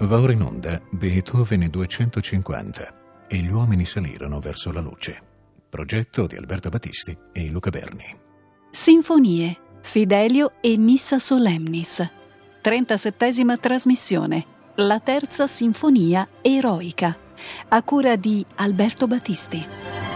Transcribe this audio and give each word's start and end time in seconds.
Va 0.00 0.18
ora 0.18 0.32
in 0.32 0.40
onda 0.40 0.80
Beethoven 0.90 1.68
250 1.68 3.26
e 3.28 3.36
gli 3.36 3.50
uomini 3.50 3.84
salirono 3.84 4.40
verso 4.40 4.72
la 4.72 4.80
luce. 4.80 5.20
Progetto 5.68 6.26
di 6.26 6.36
Alberto 6.36 6.70
Battisti 6.70 7.14
e 7.32 7.50
Luca 7.50 7.68
Berni. 7.68 8.16
Sinfonie, 8.70 9.54
Fidelio 9.82 10.52
e 10.62 10.78
Missa 10.78 11.18
Solemnis. 11.18 12.10
37esima 12.62 13.58
trasmissione. 13.60 14.46
La 14.76 15.00
terza 15.00 15.46
sinfonia 15.46 16.26
eroica. 16.40 17.14
A 17.68 17.82
cura 17.82 18.16
di 18.16 18.42
Alberto 18.54 19.06
Battisti. 19.06 20.09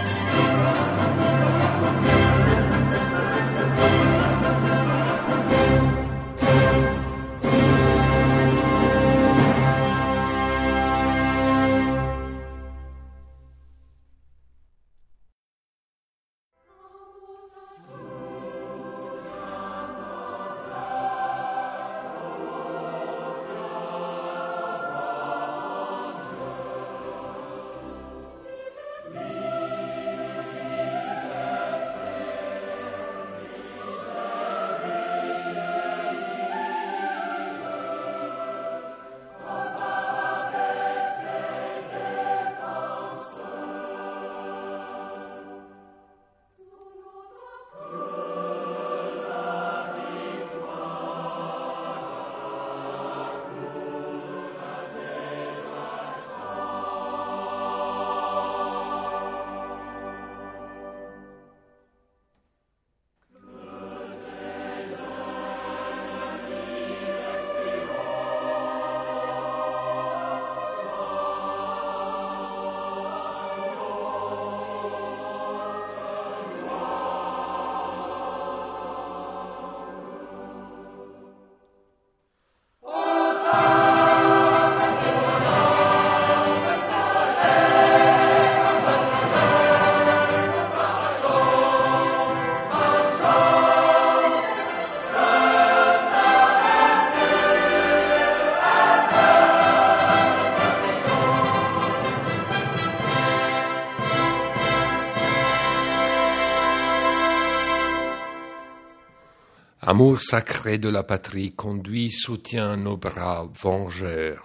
Amour 109.94 110.20
sacré 110.20 110.78
de 110.78 110.88
la 110.88 111.04
patrie, 111.04 111.54
conduit, 111.54 112.10
soutient 112.10 112.76
nos 112.76 112.96
bras 112.96 113.46
vengeurs. 113.62 114.44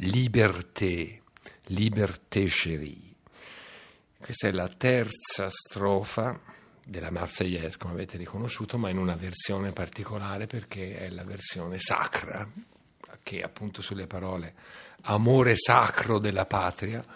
Liberté, 0.00 1.22
liberté 1.68 2.48
chérie. 2.48 3.14
Questa 4.18 4.48
è 4.48 4.50
la 4.50 4.66
terza 4.66 5.48
strofa 5.50 6.36
della 6.84 7.12
Marseillaise, 7.12 7.78
come 7.78 7.92
avete 7.92 8.16
riconosciuto, 8.16 8.76
ma 8.76 8.90
in 8.90 8.98
una 8.98 9.14
versione 9.14 9.70
particolare 9.70 10.48
perché 10.48 10.98
è 10.98 11.10
la 11.10 11.22
versione 11.22 11.78
sacra, 11.78 12.44
che 13.22 13.40
appunto 13.40 13.82
sulle 13.82 14.08
parole 14.08 14.52
amore 15.02 15.54
sacro 15.54 16.18
della 16.18 16.46
patria, 16.46 17.06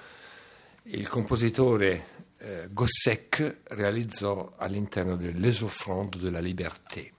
il 0.84 1.08
compositore 1.08 2.06
eh, 2.38 2.68
Gossec 2.70 3.62
realizzò 3.70 4.54
all'interno 4.56 5.16
del 5.16 5.36
Les 5.40 5.62
Offrandes 5.62 6.22
de 6.22 6.30
la 6.30 6.38
Liberté. 6.38 7.14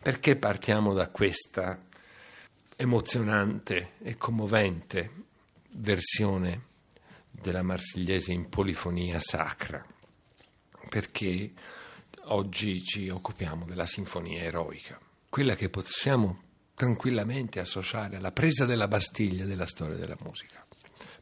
Perché 0.00 0.36
partiamo 0.36 0.94
da 0.94 1.08
questa 1.08 1.84
emozionante 2.76 3.94
e 4.00 4.16
commovente 4.16 5.10
versione 5.74 6.66
della 7.30 7.62
Marsigliese 7.62 8.32
in 8.32 8.48
polifonia 8.48 9.18
sacra? 9.18 9.84
Perché 10.88 11.52
oggi 12.26 12.82
ci 12.82 13.08
occupiamo 13.08 13.64
della 13.64 13.86
sinfonia 13.86 14.42
eroica, 14.42 14.98
quella 15.28 15.54
che 15.56 15.68
possiamo 15.68 16.42
tranquillamente 16.74 17.58
associare 17.58 18.16
alla 18.16 18.32
presa 18.32 18.64
della 18.64 18.86
Bastiglia 18.86 19.44
della 19.44 19.66
storia 19.66 19.96
della 19.96 20.16
musica, 20.20 20.64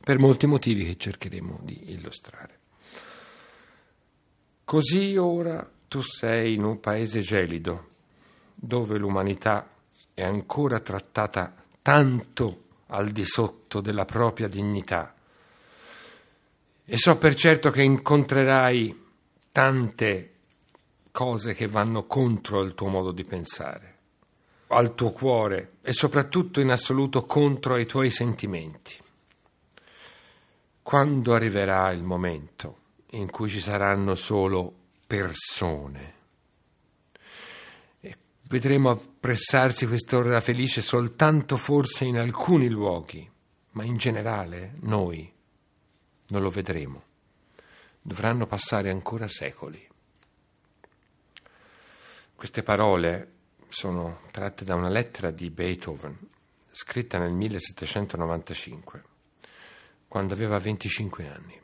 per 0.01 0.19
molti 0.19 0.47
motivi 0.47 0.85
che 0.85 0.97
cercheremo 0.97 1.61
di 1.63 1.93
illustrare. 1.93 2.61
Così 4.65 5.17
ora 5.17 5.69
tu 5.89 6.03
sei 6.03 6.55
in 6.55 6.65
un 6.65 6.79
paese 6.79 7.21
gelido, 7.21 7.95
dove 8.59 8.97
l'umanità 8.97 9.69
è 10.15 10.25
ancora 10.25 10.81
trattata 10.81 11.55
tanto 11.83 12.63
al 12.87 13.11
di 13.11 13.25
sotto 13.25 13.81
della 13.81 14.07
propria 14.07 14.49
dignità. 14.49 15.15
E 16.85 16.97
so 16.97 17.19
per 17.19 17.35
certo 17.35 17.71
che 17.71 17.83
incontrerai 17.83 19.05
tante 19.53 20.33
cose 21.11 21.55
che 21.55 21.67
vanno 21.67 22.05
contro 22.07 22.63
il 22.63 22.75
tuo 22.75 22.89
modo 22.89 23.13
di 23.13 23.25
pensare, 23.25 23.97
al 24.69 24.95
tuo 24.95 25.11
cuore 25.11 25.75
e 25.83 25.93
soprattutto 25.93 26.61
in 26.61 26.71
assoluto 26.71 27.27
contro 27.27 27.77
i 27.77 27.87
tuoi 27.87 28.11
sentimenti. 28.11 28.97
Quando 30.83 31.35
arriverà 31.35 31.91
il 31.91 32.03
momento 32.03 32.79
in 33.11 33.31
cui 33.31 33.49
ci 33.49 33.61
saranno 33.61 34.15
solo 34.15 34.73
persone 35.07 36.16
Vedremo 38.49 38.91
appressarsi 38.91 39.89
quest'ora 39.89 40.41
felice 40.41 40.81
soltanto 40.81 41.57
forse 41.57 42.05
in 42.05 42.17
alcuni 42.17 42.69
luoghi, 42.69 43.29
ma 43.73 43.83
in 43.83 43.97
generale 43.97 44.77
noi 44.83 45.33
non 46.29 46.43
lo 46.43 46.51
vedremo. 46.51 47.03
Dovranno 48.01 48.47
passare 48.47 48.91
ancora 48.91 49.27
secoli. 49.27 49.85
Queste 52.37 52.63
parole 52.63 53.33
sono 53.69 54.21
tratte 54.31 54.65
da 54.65 54.77
una 54.77 54.91
lettera 54.91 55.33
di 55.33 55.51
Beethoven, 55.51 56.17
scritta 56.71 57.19
nel 57.19 57.33
1795, 57.33 59.03
quando 60.07 60.35
aveva 60.35 60.61
25 60.61 61.29
anni. 61.29 61.61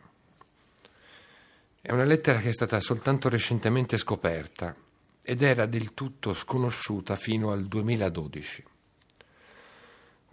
È 1.81 1.93
una 1.93 2.05
lettera 2.05 2.41
che 2.41 2.49
è 2.49 2.53
stata 2.53 2.81
soltanto 2.81 3.29
recentemente 3.29 3.97
scoperta 3.99 4.75
ed 5.23 5.43
era 5.43 5.67
del 5.67 5.95
tutto 5.95 6.35
sconosciuta 6.35 7.17
fino 7.17 7.53
al 7.53 7.67
2012. 7.67 8.65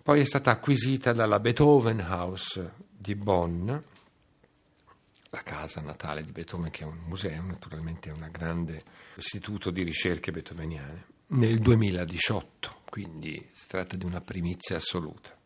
Poi 0.01 0.19
è 0.19 0.23
stata 0.23 0.51
acquisita 0.51 1.13
dalla 1.13 1.39
Beethoven 1.39 1.99
House 1.99 2.73
di 2.89 3.13
Bonn, 3.13 3.67
la 3.67 5.43
casa 5.43 5.81
natale 5.81 6.23
di 6.23 6.31
Beethoven, 6.31 6.71
che 6.71 6.83
è 6.83 6.87
un 6.87 6.97
museo, 7.05 7.43
naturalmente 7.43 8.09
è 8.09 8.13
un 8.13 8.27
grande 8.31 8.81
istituto 9.15 9.69
di 9.69 9.83
ricerche 9.83 10.31
beethoveniane, 10.31 11.05
nel 11.27 11.59
2018, 11.59 12.81
quindi 12.89 13.47
si 13.53 13.67
tratta 13.67 13.95
di 13.95 14.05
una 14.05 14.21
primizia 14.21 14.77
assoluta. 14.77 15.37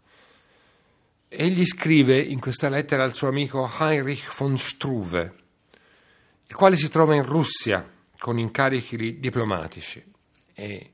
Egli 1.28 1.66
scrive 1.66 2.20
in 2.20 2.40
questa 2.40 2.70
lettera 2.70 3.04
al 3.04 3.16
suo 3.16 3.28
amico 3.28 3.70
Heinrich 3.80 4.34
von 4.38 4.58
Struve, 4.58 5.36
il 6.48 6.56
quale 6.56 6.78
si 6.78 6.88
trova 6.88 7.16
in 7.16 7.24
Russia 7.24 7.93
con 8.24 8.40
incarichi 8.40 9.20
diplomatici. 9.20 10.02
E 10.54 10.94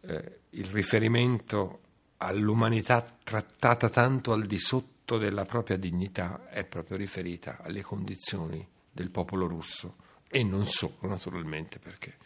eh, 0.00 0.38
il 0.48 0.64
riferimento 0.64 1.80
all'umanità 2.16 3.04
trattata 3.22 3.90
tanto 3.90 4.32
al 4.32 4.46
di 4.46 4.56
sotto 4.56 5.18
della 5.18 5.44
propria 5.44 5.76
dignità 5.76 6.48
è 6.48 6.64
proprio 6.64 6.96
riferita 6.96 7.58
alle 7.60 7.82
condizioni 7.82 8.66
del 8.90 9.10
popolo 9.10 9.46
russo. 9.46 9.96
E 10.26 10.42
non 10.42 10.66
solo 10.66 10.96
naturalmente 11.02 11.78
perché 11.78 12.16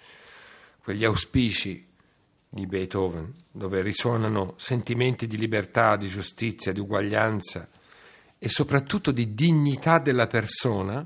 quegli 0.80 1.04
auspici 1.04 1.84
di 2.48 2.64
Beethoven, 2.64 3.34
dove 3.50 3.82
risuonano 3.82 4.54
sentimenti 4.56 5.26
di 5.26 5.36
libertà, 5.36 5.96
di 5.96 6.06
giustizia, 6.06 6.70
di 6.70 6.78
uguaglianza 6.78 7.68
e 8.38 8.48
soprattutto 8.48 9.10
di 9.10 9.34
dignità 9.34 9.98
della 9.98 10.28
persona, 10.28 11.04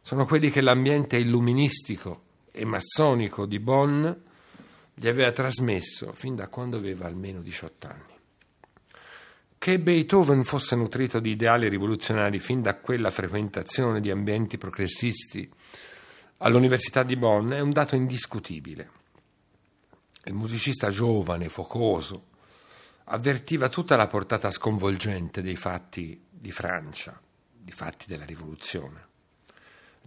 sono 0.00 0.24
quelli 0.26 0.50
che 0.50 0.60
l'ambiente 0.60 1.16
illuministico 1.16 2.22
e 2.50 2.64
massonico 2.64 3.46
di 3.46 3.58
Bonn 3.58 4.08
gli 4.94 5.08
aveva 5.08 5.30
trasmesso 5.32 6.12
fin 6.12 6.34
da 6.34 6.48
quando 6.48 6.76
aveva 6.76 7.06
almeno 7.06 7.40
18 7.40 7.86
anni. 7.86 8.18
Che 9.56 9.78
Beethoven 9.78 10.42
fosse 10.44 10.74
nutrito 10.74 11.20
di 11.20 11.30
ideali 11.30 11.68
rivoluzionari 11.68 12.38
fin 12.38 12.62
da 12.62 12.76
quella 12.76 13.10
frequentazione 13.10 14.00
di 14.00 14.10
ambienti 14.10 14.56
progressisti 14.56 15.50
all'Università 16.38 17.02
di 17.02 17.16
Bonn 17.16 17.52
è 17.52 17.60
un 17.60 17.70
dato 17.70 17.94
indiscutibile. 17.94 18.90
Il 20.24 20.34
musicista 20.34 20.88
giovane, 20.88 21.48
focoso, 21.48 22.28
avvertiva 23.04 23.68
tutta 23.68 23.96
la 23.96 24.06
portata 24.06 24.50
sconvolgente 24.50 25.42
dei 25.42 25.56
fatti 25.56 26.22
di 26.30 26.50
Francia, 26.50 27.20
di 27.50 27.70
fatti 27.70 28.06
della 28.06 28.24
rivoluzione. 28.24 29.08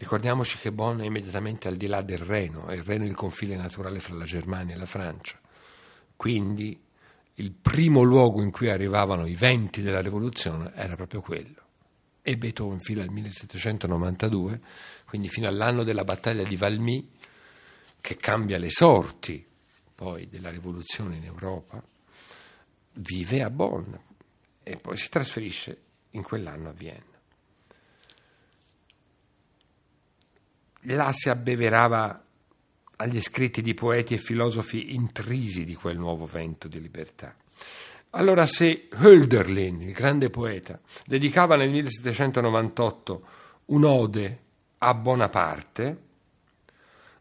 Ricordiamoci 0.04 0.58
che 0.58 0.74
Bonn 0.74 1.00
è 1.00 1.06
immediatamente 1.06 1.70
al 1.70 1.78
di 1.78 1.88
là 1.88 2.02
del 2.02 2.18
Reno, 2.18 2.68
e 2.68 2.76
il 2.76 2.84
Reno 2.84 3.06
è 3.06 3.08
il 3.08 3.16
confine 3.16 3.56
naturale 3.56 4.02
fra 4.02 4.14
la 4.16 4.26
Germania 4.26 4.76
e 4.76 4.78
la 4.78 4.86
Francia. 4.86 5.40
Quindi 6.18 6.78
il 7.36 7.52
primo 7.54 8.02
luogo 8.02 8.42
in 8.42 8.52
cui 8.52 8.70
arrivavano 8.70 9.26
i 9.26 9.36
venti 9.36 9.82
della 9.82 10.02
rivoluzione 10.02 10.74
era 10.76 10.98
proprio 10.98 11.22
quello. 11.22 11.62
E 12.22 12.36
Beethoven 12.36 12.82
fino 12.82 13.02
al 13.02 13.12
1792, 13.12 14.60
quindi 15.06 15.30
fino 15.30 15.48
all'anno 15.48 15.86
della 15.86 16.04
battaglia 16.04 16.44
di 16.44 16.58
Valmy, 16.58 17.10
che 18.02 18.18
cambia 18.18 18.58
le 18.58 18.72
sorti 18.72 19.48
poi 19.96 20.28
della 20.28 20.50
rivoluzione 20.50 21.16
in 21.16 21.24
Europa, 21.24 21.82
vive 22.96 23.42
a 23.42 23.50
Bonn 23.50 23.94
e 24.64 24.76
poi 24.76 24.98
si 24.98 25.08
trasferisce 25.08 25.82
in 26.10 26.24
quell'anno 26.24 26.68
a 26.68 26.74
Vienna. 26.74 27.13
Là 30.88 31.12
si 31.14 31.30
abbeverava 31.30 32.24
agli 32.98 33.22
scritti 33.22 33.62
di 33.62 33.74
poeti 33.74 34.14
e 34.14 34.18
filosofi 34.18 34.94
intrisi 34.94 35.66
di 35.66 35.76
quel 35.76 35.98
nuovo 35.98 36.26
vento 36.26 36.68
di 36.68 36.82
libertà. 36.82 37.36
Allora 38.12 38.46
se 38.46 38.88
Hölderlin, 38.92 39.82
il 39.82 39.94
grande 39.94 40.30
poeta, 40.30 40.80
dedicava 41.06 41.56
nel 41.56 41.70
1798 41.72 43.26
un'ode 43.66 44.40
a 44.80 44.94
Bonaparte, 44.94 45.98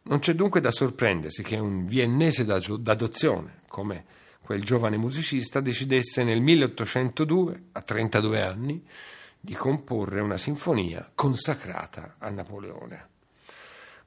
non 0.03 0.19
c'è 0.19 0.35
dunque 0.35 0.61
da 0.61 0.71
sorprendersi 0.71 1.43
che 1.43 1.57
un 1.57 1.87
viennese 1.87 2.45
d'adozione, 2.45 3.63
come 3.69 4.05
quel 4.43 4.65
giovane 4.65 4.97
musicista, 4.97 5.61
decidesse 5.61 6.25
nel 6.25 6.41
1802, 6.41 7.63
a 7.73 7.81
32 7.81 8.43
anni, 8.43 8.85
di 9.41 9.55
comporre 9.55 10.21
una 10.21 10.37
sinfonia 10.37 11.11
consacrata 11.15 12.17
a 12.19 12.29
Napoleone. 12.29 13.09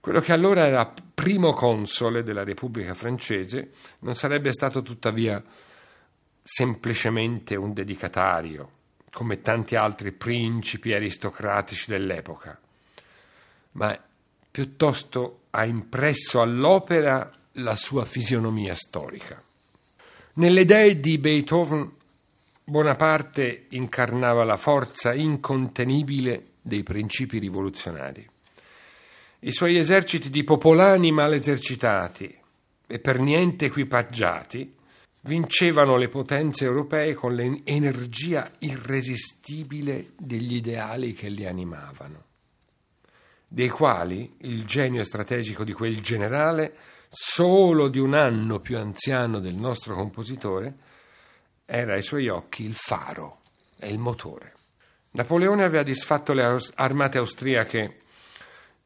Quello 0.05 0.19
che 0.19 0.33
allora 0.33 0.67
era 0.67 0.93
primo 1.15 1.53
console 1.53 2.21
della 2.21 2.43
Repubblica 2.43 2.93
francese 2.93 3.71
non 4.01 4.13
sarebbe 4.13 4.51
stato 4.51 4.83
tuttavia 4.83 5.43
semplicemente 6.43 7.55
un 7.55 7.73
dedicatario, 7.73 8.69
come 9.09 9.41
tanti 9.41 9.75
altri 9.75 10.11
principi 10.11 10.93
aristocratici 10.93 11.89
dell'epoca, 11.89 12.55
ma 13.71 13.99
piuttosto 14.51 15.45
ha 15.49 15.65
impresso 15.65 16.39
all'opera 16.39 17.31
la 17.53 17.75
sua 17.75 18.05
fisionomia 18.05 18.75
storica. 18.75 19.41
Nelle 20.33 20.61
idee 20.61 20.99
di 20.99 21.17
Beethoven, 21.17 21.91
Bonaparte 22.63 23.65
incarnava 23.69 24.43
la 24.43 24.57
forza 24.57 25.15
incontenibile 25.15 26.49
dei 26.61 26.83
principi 26.83 27.39
rivoluzionari. 27.39 28.33
I 29.45 29.51
suoi 29.51 29.77
eserciti 29.77 30.31
di 30.31 30.43
popolani 30.43 31.11
mal 31.11 31.31
esercitati 31.31 32.35
e 32.87 32.97
per 32.97 33.19
niente 33.19 33.65
equipaggiati 33.65 34.75
vincevano 35.21 35.97
le 35.97 36.09
potenze 36.09 36.65
europee 36.65 37.13
con 37.13 37.35
l'energia 37.35 38.51
irresistibile 38.57 40.13
degli 40.17 40.55
ideali 40.55 41.13
che 41.13 41.29
li 41.29 41.45
animavano, 41.45 42.23
dei 43.47 43.69
quali 43.69 44.33
il 44.39 44.65
genio 44.65 45.03
strategico 45.03 45.63
di 45.63 45.73
quel 45.73 46.01
generale, 46.01 46.75
solo 47.07 47.87
di 47.87 47.99
un 47.99 48.15
anno 48.15 48.59
più 48.59 48.79
anziano 48.79 49.39
del 49.39 49.53
nostro 49.53 49.93
compositore, 49.93 50.75
era 51.65 51.93
ai 51.93 52.01
suoi 52.01 52.29
occhi 52.29 52.65
il 52.65 52.73
faro 52.73 53.41
e 53.77 53.89
il 53.89 53.99
motore. 53.99 54.55
Napoleone 55.11 55.63
aveva 55.63 55.83
disfatto 55.83 56.33
le 56.33 56.59
armate 56.73 57.19
austriache 57.19 57.99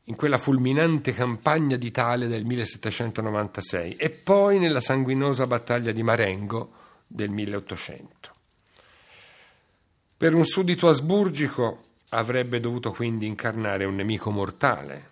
in 0.09 0.15
quella 0.15 0.39
fulminante 0.39 1.13
campagna 1.13 1.75
d'Italia 1.75 2.27
del 2.27 2.43
1796 2.43 3.95
e 3.95 4.09
poi 4.09 4.57
nella 4.57 4.79
sanguinosa 4.79 5.45
battaglia 5.45 5.91
di 5.91 6.01
Marengo 6.01 6.71
del 7.05 7.29
1800. 7.29 8.31
Per 10.17 10.33
un 10.33 10.43
suddito 10.43 10.87
asburgico 10.87 11.83
avrebbe 12.09 12.59
dovuto 12.59 12.91
quindi 12.91 13.27
incarnare 13.27 13.85
un 13.85 13.95
nemico 13.95 14.31
mortale 14.31 15.11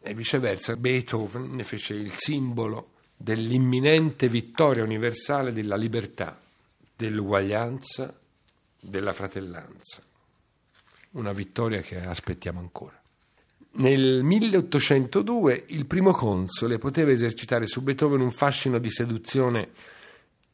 e 0.00 0.14
viceversa 0.14 0.76
Beethoven 0.76 1.56
ne 1.56 1.64
fece 1.64 1.94
il 1.94 2.12
simbolo 2.12 2.90
dell'imminente 3.16 4.28
vittoria 4.28 4.84
universale 4.84 5.52
della 5.52 5.76
libertà, 5.76 6.38
dell'uguaglianza, 6.94 8.16
della 8.78 9.12
fratellanza. 9.12 10.00
Una 11.12 11.32
vittoria 11.32 11.80
che 11.80 11.98
aspettiamo 11.98 12.60
ancora. 12.60 13.00
Nel 13.78 14.22
1802 14.22 15.64
il 15.68 15.84
primo 15.84 16.12
console 16.12 16.78
poteva 16.78 17.10
esercitare 17.10 17.66
su 17.66 17.82
Beethoven 17.82 18.20
un 18.20 18.30
fascino 18.30 18.78
di 18.78 18.88
seduzione 18.88 19.68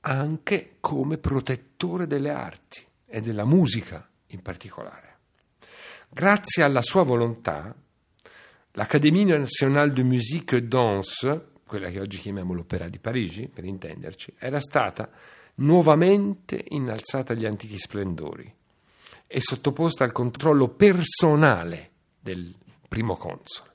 anche 0.01 0.77
come 0.81 1.19
protettore 1.19 2.09
delle 2.09 2.31
arti 2.31 2.85
e 3.07 3.21
della 3.21 3.45
musica 3.45 4.09
in 4.29 4.43
particolare. 4.43 5.19
Grazie 6.09 6.65
alla 6.65 6.83
sua 6.83 7.05
volontà, 7.05 7.73
l'Académie 8.73 9.39
nationale 9.39 9.93
de 9.93 10.03
musique 10.03 10.59
et 10.59 10.65
danse, 10.65 11.51
quella 11.65 11.91
che 11.91 12.01
oggi 12.01 12.19
chiamiamo 12.19 12.55
l'Opera 12.55 12.89
di 12.89 12.99
Parigi, 12.99 13.47
per 13.47 13.65
intenderci, 13.65 14.35
era 14.37 14.59
stata 14.59 15.09
nuovamente 15.57 16.65
innalzata 16.71 17.35
agli 17.35 17.47
antichi 17.47 17.79
splendori 17.79 18.53
e 19.29 19.41
sottoposta 19.41 20.03
al 20.03 20.11
controllo 20.11 20.67
personale 20.71 21.91
del 22.19 22.53
primo 22.93 23.17
console. 23.17 23.71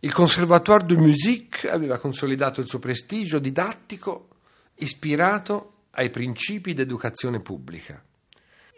Il 0.00 0.12
Conservatoire 0.12 0.84
de 0.84 0.96
Musique 0.96 1.70
aveva 1.70 1.98
consolidato 1.98 2.60
il 2.60 2.66
suo 2.66 2.80
prestigio 2.80 3.38
didattico 3.38 4.28
ispirato 4.74 5.84
ai 5.92 6.10
principi 6.10 6.72
d'educazione 6.72 7.38
pubblica. 7.38 8.04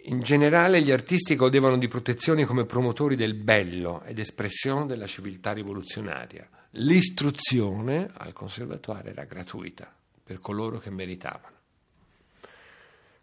In 0.08 0.20
generale 0.20 0.82
gli 0.82 0.90
artisti 0.90 1.36
godevano 1.36 1.78
di 1.78 1.88
protezioni 1.88 2.44
come 2.44 2.66
promotori 2.66 3.16
del 3.16 3.32
bello 3.32 4.02
ed 4.02 4.18
espressione 4.18 4.84
della 4.84 5.06
civiltà 5.06 5.52
rivoluzionaria. 5.52 6.46
L'istruzione 6.72 8.10
al 8.12 8.34
conservatoire 8.34 9.08
era 9.08 9.24
gratuita 9.24 9.90
per 10.22 10.38
coloro 10.38 10.76
che 10.76 10.90
meritavano, 10.90 11.56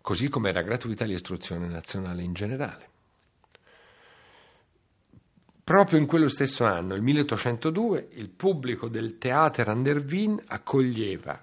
così 0.02 0.30
come 0.30 0.50
era 0.50 0.64
gratuita 0.64 1.06
l'istruzione 1.06 1.68
nazionale 1.68 2.24
in 2.24 2.34
generale. 2.34 2.90
Proprio 5.64 5.98
in 5.98 6.08
quello 6.08 6.28
stesso 6.28 6.66
anno, 6.66 6.94
il 6.94 7.02
1802, 7.02 8.10
il 8.16 8.28
pubblico 8.28 8.90
del 8.90 9.18
Theater 9.18 9.70
an 9.70 9.82
der 9.82 10.04
Wien 10.04 10.38
accoglieva 10.48 11.42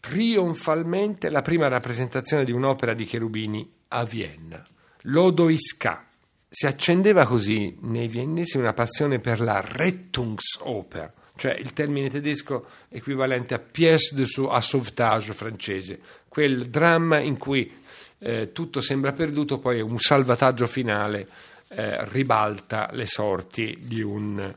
trionfalmente 0.00 1.28
la 1.28 1.42
prima 1.42 1.68
rappresentazione 1.68 2.44
di 2.44 2.52
un'opera 2.52 2.94
di 2.94 3.04
Cherubini 3.04 3.70
a 3.88 4.04
Vienna, 4.04 4.64
L'Odoiska. 5.02 6.06
Si 6.48 6.66
accendeva 6.66 7.26
così 7.26 7.76
nei 7.82 8.08
viennesi 8.08 8.56
una 8.56 8.72
passione 8.72 9.18
per 9.18 9.40
la 9.40 9.60
Rettungsoper, 9.60 11.12
cioè 11.36 11.52
il 11.52 11.74
termine 11.74 12.08
tedesco 12.08 12.66
equivalente 12.88 13.52
a 13.52 13.58
pièce 13.58 14.14
de 14.14 14.24
sauvetage 14.26 15.34
francese, 15.34 16.00
quel 16.26 16.70
dramma 16.70 17.18
in 17.18 17.36
cui 17.36 17.70
eh, 18.18 18.52
tutto 18.52 18.80
sembra 18.80 19.12
perduto, 19.12 19.58
poi 19.58 19.82
un 19.82 19.98
salvataggio 19.98 20.66
finale 20.66 21.28
eh, 21.74 22.04
ribalta 22.10 22.90
le 22.92 23.06
sorti 23.06 23.78
di 23.80 24.02
un 24.02 24.54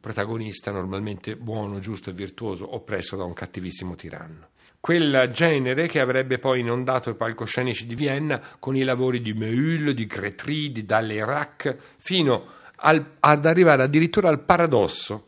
protagonista 0.00 0.70
normalmente 0.70 1.36
buono, 1.36 1.80
giusto 1.80 2.10
e 2.10 2.12
virtuoso, 2.12 2.74
oppresso 2.74 3.16
da 3.16 3.24
un 3.24 3.32
cattivissimo 3.32 3.94
tiranno. 3.96 4.48
Quel 4.78 5.30
genere 5.32 5.88
che 5.88 5.98
avrebbe 6.00 6.38
poi 6.38 6.60
inondato 6.60 7.10
i 7.10 7.14
palcoscenici 7.14 7.86
di 7.86 7.96
Vienna 7.96 8.40
con 8.60 8.76
i 8.76 8.84
lavori 8.84 9.20
di 9.20 9.32
Meul, 9.32 9.94
di 9.94 10.06
Gretry, 10.06 10.70
di 10.70 10.84
Dalleyrac, 10.84 11.76
fino 11.98 12.46
al, 12.76 13.04
ad 13.18 13.46
arrivare 13.46 13.82
addirittura 13.82 14.28
al 14.28 14.44
paradosso 14.44 15.26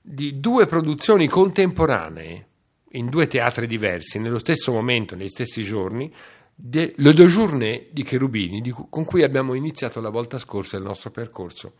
di 0.00 0.40
due 0.40 0.66
produzioni 0.66 1.28
contemporanee 1.28 2.46
in 2.92 3.08
due 3.08 3.26
teatri 3.26 3.66
diversi, 3.66 4.18
nello 4.18 4.38
stesso 4.38 4.72
momento, 4.72 5.14
negli 5.14 5.28
stessi 5.28 5.62
giorni, 5.62 6.10
de 6.58 6.94
Le 6.96 7.12
Deux 7.12 7.28
Journées 7.28 7.88
di 7.92 8.02
Cherubini, 8.02 8.62
di 8.62 8.70
con 8.70 9.04
cui 9.04 9.22
abbiamo 9.22 9.52
iniziato 9.52 10.00
la 10.00 10.08
volta 10.08 10.38
scorsa 10.38 10.78
il 10.78 10.82
nostro 10.82 11.10
percorso 11.10 11.74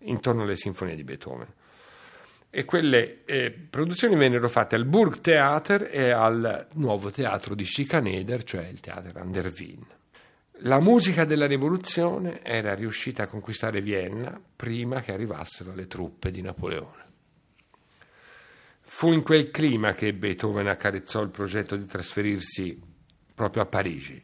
intorno 0.00 0.42
alle 0.42 0.56
sinfonie 0.56 0.96
di 0.96 1.04
Beethoven. 1.04 1.52
E 2.50 2.64
quelle 2.64 3.24
eh, 3.26 3.50
produzioni 3.50 4.16
vennero 4.16 4.48
fatte 4.48 4.74
al 4.74 4.86
Burgtheater 4.86 5.90
e 5.92 6.10
al 6.10 6.68
nuovo 6.74 7.10
teatro 7.10 7.54
di 7.54 7.64
Schikaneder, 7.64 8.42
cioè 8.42 8.66
il 8.66 8.80
Theater 8.80 9.18
an 9.18 9.30
der 9.30 9.52
Wien. 9.54 9.84
La 10.62 10.80
musica 10.80 11.26
della 11.26 11.46
rivoluzione 11.46 12.42
era 12.42 12.74
riuscita 12.74 13.24
a 13.24 13.26
conquistare 13.26 13.82
Vienna 13.82 14.40
prima 14.56 15.02
che 15.02 15.12
arrivassero 15.12 15.74
le 15.74 15.86
truppe 15.86 16.30
di 16.30 16.40
Napoleone. 16.40 17.06
Fu 18.80 19.12
in 19.12 19.22
quel 19.22 19.50
clima 19.50 19.92
che 19.92 20.14
Beethoven 20.14 20.66
accarezzò 20.66 21.20
il 21.20 21.28
progetto 21.28 21.76
di 21.76 21.84
trasferirsi 21.84 22.87
proprio 23.38 23.62
a 23.62 23.66
Parigi 23.66 24.20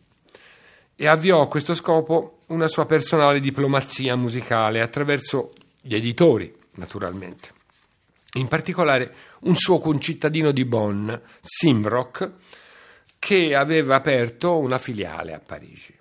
e 0.96 1.06
avviò 1.06 1.40
a 1.40 1.48
questo 1.48 1.74
scopo 1.74 2.40
una 2.48 2.66
sua 2.66 2.86
personale 2.86 3.38
diplomazia 3.38 4.16
musicale 4.16 4.80
attraverso 4.80 5.52
gli 5.80 5.94
editori, 5.94 6.52
naturalmente. 6.74 7.50
In 8.34 8.48
particolare 8.48 9.14
un 9.40 9.54
suo 9.54 9.78
concittadino 9.78 10.50
di 10.50 10.64
Bonn, 10.64 11.12
Simrock, 11.40 12.30
che 13.18 13.54
aveva 13.54 13.94
aperto 13.96 14.58
una 14.58 14.78
filiale 14.78 15.32
a 15.32 15.40
Parigi. 15.40 15.96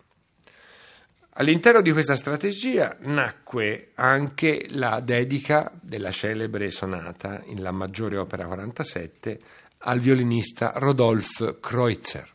All'interno 1.35 1.81
di 1.81 1.91
questa 1.91 2.15
strategia 2.15 2.95
nacque 3.01 3.91
anche 3.95 4.67
la 4.69 4.99
dedica 4.99 5.71
della 5.81 6.11
celebre 6.11 6.69
sonata 6.69 7.41
in 7.45 7.61
La 7.61 7.71
maggiore 7.71 8.17
opera 8.17 8.45
47 8.45 9.39
al 9.85 9.99
violinista 9.99 10.73
Rodolphe 10.75 11.57
Kreutzer, 11.59 12.32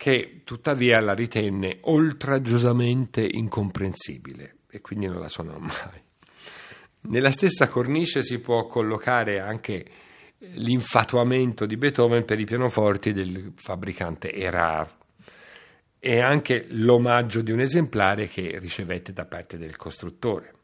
che 0.00 0.40
tuttavia 0.44 0.98
la 0.98 1.12
ritenne 1.12 1.76
oltraggiosamente 1.82 3.20
incomprensibile 3.20 4.60
e 4.70 4.80
quindi 4.80 5.06
non 5.06 5.20
la 5.20 5.28
suonò 5.28 5.58
mai. 5.58 6.00
Nella 7.02 7.30
stessa 7.30 7.68
cornice 7.68 8.22
si 8.22 8.40
può 8.40 8.66
collocare 8.66 9.40
anche 9.40 9.84
l'infatuamento 10.54 11.66
di 11.66 11.76
Beethoven 11.76 12.24
per 12.24 12.40
i 12.40 12.46
pianoforti 12.46 13.12
del 13.12 13.52
fabbricante 13.56 14.32
Erard 14.32 14.90
e 15.98 16.20
anche 16.20 16.64
l'omaggio 16.70 17.42
di 17.42 17.52
un 17.52 17.60
esemplare 17.60 18.26
che 18.26 18.58
ricevette 18.58 19.12
da 19.12 19.26
parte 19.26 19.58
del 19.58 19.76
costruttore. 19.76 20.54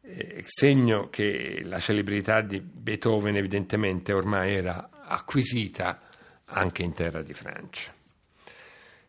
Eh, 0.00 0.42
segno 0.44 1.08
che 1.10 1.60
la 1.62 1.78
celebrità 1.78 2.40
di 2.40 2.58
Beethoven 2.58 3.36
evidentemente 3.36 4.12
ormai 4.12 4.52
era 4.52 4.90
acquisita 5.04 6.00
anche 6.46 6.82
in 6.82 6.92
terra 6.92 7.22
di 7.22 7.34
Francia. 7.34 8.00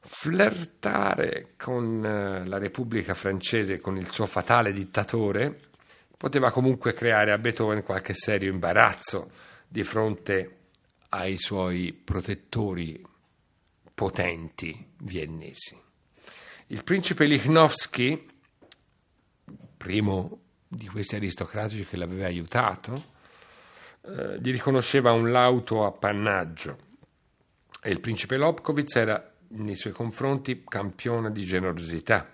Flirtare 0.06 1.54
con 1.58 2.06
eh, 2.06 2.46
la 2.46 2.58
Repubblica 2.58 3.14
francese, 3.14 3.80
con 3.80 3.98
il 3.98 4.12
suo 4.12 4.26
fatale 4.26 4.74
dittatore, 4.74 5.60
poteva 6.18 6.52
comunque 6.52 6.94
creare 6.94 7.32
a 7.32 7.38
Beethoven 7.38 7.84
qualche 7.84 8.14
serio 8.14 8.52
imbarazzo 8.52 9.32
di 9.68 9.84
fronte 9.84 10.58
ai 11.10 11.38
suoi 11.38 11.94
protettori 11.94 13.02
potenti 13.94 14.94
viennesi. 15.00 15.80
Il 16.68 16.84
principe 16.84 17.26
Lichnowsky, 17.26 18.28
primo 19.78 20.40
di 20.68 20.88
questi 20.88 21.16
aristocratici 21.16 21.86
che 21.86 21.98
l'aveva 21.98 22.26
aiutato, 22.26 23.12
eh, 24.02 24.40
gli 24.40 24.52
riconosceva 24.52 25.12
un 25.12 25.32
lauto 25.32 25.86
appannaggio 25.86 26.78
e 27.82 27.92
il 27.92 28.00
principe 28.00 28.38
Lobkowitz 28.38 28.96
era 28.96 29.33
nei 29.56 29.76
suoi 29.76 29.94
confronti 29.94 30.64
campione 30.68 31.32
di 31.32 31.44
generosità. 31.44 32.30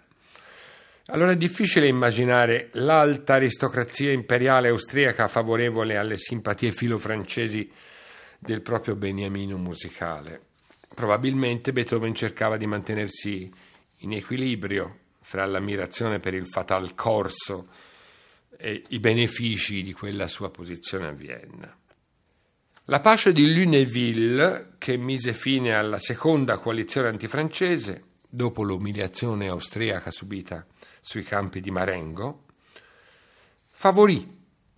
Allora 1.07 1.31
è 1.31 1.35
difficile 1.35 1.87
immaginare 1.87 2.69
l'alta 2.73 3.35
aristocrazia 3.35 4.11
imperiale 4.11 4.69
austriaca 4.69 5.27
favorevole 5.27 5.97
alle 5.97 6.17
simpatie 6.17 6.71
filo-francesi 6.71 7.69
del 8.37 8.61
proprio 8.61 8.95
beniamino 8.95 9.57
musicale. 9.57 10.39
Probabilmente 10.93 11.73
Beethoven 11.73 12.13
cercava 12.13 12.57
di 12.57 12.67
mantenersi 12.67 13.51
in 13.97 14.13
equilibrio 14.13 14.97
fra 15.21 15.45
l'ammirazione 15.45 16.19
per 16.19 16.35
il 16.35 16.47
fatal 16.47 16.93
corso 16.93 17.67
e 18.57 18.83
i 18.89 18.99
benefici 18.99 19.81
di 19.81 19.93
quella 19.93 20.27
sua 20.27 20.49
posizione 20.51 21.07
a 21.07 21.11
Vienna. 21.11 21.78
La 22.89 23.01
pace 23.01 23.31
di 23.31 23.53
Lunéville, 23.53 24.73
che 24.79 24.97
mise 24.97 25.31
fine 25.31 25.75
alla 25.75 25.99
seconda 25.99 26.57
coalizione 26.57 27.09
antifrancese, 27.09 28.03
dopo 28.27 28.63
l'umiliazione 28.63 29.47
austriaca 29.47 30.09
subita 30.09 30.65
sui 30.99 31.21
campi 31.21 31.59
di 31.59 31.69
Marengo, 31.69 32.45
favorì 33.61 34.27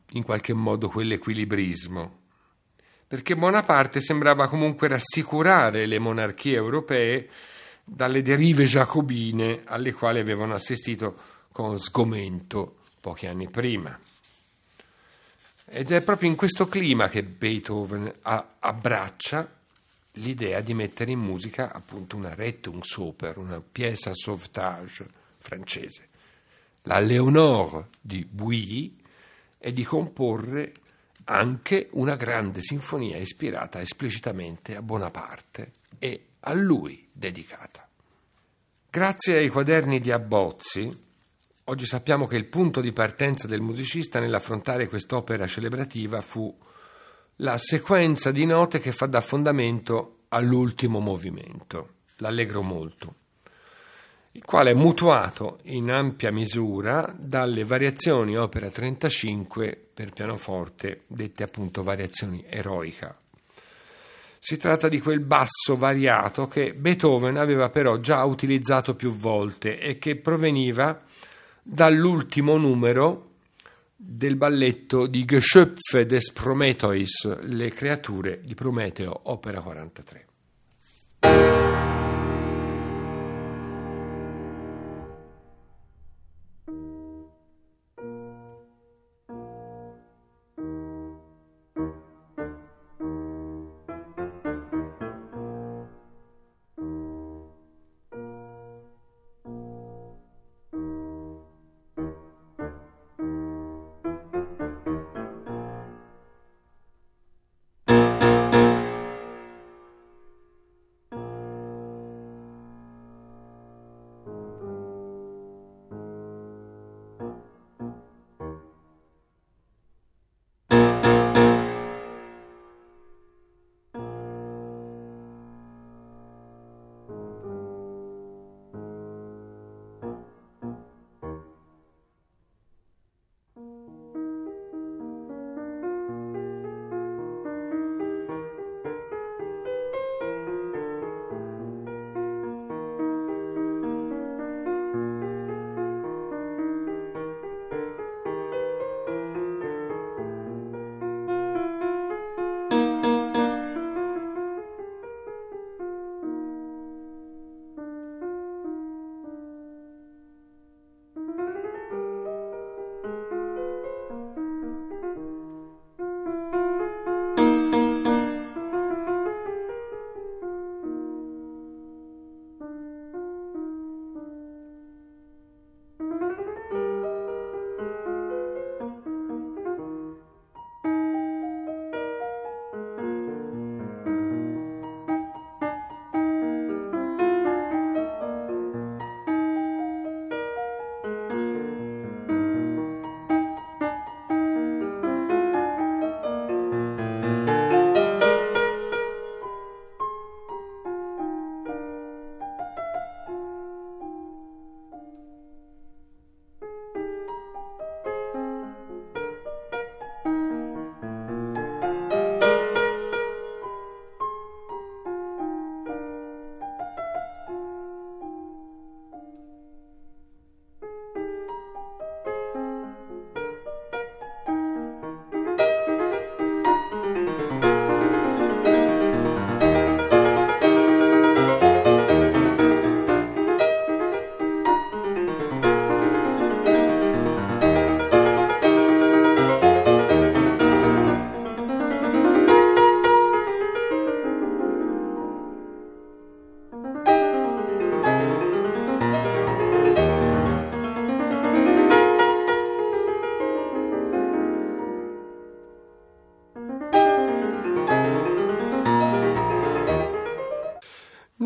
in 0.10 0.24
qualche 0.24 0.51
modo 0.51 0.89
quell'equilibrismo 0.89 2.20
perché 3.08 3.38
Bonaparte 3.38 4.01
sembrava 4.01 4.50
comunque 4.50 4.89
rassicurare 4.89 5.86
le 5.86 6.00
monarchie 6.00 6.56
europee 6.56 7.30
dalle 7.86 8.22
derive 8.22 8.65
giacobine 8.65 9.62
alle 9.65 9.94
quali 9.94 10.20
avevano 10.20 10.53
assistito 10.53 11.15
con 11.53 11.80
sgomento 11.80 12.80
pochi 13.00 13.27
anni 13.27 13.50
prima. 13.50 13.98
Ed 15.74 15.90
è 15.92 16.01
proprio 16.01 16.30
in 16.30 16.36
questo 16.36 16.68
clima 16.68 17.08
che 17.08 17.24
Beethoven 17.24 18.13
abbraccia 18.24 19.50
l'idea 20.16 20.60
di 20.60 20.74
mettere 20.74 21.12
in 21.12 21.20
musica 21.20 21.72
appunto 21.72 22.18
una 22.18 22.34
Rettungsoper, 22.36 23.38
una 23.38 23.62
pièce 23.62 24.10
à 24.10 24.13
sauvetage 24.13 25.06
francese, 25.38 26.10
la 26.84 27.00
Léonore 27.00 27.88
di 28.01 28.28
Bouilly, 28.30 28.98
e 29.58 29.72
di 29.72 29.86
comporre 29.86 30.74
anche 31.25 31.88
una 31.92 32.18
grande 32.18 32.60
sinfonia 32.60 33.16
ispirata 33.16 33.80
esplicitamente 33.80 34.75
a 34.75 34.82
Bonaparte 34.82 35.72
e 36.00 36.25
a 36.42 36.54
lui 36.54 37.08
dedicata. 37.13 37.88
Grazie 38.90 39.38
ai 39.38 39.48
quaderni 39.48 40.01
di 40.01 40.12
abbozzi, 40.12 41.10
oggi 41.72 41.86
sappiamo 41.86 42.28
che 42.28 42.36
il 42.36 42.48
punto 42.48 42.82
di 42.82 42.92
partenza 42.92 43.48
del 43.48 43.62
musicista 43.62 44.20
nell'affrontare 44.20 44.90
quest'opera 44.90 45.48
celebrativa 45.48 46.20
fu 46.20 46.54
la 47.38 47.58
sequenza 47.58 48.30
di 48.32 48.46
note 48.46 48.80
che 48.80 48.92
fa 48.92 49.06
da 49.06 49.22
fondamento 49.22 50.24
all'ultimo 50.28 51.00
movimento, 51.00 51.94
l'allegro 52.18 52.62
molto 52.62 53.16
il 54.34 54.46
quale 54.46 54.72
è 54.72 54.74
mutuato 54.74 55.60
in 55.63 55.92
ampia 55.92 56.32
misura 56.32 57.13
dalle 57.18 57.66
variazioni 57.66 58.38
opera 58.38 58.70
35 58.70 59.90
per 59.94 60.13
pianoforte, 60.13 61.01
dette 61.08 61.44
appunto 61.44 61.84
variazioni 61.84 62.42
eroica. 62.48 63.13
Si 64.40 64.56
tratta 64.56 64.88
di 64.88 65.01
quel 65.01 65.20
basso 65.20 65.75
variato 65.75 66.48
che 66.48 66.74
Beethoven 66.74 67.36
aveva 67.36 67.70
però 67.70 67.98
già 67.98 68.24
utilizzato 68.24 68.96
più 68.96 69.12
volte 69.12 69.78
e 69.80 69.98
che 69.98 70.16
proveniva 70.16 71.04
dall'ultimo 71.62 72.58
numero 72.58 73.30
del 73.96 74.36
balletto 74.36 75.06
di 75.06 75.25
Geschöpfe 75.25 76.06
des 76.06 76.32
Prometheus, 76.32 77.39
le 77.44 77.70
creature 77.70 78.41
di 78.44 78.56
Prometeo, 78.56 79.20
opera 79.24 79.62
43. 79.62 81.61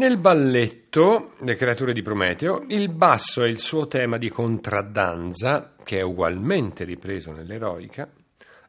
Nel 0.05 0.19
balletto 0.19 1.31
Le 1.39 1.55
creature 1.55 1.91
di 1.91 2.03
Prometeo, 2.03 2.63
il 2.67 2.89
basso 2.89 3.41
è 3.41 3.47
il 3.47 3.57
suo 3.57 3.87
tema 3.87 4.19
di 4.19 4.29
contraddanza, 4.29 5.73
che 5.83 5.97
è 5.97 6.01
ugualmente 6.03 6.83
ripreso 6.83 7.31
nell'eroica, 7.31 8.07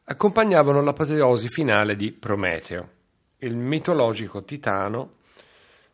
accompagnavano 0.05 0.81
l'apoteosi 0.81 1.47
finale 1.47 1.95
di 1.95 2.11
Prometeo, 2.11 2.89
il 3.37 3.55
mitologico 3.55 4.45
titano 4.45 5.17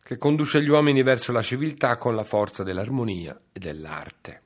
che 0.02 0.16
conduce 0.16 0.62
gli 0.62 0.70
uomini 0.70 1.02
verso 1.02 1.30
la 1.30 1.42
civiltà 1.42 1.98
con 1.98 2.14
la 2.14 2.24
forza 2.24 2.62
dell'armonia 2.62 3.38
e 3.52 3.58
dell'arte. 3.58 4.42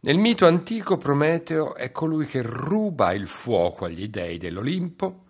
Nel 0.00 0.18
mito 0.18 0.44
antico 0.44 0.96
Prometeo 0.96 1.76
è 1.76 1.92
colui 1.92 2.26
che 2.26 2.42
ruba 2.42 3.12
il 3.12 3.28
fuoco 3.28 3.84
agli 3.84 4.08
dei 4.08 4.38
dell'Olimpo 4.38 5.26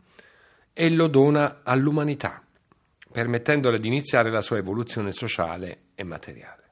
e 0.72 0.88
lo 0.88 1.09
dona 1.09 1.61
all'umanità, 1.64 2.43
permettendole 3.14 3.79
di 3.79 3.87
iniziare 3.87 4.29
la 4.29 4.40
sua 4.40 4.57
evoluzione 4.57 5.12
sociale 5.12 5.83
e 5.94 6.03
materiale. 6.03 6.62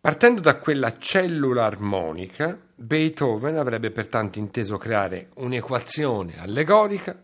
Partendo 0.00 0.40
da 0.40 0.58
quella 0.58 0.98
cellula 0.98 1.66
armonica, 1.66 2.58
Beethoven 2.74 3.56
avrebbe 3.56 3.92
pertanto 3.92 4.40
inteso 4.40 4.76
creare 4.76 5.28
un'equazione 5.36 6.40
allegorica 6.40 7.16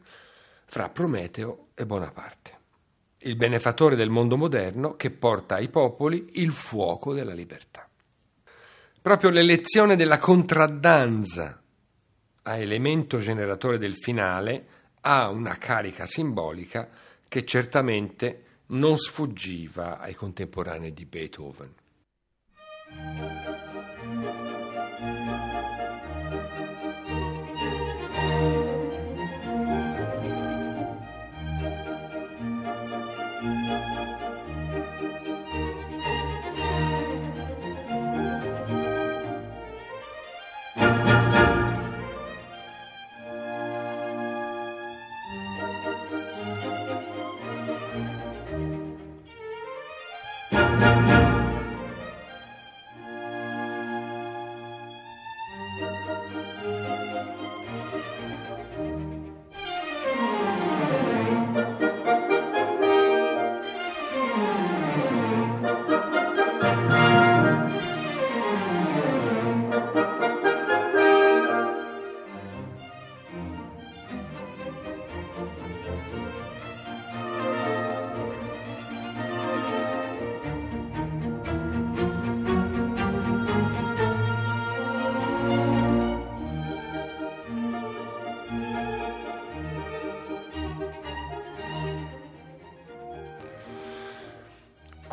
fra 0.67 0.89
Prometeo 0.89 1.71
e 1.75 1.85
Bonaparte, 1.85 2.59
il 3.23 3.35
benefattore 3.35 3.97
del 3.97 4.11
mondo 4.11 4.37
moderno 4.37 4.95
che 4.95 5.11
porta 5.11 5.57
ai 5.57 5.69
popoli 5.69 6.29
il 6.35 6.53
fuoco 6.53 7.13
della 7.13 7.35
libertà. 7.35 7.89
Proprio 9.03 9.31
l'elezione 9.31 9.97
della 9.97 10.19
contraddanza 10.19 11.61
a 12.43 12.57
elemento 12.57 13.19
generatore 13.19 13.79
del 13.79 13.97
finale 13.97 14.67
ha 15.01 15.29
una 15.29 15.57
carica 15.59 16.07
simbolica 16.07 16.89
che 17.37 17.45
certamente 17.45 18.45
non 18.69 18.97
sfuggiva 18.97 19.99
ai 19.99 20.15
contemporanei 20.15 20.95
di 20.95 21.05
Beethoven. 21.05 21.71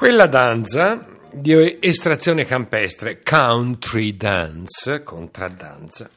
Quella 0.04 0.28
danza 0.28 1.08
di 1.32 1.78
estrazione 1.80 2.44
campestre, 2.44 3.22
country 3.24 4.18
dance, 4.18 5.02
contraddanza, 5.02 6.10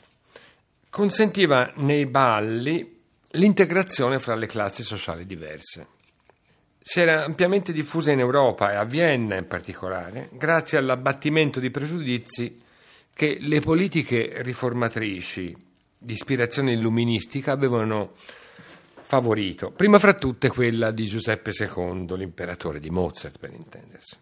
consentiva 0.91 1.71
nei 1.77 2.05
balli 2.07 2.99
l'integrazione 3.31 4.19
fra 4.19 4.35
le 4.35 4.47
classi 4.47 4.83
sociali 4.83 5.25
diverse. 5.25 5.87
Si 6.83 6.99
era 6.99 7.23
ampiamente 7.23 7.73
diffusa 7.73 8.11
in 8.11 8.19
Europa 8.19 8.73
e 8.73 8.75
a 8.75 8.83
Vienna 8.83 9.37
in 9.37 9.47
particolare, 9.47 10.31
grazie 10.33 10.79
all'abbattimento 10.79 11.61
di 11.61 11.71
pregiudizi 11.71 12.61
che 13.15 13.37
le 13.39 13.61
politiche 13.61 14.43
riformatrici 14.43 15.57
di 15.97 16.13
ispirazione 16.13 16.73
illuministica 16.73 17.53
avevano 17.53 18.15
favorito, 19.07 19.71
prima 19.71 20.01
fra 20.01 20.15
tutte 20.15 20.49
quella 20.49 20.91
di 20.91 21.05
Giuseppe 21.05 21.53
II, 21.57 22.17
l'imperatore 22.17 22.81
di 22.81 22.91
Mozart 22.91 23.39
per 23.39 23.53
intendersi. 23.53 24.17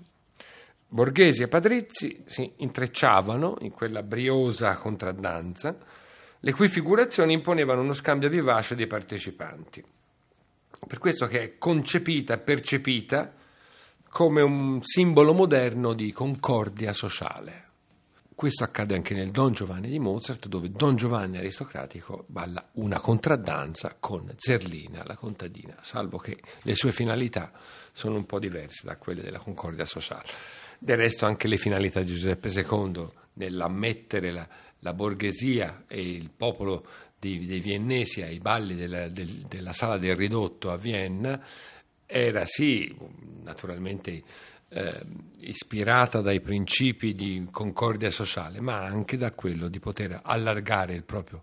Borghesi 0.87 1.43
e 1.43 1.49
patrizi 1.49 2.23
si 2.27 2.53
intrecciavano 2.57 3.57
in 3.61 3.71
quella 3.71 4.03
briosa 4.03 4.77
contraddanza, 4.77 5.75
le 6.39 6.53
cui 6.53 6.69
figurazioni 6.69 7.33
imponevano 7.33 7.81
uno 7.81 7.95
scambio 7.95 8.29
vivace 8.29 8.75
dei 8.75 8.87
partecipanti. 8.87 9.83
Per 10.87 10.99
questo 10.99 11.27
che 11.29 11.41
è 11.41 11.59
concepita 11.59 12.35
e 12.35 12.39
percepita 12.39 13.33
come 14.11 14.43
un 14.43 14.81
simbolo 14.83 15.33
moderno 15.33 15.95
di 15.95 16.13
concordia 16.13 16.93
sociale. 16.93 17.64
Questo 18.35 18.65
accade 18.65 18.97
anche 18.97 19.15
nel 19.15 19.31
Don 19.31 19.53
Giovanni 19.53 19.89
di 19.89 20.01
Mozart, 20.01 20.49
dove 20.49 20.69
Don 20.69 20.97
Giovanni 20.97 21.39
aristocratico 21.39 22.25
balla 22.27 22.69
una 22.73 22.99
contraddanza 22.99 23.97
con 24.01 24.29
Zerlina, 24.37 25.05
la 25.05 25.15
contadina, 25.15 25.77
salvo 25.83 26.19
che 26.19 26.41
le 26.63 26.75
sue 26.75 26.91
finalità 26.91 27.53
sono 27.93 28.17
un 28.17 28.27
po' 28.27 28.41
diverse 28.41 28.87
da 28.87 28.97
quelle 28.97 29.23
della 29.23 29.39
concordia 29.39 29.85
sociale. 29.85 30.27
Del 30.81 30.97
resto 30.97 31.27
anche 31.27 31.47
le 31.47 31.59
finalità 31.59 32.01
di 32.01 32.07
Giuseppe 32.13 32.49
II 32.49 33.09
nell'ammettere 33.35 34.33
la, 34.33 34.47
la 34.81 34.93
borghesia 34.93 35.85
e 35.87 36.01
il 36.01 36.31
popolo 36.31 36.85
dei, 37.17 37.47
dei 37.47 37.61
viennesi 37.61 38.21
ai 38.21 38.41
balli 38.41 38.75
della, 38.75 39.09
del, 39.09 39.29
della 39.29 39.73
sala 39.73 39.97
del 39.97 40.17
ridotto 40.17 40.73
a 40.73 40.77
Vienna 40.77 41.41
era 42.07 42.45
sì, 42.45 42.95
naturalmente 43.43 44.23
eh, 44.75 45.07
ispirata 45.39 46.21
dai 46.21 46.41
principi 46.41 47.15
di 47.15 47.47
concordia 47.51 48.11
sociale, 48.11 48.61
ma 48.61 48.83
anche 48.83 49.17
da 49.17 49.31
quello 49.31 49.69
di 49.69 49.79
poter 49.79 50.21
allargare 50.21 50.95
il 50.95 51.05
proprio 51.05 51.43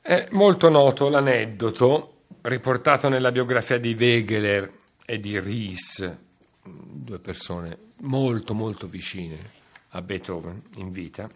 È 0.00 0.28
molto 0.30 0.70
noto 0.70 1.08
l'aneddoto 1.10 2.22
riportato 2.42 3.10
nella 3.10 3.30
biografia 3.30 3.76
di 3.78 3.94
Wegeler 3.98 4.72
e 5.04 5.20
di 5.20 5.38
Ries 5.38 6.16
due 6.62 7.18
persone 7.18 7.85
molto 8.00 8.54
molto 8.54 8.86
vicine 8.86 9.54
a 9.90 10.02
Beethoven 10.02 10.62
in 10.74 10.90
vita, 10.90 11.28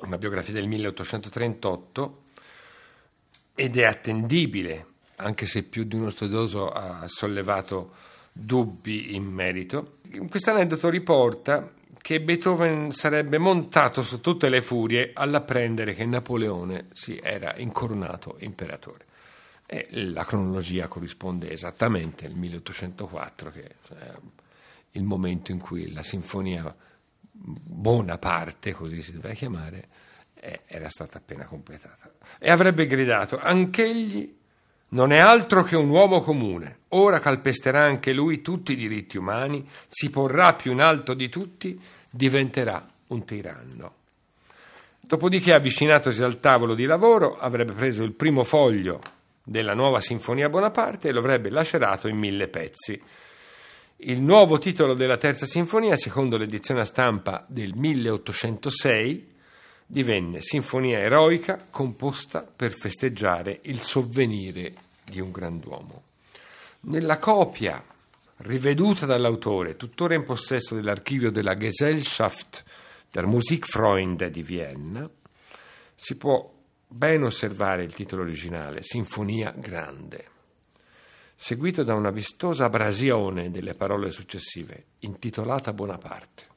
una 0.00 0.18
biografia 0.18 0.54
del 0.54 0.68
1838 0.68 2.22
ed 3.54 3.76
è 3.76 3.84
attendibile, 3.84 4.86
anche 5.16 5.46
se 5.46 5.64
più 5.64 5.84
di 5.84 5.96
uno 5.96 6.10
studioso 6.10 6.70
ha 6.70 7.06
sollevato 7.08 7.94
dubbi 8.32 9.16
in 9.16 9.24
merito. 9.24 9.98
Questo 10.28 10.52
aneddoto 10.52 10.88
riporta 10.88 11.72
che 12.00 12.20
Beethoven 12.20 12.92
sarebbe 12.92 13.38
montato 13.38 14.02
su 14.02 14.20
tutte 14.20 14.48
le 14.48 14.62
furie 14.62 15.10
all'apprendere 15.12 15.94
che 15.94 16.06
Napoleone 16.06 16.86
si 16.92 17.18
era 17.20 17.56
incoronato 17.56 18.36
imperatore. 18.40 19.06
E 19.66 19.88
la 19.90 20.24
cronologia 20.24 20.86
corrisponde 20.86 21.50
esattamente 21.50 22.24
al 22.24 22.32
1804, 22.32 23.50
che 23.50 23.62
è 23.64 24.12
il 24.98 25.04
momento 25.04 25.52
in 25.52 25.58
cui 25.58 25.90
la 25.92 26.02
sinfonia 26.02 26.74
Bonaparte, 27.30 28.72
così 28.72 29.00
si 29.00 29.12
deve 29.12 29.34
chiamare, 29.34 29.88
era 30.66 30.88
stata 30.88 31.18
appena 31.18 31.44
completata. 31.44 32.10
E 32.38 32.50
avrebbe 32.50 32.86
gridato, 32.86 33.38
anch'egli 33.38 34.36
non 34.90 35.12
è 35.12 35.18
altro 35.18 35.62
che 35.62 35.76
un 35.76 35.88
uomo 35.88 36.20
comune, 36.22 36.78
ora 36.88 37.20
calpesterà 37.20 37.82
anche 37.82 38.12
lui 38.12 38.42
tutti 38.42 38.72
i 38.72 38.76
diritti 38.76 39.16
umani, 39.18 39.68
si 39.86 40.10
porrà 40.10 40.54
più 40.54 40.72
in 40.72 40.80
alto 40.80 41.14
di 41.14 41.28
tutti, 41.28 41.80
diventerà 42.10 42.86
un 43.08 43.24
tiranno. 43.24 43.94
Dopodiché, 45.00 45.54
avvicinatosi 45.54 46.22
al 46.22 46.40
tavolo 46.40 46.74
di 46.74 46.84
lavoro, 46.84 47.38
avrebbe 47.38 47.72
preso 47.72 48.02
il 48.02 48.12
primo 48.12 48.44
foglio 48.44 49.00
della 49.42 49.72
nuova 49.72 50.00
Sinfonia 50.00 50.50
Bonaparte 50.50 51.08
e 51.08 51.12
lo 51.12 51.20
avrebbe 51.20 51.48
lacerato 51.50 52.08
in 52.08 52.16
mille 52.18 52.48
pezzi. 52.48 53.00
Il 54.00 54.22
nuovo 54.22 54.58
titolo 54.58 54.94
della 54.94 55.16
terza 55.16 55.44
sinfonia, 55.44 55.96
secondo 55.96 56.36
l'edizione 56.36 56.82
a 56.82 56.84
stampa 56.84 57.44
del 57.48 57.74
1806, 57.74 59.34
divenne 59.84 60.40
sinfonia 60.40 61.00
eroica 61.00 61.64
composta 61.68 62.42
per 62.44 62.70
festeggiare 62.70 63.58
il 63.62 63.80
sovvenire 63.80 64.72
di 65.04 65.18
un 65.18 65.32
grand'uomo. 65.32 66.02
Nella 66.82 67.18
copia 67.18 67.82
riveduta 68.36 69.04
dall'autore, 69.04 69.76
tuttora 69.76 70.14
in 70.14 70.22
possesso 70.22 70.76
dell'archivio 70.76 71.32
della 71.32 71.56
Gesellschaft 71.56 72.62
der 73.10 73.26
Musikfreunde 73.26 74.30
di 74.30 74.44
Vienna, 74.44 75.10
si 75.96 76.16
può 76.16 76.48
ben 76.86 77.24
osservare 77.24 77.82
il 77.82 77.94
titolo 77.94 78.22
originale, 78.22 78.80
Sinfonia 78.82 79.52
Grande, 79.56 80.36
seguito 81.40 81.84
da 81.84 81.94
una 81.94 82.10
vistosa 82.10 82.64
abrasione 82.64 83.50
delle 83.50 83.74
parole 83.74 84.10
successive, 84.10 84.84
intitolata 85.00 85.72
Bonaparte 85.72 86.56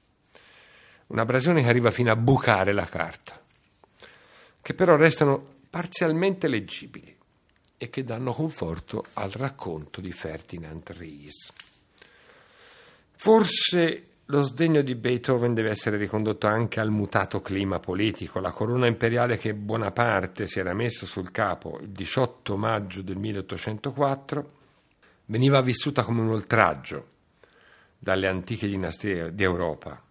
un'abrasione 1.12 1.62
che 1.62 1.70
arriva 1.70 1.92
fino 1.92 2.12
a 2.12 2.16
bucare 2.16 2.74
la 2.74 2.86
carta, 2.86 3.40
che 4.62 4.74
però 4.74 4.96
restano 4.96 5.60
parzialmente 5.70 6.48
leggibili 6.48 7.16
e 7.78 7.90
che 7.90 8.04
danno 8.04 8.34
conforto 8.34 9.04
al 9.14 9.32
racconto 9.32 10.02
di 10.02 10.12
Ferdinand 10.12 10.90
Ries. 10.98 11.52
Forse 13.16 14.06
lo 14.26 14.42
sdegno 14.42 14.82
di 14.82 14.96
Beethoven 14.96 15.54
deve 15.54 15.70
essere 15.70 15.98
ricondotto 15.98 16.48
anche 16.48 16.80
al 16.80 16.90
mutato 16.90 17.42
clima 17.42 17.80
politico. 17.80 18.40
La 18.40 18.52
corona 18.52 18.88
imperiale 18.88 19.38
che 19.38 19.54
Bonaparte 19.54 20.46
si 20.48 20.60
era 20.60 20.74
messo 20.74 21.06
sul 21.06 21.32
capo 21.32 21.80
il 21.82 21.90
18 21.90 22.56
maggio 22.56 23.02
del 23.02 23.18
1804 23.18 24.60
veniva 25.32 25.62
vissuta 25.62 26.04
come 26.04 26.22
un 26.22 26.30
oltraggio 26.30 27.08
dalle 27.98 28.28
antiche 28.28 28.68
dinastie 28.68 29.34
d'Europa 29.34 30.04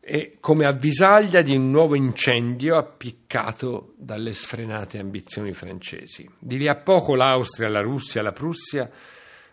e 0.00 0.36
come 0.40 0.66
avvisaglia 0.66 1.42
di 1.42 1.54
un 1.54 1.70
nuovo 1.70 1.96
incendio 1.96 2.76
appiccato 2.76 3.94
dalle 3.96 4.32
sfrenate 4.32 4.98
ambizioni 4.98 5.52
francesi. 5.52 6.30
Di 6.38 6.56
lì 6.56 6.68
a 6.68 6.76
poco 6.76 7.14
l'Austria, 7.14 7.68
la 7.68 7.82
Russia 7.82 8.22
la 8.22 8.32
Prussia 8.32 8.88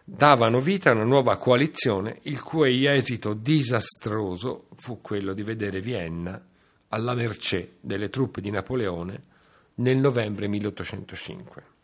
davano 0.03 0.59
vita 0.59 0.91
a 0.91 0.93
una 0.93 1.03
nuova 1.03 1.37
coalizione, 1.37 2.19
il 2.23 2.41
cui 2.41 2.85
esito 2.85 3.33
disastroso 3.33 4.67
fu 4.75 5.01
quello 5.01 5.33
di 5.33 5.41
vedere 5.41 5.81
Vienna 5.81 6.39
alla 6.89 7.15
mercé 7.15 7.77
delle 7.81 8.09
truppe 8.09 8.41
di 8.41 8.51
Napoleone 8.51 9.23
nel 9.75 9.97
novembre 9.97 10.47
1805. 10.47 11.74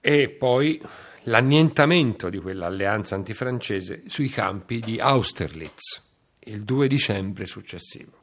E 0.00 0.28
poi 0.30 0.80
l'annientamento 1.24 2.30
di 2.30 2.38
quell'alleanza 2.38 3.14
antifrancese 3.14 4.02
sui 4.06 4.28
campi 4.28 4.80
di 4.80 4.98
Austerlitz 4.98 6.08
il 6.44 6.62
2 6.62 6.88
dicembre 6.88 7.46
successivo. 7.46 8.18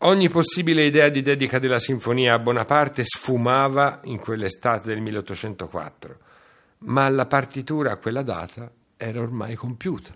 Ogni 0.00 0.28
possibile 0.28 0.84
idea 0.84 1.08
di 1.08 1.22
dedica 1.22 1.58
della 1.58 1.78
sinfonia 1.78 2.34
a 2.34 2.38
Bonaparte 2.38 3.02
sfumava 3.04 4.00
in 4.04 4.18
quell'estate 4.18 4.88
del 4.88 5.00
1804, 5.00 6.18
ma 6.78 7.08
la 7.08 7.26
partitura 7.26 7.92
a 7.92 7.96
quella 7.96 8.22
data 8.22 8.70
era 8.96 9.20
ormai 9.20 9.54
compiuta. 9.54 10.14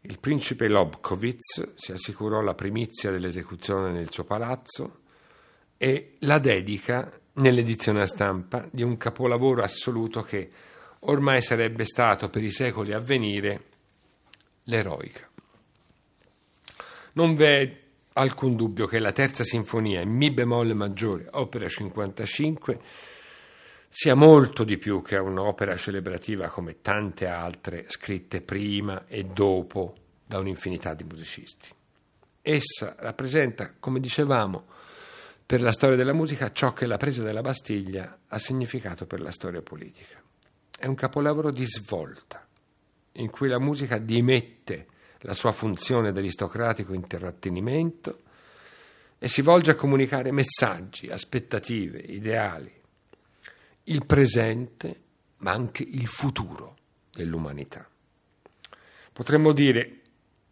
Il 0.00 0.18
principe 0.18 0.68
Lobkowitz 0.68 1.74
si 1.74 1.92
assicurò 1.92 2.40
la 2.40 2.54
primizia 2.54 3.10
dell'esecuzione 3.10 3.90
nel 3.90 4.10
suo 4.10 4.24
palazzo 4.24 5.00
e 5.76 6.16
la 6.20 6.38
dedica 6.38 7.10
nell'edizione 7.38 8.02
a 8.02 8.06
stampa 8.06 8.68
di 8.70 8.82
un 8.82 8.96
capolavoro 8.96 9.62
assoluto 9.62 10.22
che 10.22 10.50
ormai 11.00 11.42
sarebbe 11.42 11.84
stato 11.84 12.28
per 12.28 12.42
i 12.42 12.50
secoli 12.50 12.92
a 12.92 12.98
venire 12.98 13.62
l'eroica. 14.64 15.28
Non 17.12 17.34
v'è 17.34 17.76
alcun 18.12 18.56
dubbio 18.56 18.86
che 18.86 18.98
la 18.98 19.12
terza 19.12 19.44
sinfonia 19.44 20.00
in 20.00 20.10
Mi 20.10 20.30
bemolle 20.30 20.74
maggiore, 20.74 21.28
opera 21.32 21.68
55, 21.68 22.80
sia 23.88 24.14
molto 24.14 24.64
di 24.64 24.76
più 24.76 25.02
che 25.02 25.16
un'opera 25.16 25.76
celebrativa 25.76 26.48
come 26.48 26.82
tante 26.82 27.26
altre 27.26 27.86
scritte 27.88 28.42
prima 28.42 29.06
e 29.06 29.24
dopo 29.24 29.94
da 30.26 30.38
un'infinità 30.38 30.94
di 30.94 31.04
musicisti. 31.04 31.70
Essa 32.42 32.94
rappresenta, 32.98 33.72
come 33.78 34.00
dicevamo, 34.00 34.66
per 35.48 35.62
la 35.62 35.72
storia 35.72 35.96
della 35.96 36.12
musica 36.12 36.52
ciò 36.52 36.74
che 36.74 36.84
la 36.84 36.98
presa 36.98 37.22
della 37.22 37.40
Bastiglia 37.40 38.18
ha 38.26 38.38
significato 38.38 39.06
per 39.06 39.22
la 39.22 39.30
storia 39.30 39.62
politica. 39.62 40.22
È 40.78 40.84
un 40.84 40.94
capolavoro 40.94 41.50
di 41.50 41.64
svolta, 41.64 42.46
in 43.12 43.30
cui 43.30 43.48
la 43.48 43.58
musica 43.58 43.96
dimette 43.96 44.88
la 45.20 45.32
sua 45.32 45.52
funzione 45.52 46.12
d'aristocratico 46.12 46.92
intrattenimento 46.92 48.18
e 49.18 49.26
si 49.26 49.40
volge 49.40 49.70
a 49.70 49.74
comunicare 49.74 50.32
messaggi, 50.32 51.08
aspettative, 51.08 51.98
ideali, 51.98 52.70
il 53.84 54.04
presente 54.04 55.00
ma 55.38 55.52
anche 55.52 55.82
il 55.82 56.08
futuro 56.08 56.76
dell'umanità. 57.10 57.88
Potremmo 59.14 59.54
dire, 59.54 60.00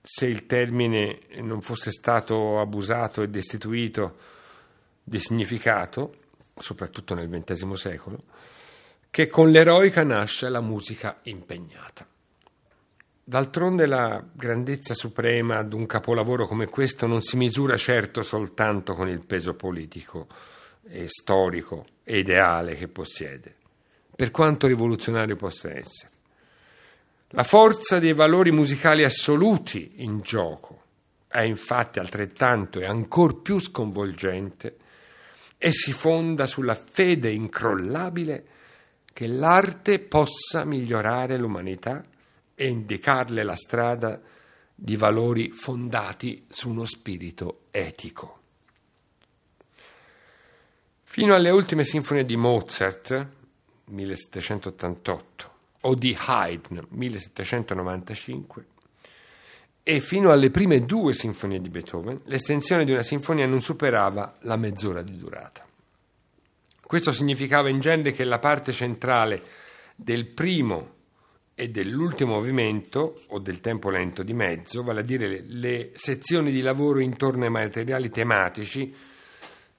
se 0.01 0.25
il 0.25 0.47
termine 0.47 1.19
non 1.43 1.61
fosse 1.61 1.91
stato 1.91 2.59
abusato 2.59 3.21
e 3.21 3.29
destituito 3.29 4.33
di 5.09 5.21
significato, 5.21 6.16
soprattutto 6.59 7.14
nel 7.14 7.29
XX 7.29 7.73
secolo, 7.75 8.25
che 9.09 9.29
con 9.29 9.51
l'eroica 9.51 10.03
nasce 10.03 10.49
la 10.49 10.61
musica 10.61 11.21
impegnata. 11.23 12.05
D'altronde 13.23 13.87
la 13.87 14.21
grandezza 14.33 14.95
suprema 14.95 15.62
di 15.62 15.77
un 15.77 15.87
capolavoro 15.87 16.47
come 16.47 16.66
questo 16.66 17.07
non 17.07 17.21
si 17.23 17.37
misura 17.37 17.77
certo 17.77 18.25
soltanto 18.25 18.95
con 18.95 19.09
il 19.09 19.21
peso 19.21 19.55
politico 19.55 20.27
e 20.83 21.07
storico 21.07 21.87
e 22.03 22.19
ideale 22.19 22.75
che 22.75 22.88
possiede, 22.88 23.55
per 24.14 24.33
quanto 24.33 24.66
rivoluzionario 24.66 25.37
possa 25.37 25.69
essere. 25.69 26.11
La 27.29 27.45
forza 27.45 28.01
dei 28.01 28.12
valori 28.12 28.51
musicali 28.51 29.05
assoluti 29.05 30.03
in 30.03 30.21
gioco 30.21 30.83
è 31.29 31.42
infatti 31.42 32.01
altrettanto 32.01 32.81
e 32.81 32.87
ancor 32.87 33.40
più 33.40 33.61
sconvolgente 33.61 34.79
e 35.66 35.72
si 35.72 35.90
fonda 35.90 36.46
sulla 36.46 36.76
fede 36.76 37.29
incrollabile 37.33 38.46
che 39.12 39.26
l'arte 39.26 39.98
possa 39.98 40.64
migliorare 40.64 41.37
l'umanità 41.37 42.05
e 42.55 42.68
indicarle 42.68 43.42
la 43.42 43.57
strada 43.57 44.22
di 44.72 44.94
valori 44.94 45.50
fondati 45.50 46.44
su 46.48 46.68
uno 46.70 46.85
spirito 46.85 47.62
etico. 47.72 48.38
Fino 51.02 51.35
alle 51.35 51.50
ultime 51.50 51.83
sinfonie 51.83 52.24
di 52.24 52.37
Mozart, 52.37 53.26
1788, 53.87 55.50
o 55.81 55.94
di 55.96 56.16
Haydn, 56.16 56.87
1795, 56.90 58.66
e 59.88 60.01
fino 60.01 60.33
alle 60.33 60.51
prime 60.51 60.85
due 60.85 61.12
sinfonie 61.12 61.61
di 61.61 61.68
Beethoven, 61.68 62.22
l'estensione 62.25 62.85
di 62.85 62.90
una 62.90 63.03
sinfonia 63.05 63.46
non 63.46 63.61
superava 63.61 64.35
la 64.40 64.57
mezz'ora 64.57 65.01
di 65.01 65.16
durata. 65.16 65.64
Questo 66.85 67.12
significava 67.12 67.68
in 67.68 67.79
genere 67.79 68.11
che 68.11 68.25
la 68.25 68.40
parte 68.40 68.72
centrale 68.72 69.40
del 69.94 70.27
primo 70.27 70.94
e 71.55 71.70
dell'ultimo 71.70 72.35
movimento 72.35 73.22
o 73.29 73.38
del 73.38 73.61
tempo 73.61 73.88
lento 73.88 74.25
di 74.25 74.33
mezzo, 74.35 74.83
vale 74.83 75.01
a 75.01 75.05
dire 75.05 75.29
le, 75.29 75.44
le 75.46 75.90
sezioni 75.94 76.51
di 76.51 76.62
lavoro 76.62 76.99
intorno 76.99 77.44
ai 77.44 77.51
materiali 77.51 78.11
tematici, 78.11 78.92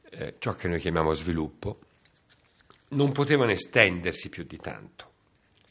eh, 0.09 0.35
ciò 0.39 0.55
che 0.55 0.69
noi 0.69 0.79
chiamiamo 0.79 1.11
sviluppo, 1.11 1.79
non 2.91 3.11
potevano 3.11 3.51
estendersi 3.51 4.29
più 4.29 4.45
di 4.45 4.55
tanto. 4.55 5.11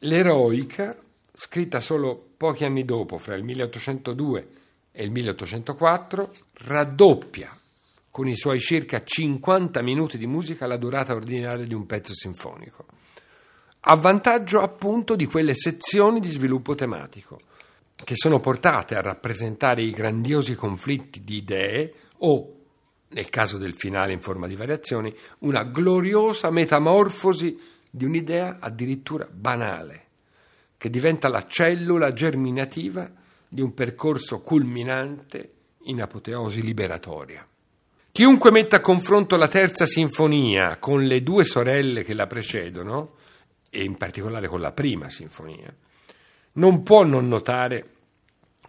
L'eroica, 0.00 0.94
scritta 1.36 1.80
solo 1.80 2.30
pochi 2.36 2.64
anni 2.64 2.84
dopo, 2.84 3.18
fra 3.18 3.34
il 3.34 3.44
1802 3.44 4.48
e 4.90 5.04
il 5.04 5.10
1804, 5.10 6.34
raddoppia 6.64 7.56
con 8.10 8.26
i 8.26 8.34
suoi 8.34 8.58
circa 8.58 9.04
50 9.04 9.82
minuti 9.82 10.16
di 10.16 10.26
musica 10.26 10.66
la 10.66 10.78
durata 10.78 11.14
ordinaria 11.14 11.66
di 11.66 11.74
un 11.74 11.84
pezzo 11.84 12.14
sinfonico, 12.14 12.86
a 13.80 13.94
vantaggio 13.96 14.62
appunto 14.62 15.14
di 15.14 15.26
quelle 15.26 15.54
sezioni 15.54 16.20
di 16.20 16.30
sviluppo 16.30 16.74
tematico, 16.74 17.38
che 17.94 18.16
sono 18.16 18.40
portate 18.40 18.94
a 18.94 19.02
rappresentare 19.02 19.82
i 19.82 19.90
grandiosi 19.90 20.54
conflitti 20.54 21.22
di 21.22 21.36
idee 21.36 21.92
o, 22.18 22.54
nel 23.08 23.28
caso 23.28 23.58
del 23.58 23.74
finale 23.74 24.14
in 24.14 24.22
forma 24.22 24.46
di 24.46 24.56
variazioni, 24.56 25.14
una 25.40 25.64
gloriosa 25.64 26.50
metamorfosi 26.50 27.54
di 27.90 28.06
un'idea 28.06 28.56
addirittura 28.60 29.28
banale, 29.30 30.05
che 30.86 30.92
diventa 30.92 31.26
la 31.26 31.44
cellula 31.44 32.12
germinativa 32.12 33.10
di 33.48 33.60
un 33.60 33.74
percorso 33.74 34.40
culminante 34.40 35.54
in 35.86 36.00
apoteosi 36.00 36.62
liberatoria. 36.62 37.44
Chiunque 38.12 38.52
metta 38.52 38.76
a 38.76 38.80
confronto 38.80 39.34
la 39.34 39.48
terza 39.48 39.84
sinfonia 39.84 40.76
con 40.76 41.02
le 41.02 41.24
due 41.24 41.42
sorelle 41.42 42.04
che 42.04 42.14
la 42.14 42.28
precedono, 42.28 43.16
e 43.68 43.82
in 43.82 43.96
particolare 43.96 44.46
con 44.46 44.60
la 44.60 44.70
prima 44.70 45.10
sinfonia, 45.10 45.74
non 46.52 46.84
può 46.84 47.02
non 47.02 47.26
notare 47.26 47.94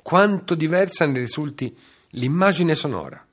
quanto 0.02 0.56
diversa 0.56 1.06
ne 1.06 1.20
risulti 1.20 1.78
l'immagine 2.12 2.74
sonora, 2.74 3.24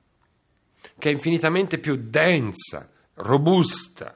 che 0.99 1.09
è 1.09 1.11
infinitamente 1.11 1.79
più 1.79 1.95
densa, 1.95 2.87
robusta, 3.15 4.15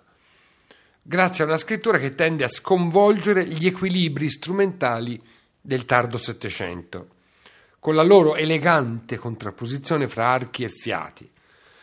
grazie 1.09 1.43
a 1.43 1.47
una 1.47 1.57
scrittura 1.57 1.97
che 1.97 2.13
tende 2.13 2.43
a 2.43 2.49
sconvolgere 2.49 3.43
gli 3.43 3.65
equilibri 3.65 4.29
strumentali 4.29 5.19
del 5.59 5.85
tardo 5.85 6.19
Settecento, 6.19 7.07
con 7.79 7.95
la 7.95 8.03
loro 8.03 8.35
elegante 8.35 9.17
contrapposizione 9.17 10.07
fra 10.07 10.27
archi 10.27 10.63
e 10.63 10.69
fiati, 10.69 11.27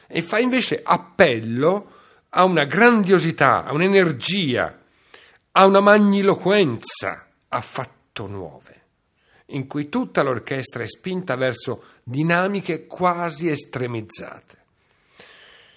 e 0.07 0.23
fa 0.23 0.39
invece 0.39 0.81
appello 0.81 1.91
a 2.29 2.45
una 2.45 2.67
grandiosità, 2.67 3.65
a 3.65 3.73
un'energia, 3.73 4.79
a 5.51 5.67
una 5.67 5.81
magniloquenza 5.81 7.27
affatto 7.49 8.29
nuove, 8.29 8.83
in 9.47 9.67
cui 9.67 9.89
tutta 9.89 10.23
l'orchestra 10.23 10.85
è 10.85 10.87
spinta 10.87 11.35
verso 11.35 11.83
dinamiche 12.05 12.87
quasi 12.87 13.49
estremizzate. 13.49 14.56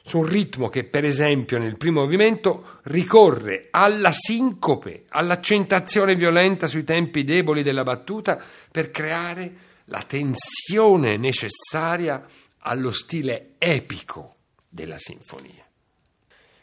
Su 0.09 0.17
un 0.17 0.25
ritmo 0.25 0.69
che, 0.69 0.85
per 0.85 1.05
esempio, 1.05 1.59
nel 1.59 1.77
primo 1.77 2.01
movimento 2.01 2.79
ricorre 2.85 3.67
alla 3.69 4.11
sincope, 4.11 5.05
all'accentazione 5.09 6.15
violenta 6.15 6.65
sui 6.65 6.83
tempi 6.83 7.23
deboli 7.23 7.61
della 7.61 7.83
battuta 7.83 8.41
per 8.71 8.89
creare 8.89 9.53
la 9.85 10.01
tensione 10.01 11.15
necessaria 11.17 12.25
allo 12.57 12.89
stile 12.89 13.51
epico 13.59 14.37
della 14.67 14.97
sinfonia. 14.97 15.63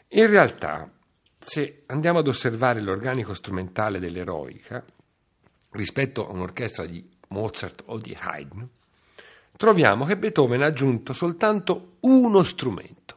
In 0.09 0.27
realtà, 0.29 0.91
se 1.39 1.83
andiamo 1.85 2.19
ad 2.19 2.27
osservare 2.27 2.81
l'organico 2.81 3.33
strumentale 3.33 3.99
dell'eroica 3.99 4.83
rispetto 5.71 6.27
a 6.27 6.33
un'orchestra 6.33 6.85
di 6.85 7.09
Mozart 7.29 7.83
o 7.85 7.97
di 7.97 8.13
Haydn, 8.19 8.67
troviamo 9.55 10.03
che 10.03 10.17
Beethoven 10.17 10.63
ha 10.63 10.65
aggiunto 10.65 11.13
soltanto 11.13 11.95
uno 12.01 12.43
strumento, 12.43 13.16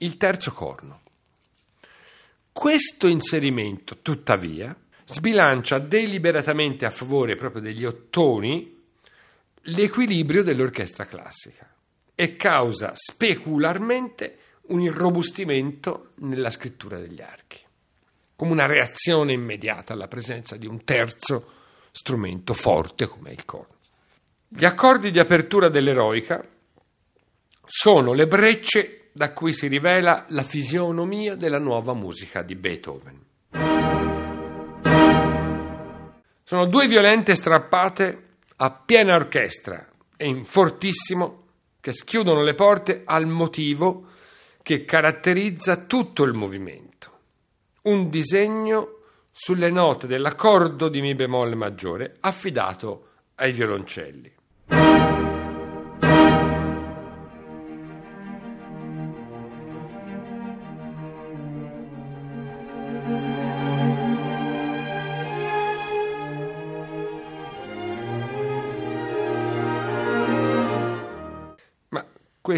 il 0.00 0.16
terzo 0.16 0.52
corno. 0.52 1.00
Questo 2.52 3.06
inserimento, 3.06 3.98
tuttavia, 4.02 4.76
sbilancia 5.06 5.78
deliberatamente 5.78 6.84
a 6.84 6.90
favore 6.90 7.34
proprio 7.34 7.62
degli 7.62 7.84
ottoni 7.84 8.76
l'equilibrio 9.62 10.42
dell'orchestra 10.42 11.06
classica 11.06 11.72
e 12.14 12.36
causa 12.36 12.92
specularmente 12.94 14.38
un 14.68 14.80
irrobustimento 14.80 16.12
nella 16.16 16.50
scrittura 16.50 16.98
degli 16.98 17.20
archi, 17.20 17.60
come 18.36 18.52
una 18.52 18.66
reazione 18.66 19.32
immediata 19.32 19.92
alla 19.92 20.08
presenza 20.08 20.56
di 20.56 20.66
un 20.66 20.84
terzo 20.84 21.52
strumento 21.90 22.54
forte 22.54 23.06
come 23.06 23.30
il 23.30 23.44
corno. 23.44 23.76
Gli 24.48 24.64
accordi 24.64 25.10
di 25.10 25.18
apertura 25.18 25.68
dell'eroica 25.68 26.46
sono 27.64 28.12
le 28.12 28.26
brecce 28.26 28.97
da 29.18 29.32
cui 29.32 29.52
si 29.52 29.66
rivela 29.66 30.26
la 30.28 30.44
fisionomia 30.44 31.34
della 31.34 31.58
nuova 31.58 31.92
musica 31.92 32.42
di 32.42 32.54
Beethoven. 32.54 33.26
Sono 36.44 36.66
due 36.66 36.86
violente 36.86 37.34
strappate 37.34 38.26
a 38.58 38.70
piena 38.70 39.16
orchestra 39.16 39.84
e 40.16 40.24
in 40.24 40.44
fortissimo 40.44 41.46
che 41.80 41.92
schiudono 41.92 42.42
le 42.42 42.54
porte 42.54 43.02
al 43.04 43.26
motivo 43.26 44.06
che 44.62 44.84
caratterizza 44.84 45.78
tutto 45.78 46.22
il 46.22 46.34
movimento. 46.34 47.18
Un 47.82 48.08
disegno 48.08 49.00
sulle 49.32 49.70
note 49.70 50.06
dell'accordo 50.06 50.88
di 50.88 51.00
Mi 51.00 51.16
bemolle 51.16 51.56
maggiore 51.56 52.18
affidato 52.20 53.06
ai 53.34 53.50
violoncelli. 53.50 54.36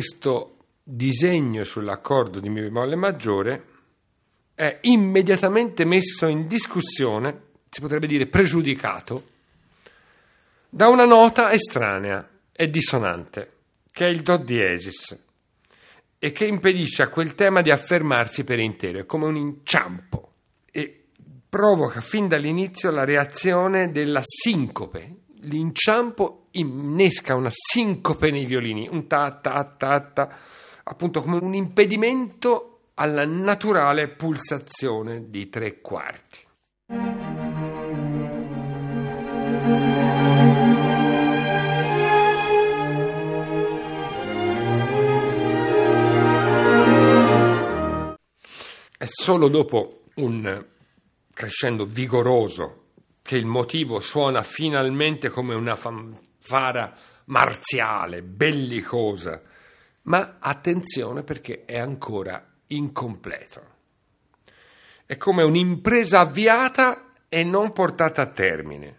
Questo 0.00 0.56
disegno 0.82 1.62
sull'accordo 1.62 2.40
di 2.40 2.48
Mi 2.48 2.62
bemolle 2.62 2.96
maggiore 2.96 3.64
è 4.54 4.78
immediatamente 4.84 5.84
messo 5.84 6.26
in 6.26 6.46
discussione, 6.46 7.48
si 7.68 7.82
potrebbe 7.82 8.06
dire 8.06 8.26
pregiudicato, 8.26 9.24
da 10.70 10.88
una 10.88 11.04
nota 11.04 11.52
estranea 11.52 12.26
e 12.50 12.70
dissonante, 12.70 13.52
che 13.92 14.06
è 14.06 14.08
il 14.08 14.22
Do 14.22 14.38
diesis, 14.38 15.18
e 16.18 16.32
che 16.32 16.46
impedisce 16.46 17.02
a 17.02 17.08
quel 17.08 17.34
tema 17.34 17.60
di 17.60 17.70
affermarsi 17.70 18.42
per 18.42 18.58
intero, 18.58 19.00
è 19.00 19.04
come 19.04 19.26
un 19.26 19.36
inciampo, 19.36 20.32
e 20.70 21.08
provoca 21.46 22.00
fin 22.00 22.26
dall'inizio 22.26 22.90
la 22.90 23.04
reazione 23.04 23.90
della 23.92 24.22
sincope. 24.24 25.16
L'inciampo 25.42 26.48
innesca 26.52 27.34
una 27.34 27.50
sincope 27.50 28.30
nei 28.30 28.44
violini, 28.44 28.88
un 28.90 29.06
ta 29.06 29.30
ta 29.32 29.64
ta 29.64 30.00
ta, 30.00 30.38
appunto 30.84 31.22
come 31.22 31.38
un 31.40 31.54
impedimento 31.54 32.90
alla 32.94 33.24
naturale 33.24 34.08
pulsazione 34.08 35.30
di 35.30 35.48
tre 35.48 35.80
quarti. 35.80 36.48
È 48.98 49.06
solo 49.06 49.48
dopo 49.48 50.02
un 50.16 50.66
crescendo 51.32 51.86
vigoroso 51.86 52.79
che 53.22 53.36
il 53.36 53.46
motivo 53.46 54.00
suona 54.00 54.42
finalmente 54.42 55.28
come 55.28 55.54
una 55.54 55.76
fantasia 55.76 56.28
fara 56.40 56.92
marziale, 57.26 58.22
bellicosa, 58.22 59.40
ma 60.02 60.38
attenzione 60.40 61.22
perché 61.22 61.64
è 61.64 61.78
ancora 61.78 62.44
incompleto. 62.68 63.68
È 65.06 65.16
come 65.16 65.42
un'impresa 65.42 66.20
avviata 66.20 67.12
e 67.28 67.44
non 67.44 67.72
portata 67.72 68.22
a 68.22 68.26
termine, 68.26 68.98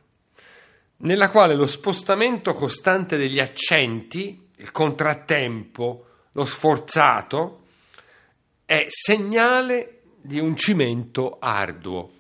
nella 0.98 1.30
quale 1.30 1.56
lo 1.56 1.66
spostamento 1.66 2.54
costante 2.54 3.18
degli 3.18 3.40
accenti, 3.40 4.50
il 4.58 4.72
contrattempo, 4.72 6.06
lo 6.32 6.46
sforzato, 6.46 7.64
è 8.64 8.86
segnale 8.88 10.02
di 10.22 10.40
un 10.40 10.56
cimento 10.56 11.38
arduo. 11.40 12.12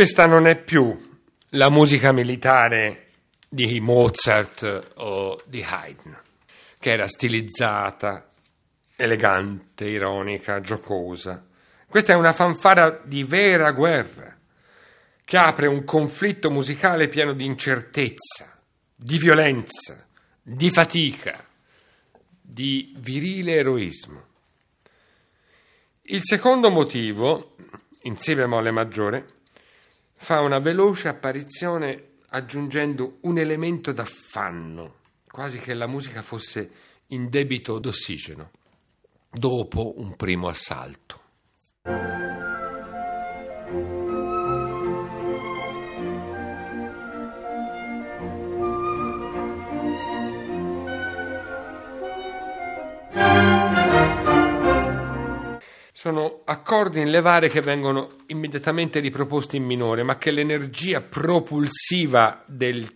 Questa 0.00 0.26
non 0.26 0.46
è 0.46 0.56
più 0.56 0.98
la 1.50 1.68
musica 1.68 2.10
militare 2.10 3.08
di 3.46 3.80
Mozart 3.80 4.92
o 4.94 5.38
di 5.44 5.62
Haydn, 5.62 6.18
che 6.78 6.90
era 6.90 7.06
stilizzata, 7.06 8.32
elegante, 8.96 9.84
ironica, 9.84 10.62
giocosa. 10.62 11.46
Questa 11.86 12.14
è 12.14 12.16
una 12.16 12.32
fanfara 12.32 13.02
di 13.04 13.24
vera 13.24 13.72
guerra, 13.72 14.34
che 15.22 15.36
apre 15.36 15.66
un 15.66 15.84
conflitto 15.84 16.50
musicale 16.50 17.08
pieno 17.08 17.34
di 17.34 17.44
incertezza, 17.44 18.58
di 18.96 19.18
violenza, 19.18 20.06
di 20.40 20.70
fatica, 20.70 21.46
di 22.40 22.94
virile 22.96 23.52
eroismo. 23.52 24.24
Il 26.04 26.22
secondo 26.22 26.70
motivo, 26.70 27.54
in 28.04 28.16
si 28.16 28.34
bemolle 28.34 28.70
maggiore, 28.70 29.26
fa 30.22 30.40
una 30.40 30.58
veloce 30.58 31.08
apparizione 31.08 32.16
aggiungendo 32.28 33.18
un 33.22 33.38
elemento 33.38 33.90
d'affanno, 33.90 34.96
quasi 35.26 35.58
che 35.58 35.72
la 35.72 35.86
musica 35.86 36.20
fosse 36.20 36.70
in 37.08 37.30
debito 37.30 37.78
d'ossigeno, 37.78 38.50
dopo 39.30 39.98
un 39.98 40.14
primo 40.16 40.48
assalto. 40.48 41.20
Sono 56.00 56.40
accordi 56.46 57.02
in 57.02 57.10
levare 57.10 57.50
che 57.50 57.60
vengono 57.60 58.12
immediatamente 58.28 59.00
riproposti 59.00 59.58
in 59.58 59.64
minore, 59.64 60.02
ma 60.02 60.16
che 60.16 60.30
l'energia 60.30 61.02
propulsiva 61.02 62.42
del 62.46 62.88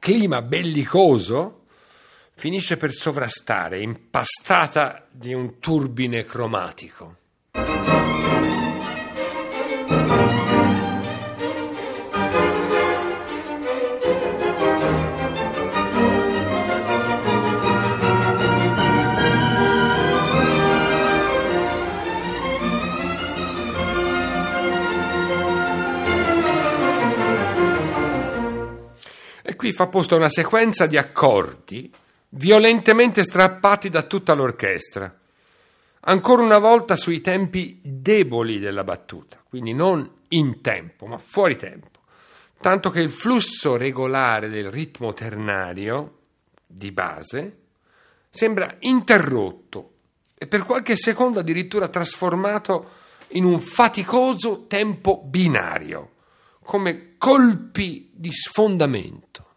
clima 0.00 0.42
bellicoso 0.42 1.66
finisce 2.34 2.76
per 2.76 2.90
sovrastare, 2.90 3.80
impastata 3.80 5.06
di 5.12 5.32
un 5.32 5.60
turbine 5.60 6.24
cromatico. 6.24 7.18
Qui 29.60 29.72
fa 29.72 29.88
posto 29.88 30.14
a 30.14 30.16
una 30.16 30.30
sequenza 30.30 30.86
di 30.86 30.96
accordi 30.96 31.92
violentemente 32.30 33.22
strappati 33.22 33.90
da 33.90 34.04
tutta 34.04 34.32
l'orchestra, 34.32 35.14
ancora 36.00 36.40
una 36.40 36.56
volta 36.56 36.96
sui 36.96 37.20
tempi 37.20 37.78
deboli 37.82 38.58
della 38.58 38.84
battuta, 38.84 39.38
quindi 39.46 39.74
non 39.74 40.10
in 40.28 40.62
tempo, 40.62 41.04
ma 41.04 41.18
fuori 41.18 41.56
tempo, 41.56 42.00
tanto 42.58 42.88
che 42.88 43.02
il 43.02 43.12
flusso 43.12 43.76
regolare 43.76 44.48
del 44.48 44.70
ritmo 44.70 45.12
ternario 45.12 46.20
di 46.66 46.90
base 46.90 47.58
sembra 48.30 48.76
interrotto 48.78 49.92
e 50.38 50.46
per 50.46 50.64
qualche 50.64 50.96
secondo 50.96 51.38
addirittura 51.38 51.88
trasformato 51.88 52.92
in 53.32 53.44
un 53.44 53.60
faticoso 53.60 54.64
tempo 54.66 55.22
binario, 55.22 56.12
come 56.62 57.16
colpi 57.18 58.10
di 58.14 58.32
sfondamento. 58.32 59.48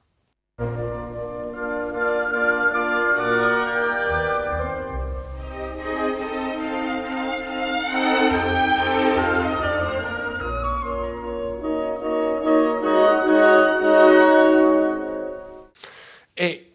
E 16.36 16.72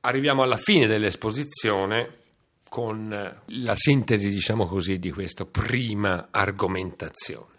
arriviamo 0.00 0.42
alla 0.42 0.56
fine 0.56 0.86
dell'esposizione 0.86 2.18
con 2.68 3.08
la 3.44 3.74
sintesi, 3.74 4.30
diciamo 4.30 4.66
così, 4.66 4.98
di 4.98 5.10
questa 5.10 5.44
prima 5.44 6.28
argomentazione. 6.30 7.49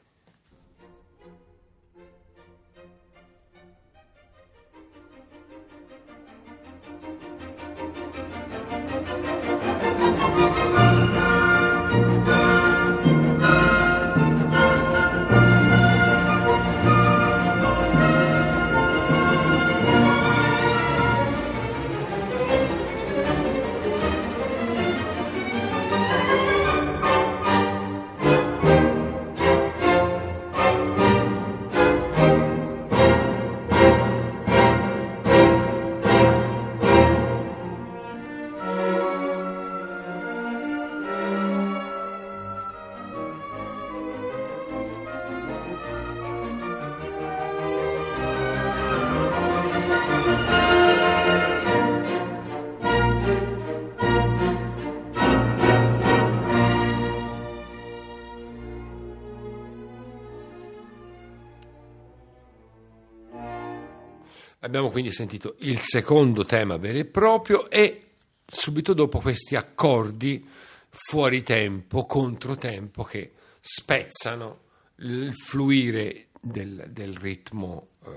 Abbiamo 64.72 64.90
quindi 64.90 65.12
sentito 65.12 65.56
il 65.60 65.80
secondo 65.80 66.46
tema 66.46 66.78
vero 66.78 66.98
e 66.98 67.04
proprio 67.04 67.70
e 67.70 68.12
subito 68.48 68.94
dopo 68.94 69.20
questi 69.20 69.58
accordi 69.58 70.48
fuori 70.88 71.44
tempo, 71.44 72.06
controtempo 72.06 73.04
che 73.04 73.34
spezzano 73.60 74.60
il 75.00 75.34
fluire 75.36 76.28
del, 76.40 76.86
del 76.88 77.18
ritmo 77.18 77.90
eh, 78.06 78.12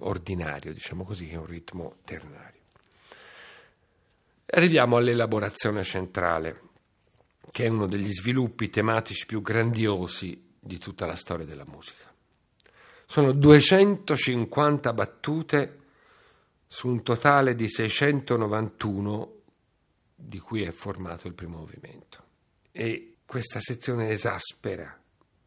ordinario, 0.00 0.74
diciamo 0.74 1.04
così, 1.04 1.26
che 1.26 1.36
è 1.36 1.38
un 1.38 1.46
ritmo 1.46 1.96
ternario. 2.04 2.60
Arriviamo 4.44 4.98
all'elaborazione 4.98 5.82
centrale, 5.84 6.60
che 7.50 7.64
è 7.64 7.68
uno 7.68 7.86
degli 7.86 8.12
sviluppi 8.12 8.68
tematici 8.68 9.24
più 9.24 9.40
grandiosi 9.40 10.50
di 10.60 10.76
tutta 10.76 11.06
la 11.06 11.16
storia 11.16 11.46
della 11.46 11.64
musica. 11.66 12.12
Sono 13.06 13.32
250 13.32 14.92
battute 14.92 15.78
su 16.74 16.88
un 16.88 17.04
totale 17.04 17.54
di 17.54 17.68
691 17.68 19.34
di 20.12 20.40
cui 20.40 20.62
è 20.62 20.72
formato 20.72 21.28
il 21.28 21.34
primo 21.34 21.58
movimento. 21.58 22.24
E 22.72 23.18
questa 23.24 23.60
sezione 23.60 24.10
esaspera 24.10 25.00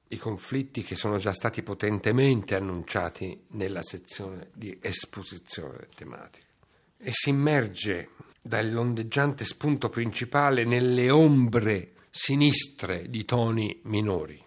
i 0.07 0.17
conflitti 0.17 0.83
che 0.83 0.95
sono 0.95 1.17
già 1.17 1.33
stati 1.33 1.63
potentemente 1.63 2.55
annunciati 2.55 3.43
nella 3.49 3.81
sezione 3.81 4.51
di 4.53 4.77
esposizione 4.81 5.89
tematica 5.93 6.47
e 6.97 7.09
si 7.11 7.27
immerge 7.27 8.11
dall'ondeggiante 8.41 9.43
spunto 9.43 9.89
principale 9.89 10.63
nelle 10.63 11.09
ombre 11.09 11.95
sinistre 12.09 13.09
di 13.09 13.25
toni 13.25 13.81
minori. 13.83 14.46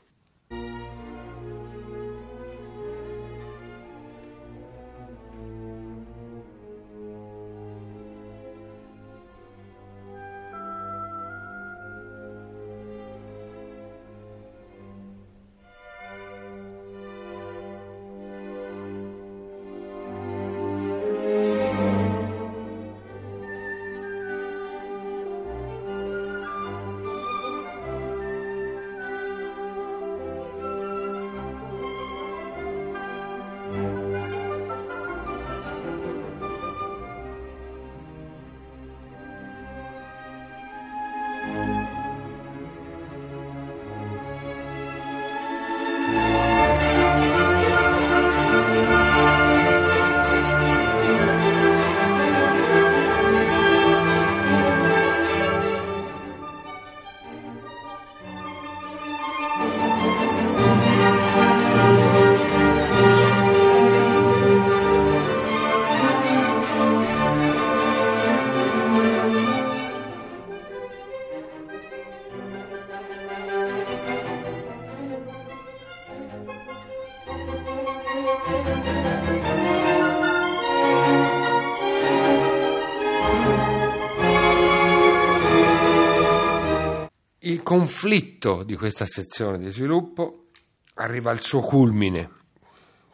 Conflitto 88.01 88.63
di 88.63 88.77
questa 88.77 89.05
sezione 89.05 89.59
di 89.59 89.69
sviluppo 89.69 90.47
arriva 90.95 91.31
al 91.31 91.43
suo 91.43 91.61
culmine 91.61 92.31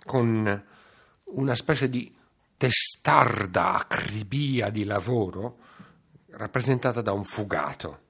con 0.05 0.65
una 1.25 1.55
specie 1.57 1.89
di 1.89 2.15
testarda 2.57 3.79
acribia 3.79 4.71
di 4.71 4.85
lavoro 4.85 5.59
rappresentata 6.31 7.01
da 7.01 7.11
un 7.11 7.25
fugato 7.25 8.01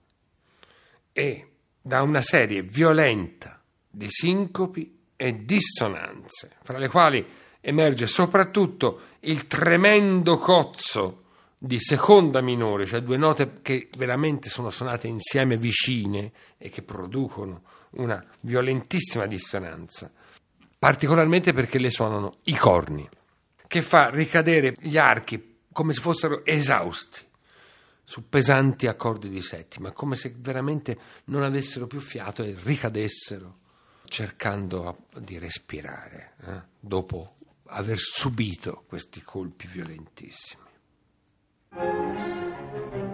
e 1.13 1.53
da 1.81 2.03
una 2.03 2.21
serie 2.21 2.61
violenta 2.61 3.59
di 3.89 4.11
sincopi 4.11 4.99
e 5.17 5.47
dissonanze, 5.47 6.57
fra 6.63 6.77
le 6.77 6.89
quali 6.89 7.27
emerge 7.63 8.07
soprattutto 8.07 9.01
il 9.21 9.47
tremendo 9.47 10.37
cozzo 10.37 11.23
di 11.59 11.79
seconda 11.81 12.41
minore, 12.41 12.85
cioè 12.85 13.01
due 13.01 13.17
note 13.17 13.61
che 13.63 13.89
veramente 13.97 14.49
sono 14.49 14.71
suonate 14.71 15.09
insieme 15.09 15.57
vicine 15.57 16.33
e 16.59 16.69
che 16.69 16.83
producono 16.83 17.63
una 17.93 18.23
violentissima 18.41 19.27
dissonanza, 19.27 20.11
particolarmente 20.79 21.53
perché 21.53 21.79
le 21.79 21.91
suonano 21.91 22.39
i 22.45 22.55
corni, 22.55 23.09
che 23.67 23.83
fa 23.83 24.11
ricadere 24.11 24.75
gli 24.79 24.99
archi 24.99 25.55
come 25.73 25.93
se 25.93 26.01
fossero 26.01 26.45
esausti 26.45 27.25
su 28.05 28.29
pesanti 28.29 28.87
accordi 28.87 29.29
di 29.29 29.43
settima, 29.43 29.91
come 29.93 30.15
se 30.15 30.35
veramente 30.39 30.97
non 31.25 31.43
avessero 31.43 31.87
più 31.87 31.99
fiato 32.01 32.45
e 32.45 32.55
ricadessero 32.63 33.59
cercando 34.05 35.07
di 35.19 35.39
respirare 35.39 36.35
eh, 36.47 36.63
dopo 36.79 37.35
aver 37.67 37.99
subito 37.99 38.85
questi 38.87 39.23
colpi 39.23 39.67
violentissimi. 39.67 40.66
thank 41.75 42.93
you 42.93 43.06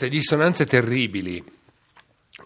queste 0.00 0.08
dissonanze 0.16 0.64
terribili 0.64 1.44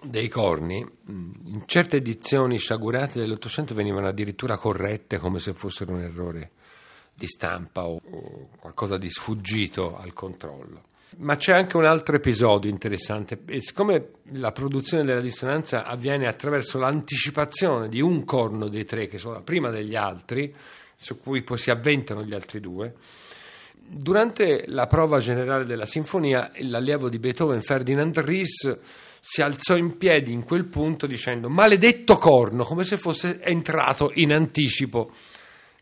dei 0.02 0.26
corni, 0.26 0.84
in 1.07 1.62
certe 1.66 1.98
edizioni 1.98 2.59
sciagurate 2.59 3.20
dell'Ottocento 3.20 3.74
venivano 3.74 4.09
addirittura 4.09 4.57
corrette 4.57 5.18
come 5.18 5.38
se 5.38 5.52
fossero 5.52 5.92
un 5.92 6.00
errore 6.00 6.50
di 7.14 7.28
stampa 7.28 7.84
o, 7.84 8.00
o 8.11 8.48
qualcosa 8.59 8.98
di 8.98 9.09
sfuggito 9.09 9.96
al 9.96 10.12
controllo. 10.12 10.82
Ma 11.18 11.36
c'è 11.36 11.52
anche 11.52 11.76
un 11.76 11.84
altro 11.84 12.16
episodio 12.16 12.68
interessante, 12.68 13.42
e 13.46 13.61
siccome 13.61 14.14
la 14.32 14.50
produzione 14.50 15.05
della 15.05 15.20
dissonanza 15.20 15.84
avviene 15.84 16.26
attraverso 16.26 16.80
l'anticipazione 16.80 17.88
di 17.88 18.00
un 18.00 18.24
corno 18.24 18.66
dei 18.66 18.84
tre 18.84 19.07
che 19.07 19.18
suona 19.18 19.42
prima 19.42 19.70
degli 19.70 19.94
altri, 19.94 20.52
su 20.96 21.20
cui 21.20 21.42
poi 21.42 21.59
si 21.59 21.70
avventano 21.70 22.24
gli 22.24 22.34
altri 22.34 22.59
due, 22.59 22.94
Durante 23.87 24.64
la 24.68 24.87
prova 24.87 25.18
generale 25.18 25.64
della 25.64 25.87
sinfonia, 25.87 26.51
l'allievo 26.61 27.09
di 27.09 27.18
Beethoven, 27.18 27.61
Ferdinand 27.61 28.18
Ries, 28.18 28.78
si 29.20 29.43
alzò 29.43 29.76
in 29.76 29.97
piedi 29.97 30.32
in 30.32 30.45
quel 30.45 30.66
punto 30.66 31.07
dicendo 31.07 31.49
maledetto 31.49 32.16
corno, 32.16 32.64
come 32.64 32.85
se 32.85 32.97
fosse 32.97 33.41
entrato 33.43 34.11
in 34.14 34.32
anticipo. 34.32 35.12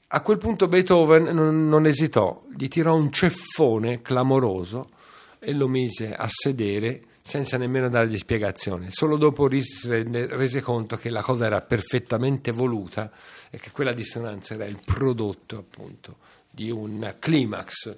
A 0.09 0.21
quel 0.21 0.39
punto 0.39 0.69
Beethoven 0.69 1.25
non, 1.25 1.69
non 1.69 1.87
esitò, 1.87 2.43
gli 2.57 2.69
tirò 2.69 2.95
un 2.95 3.11
ceffone 3.11 4.03
clamoroso 4.03 4.91
e 5.39 5.55
lo 5.55 5.69
mise 5.69 6.13
a 6.15 6.29
sedere 6.29 7.03
senza 7.21 7.57
nemmeno 7.57 7.89
dargli 7.89 8.19
spiegazione. 8.19 8.89
Solo 8.91 9.17
dopo 9.17 9.47
Ries 9.47 9.89
rese 10.29 10.61
conto 10.61 10.97
che 10.97 11.09
la 11.09 11.23
cosa 11.23 11.47
era 11.47 11.61
perfettamente 11.61 12.51
voluta 12.51 13.11
e 13.49 13.59
che 13.59 13.71
quella 13.71 13.93
dissonanza 13.93 14.55
era 14.55 14.67
il 14.67 14.79
prodotto 14.85 15.57
appunto 15.57 16.17
di 16.53 16.71
un 16.71 17.17
climax 17.19 17.97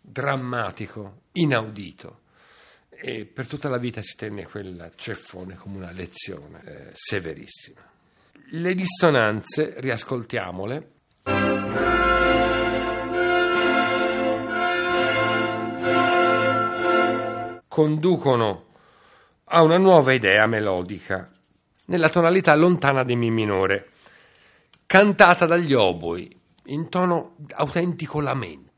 drammatico, 0.00 1.22
inaudito. 1.32 2.20
E 2.88 3.24
per 3.26 3.46
tutta 3.46 3.68
la 3.68 3.78
vita 3.78 4.00
si 4.02 4.16
tenne 4.16 4.46
quel 4.46 4.92
ceffone 4.96 5.54
come 5.56 5.76
una 5.76 5.90
lezione 5.90 6.62
eh, 6.64 6.90
severissima. 6.92 7.80
Le 8.52 8.74
dissonanze, 8.74 9.74
riascoltiamole. 9.78 10.98
conducono 17.70 18.66
a 19.44 19.62
una 19.62 19.78
nuova 19.78 20.12
idea 20.12 20.46
melodica, 20.46 21.30
nella 21.86 22.10
tonalità 22.10 22.54
lontana 22.54 23.04
di 23.04 23.14
Mi 23.14 23.30
minore, 23.30 23.90
cantata 24.86 25.46
dagli 25.46 25.72
oboi, 25.72 26.39
in 26.70 26.88
tono 26.88 27.36
autentico 27.54 28.20
lamento. 28.20 28.69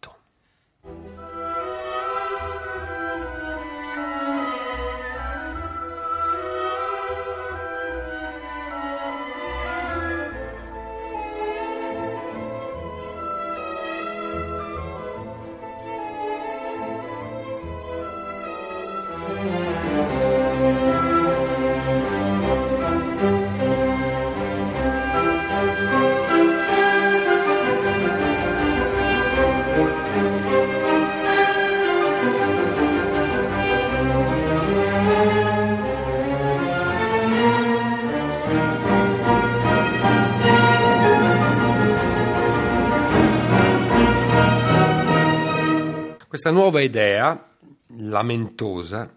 Idea, 46.83 47.51
lamentosa, 47.97 49.13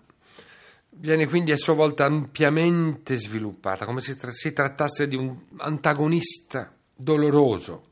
viene 0.90 1.28
quindi 1.28 1.52
a 1.52 1.58
sua 1.58 1.74
volta 1.74 2.06
ampiamente 2.06 3.16
sviluppata, 3.16 3.86
come 3.86 4.02
se 4.02 4.16
tra- 4.16 4.32
si 4.32 4.54
trattasse 4.54 5.08
di 5.08 5.16
un 5.16 5.38
antagonista 5.58 6.74
doloroso 6.94 7.92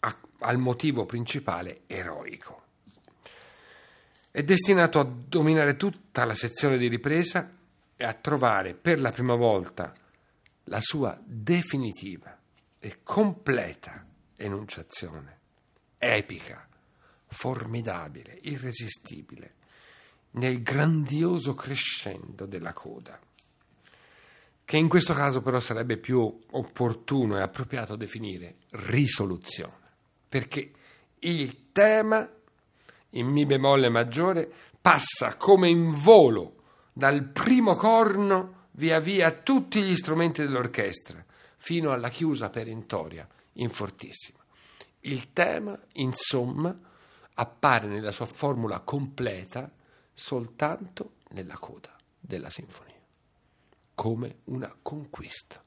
a- 0.00 0.16
al 0.40 0.58
motivo 0.58 1.06
principale 1.06 1.82
eroico. 1.86 2.62
È 4.30 4.42
destinato 4.42 5.00
a 5.00 5.04
dominare 5.04 5.76
tutta 5.76 6.24
la 6.24 6.34
sezione 6.34 6.76
di 6.76 6.88
ripresa 6.88 7.50
e 7.96 8.04
a 8.04 8.12
trovare 8.12 8.74
per 8.74 9.00
la 9.00 9.10
prima 9.10 9.34
volta 9.34 9.94
la 10.64 10.80
sua 10.80 11.18
definitiva 11.24 12.36
e 12.78 12.98
completa 13.02 14.04
enunciazione, 14.36 15.38
epica, 15.96 16.65
formidabile, 17.26 18.38
irresistibile, 18.42 19.54
nel 20.32 20.62
grandioso 20.62 21.54
crescendo 21.54 22.46
della 22.46 22.72
coda, 22.72 23.18
che 24.64 24.76
in 24.76 24.88
questo 24.88 25.14
caso 25.14 25.42
però 25.42 25.60
sarebbe 25.60 25.96
più 25.96 26.38
opportuno 26.50 27.38
e 27.38 27.40
appropriato 27.40 27.96
definire 27.96 28.56
risoluzione, 28.70 29.84
perché 30.28 30.72
Il 31.20 31.72
tema, 31.72 32.28
in 33.10 33.26
Mi 33.26 33.46
bemolle 33.46 33.88
maggiore, 33.88 34.52
passa 34.80 35.36
come 35.36 35.68
in 35.68 35.90
volo 35.90 36.62
dal 36.92 37.24
primo 37.24 37.74
corno 37.74 38.66
via 38.72 39.00
via 39.00 39.30
tutti 39.32 39.82
gli 39.82 39.96
strumenti 39.96 40.42
dell'orchestra, 40.42 41.24
fino 41.56 41.90
alla 41.90 42.10
chiusa 42.10 42.50
perentoria 42.50 43.26
in 43.54 43.70
fortissima. 43.70 44.38
Il 45.00 45.32
tema, 45.32 45.78
insomma, 45.94 46.78
appare 47.38 47.86
nella 47.86 48.10
sua 48.12 48.26
formula 48.26 48.80
completa 48.80 49.70
soltanto 50.12 51.16
nella 51.30 51.58
coda 51.58 51.94
della 52.18 52.50
sinfonia, 52.50 52.94
come 53.94 54.38
una 54.44 54.74
conquista. 54.80 55.62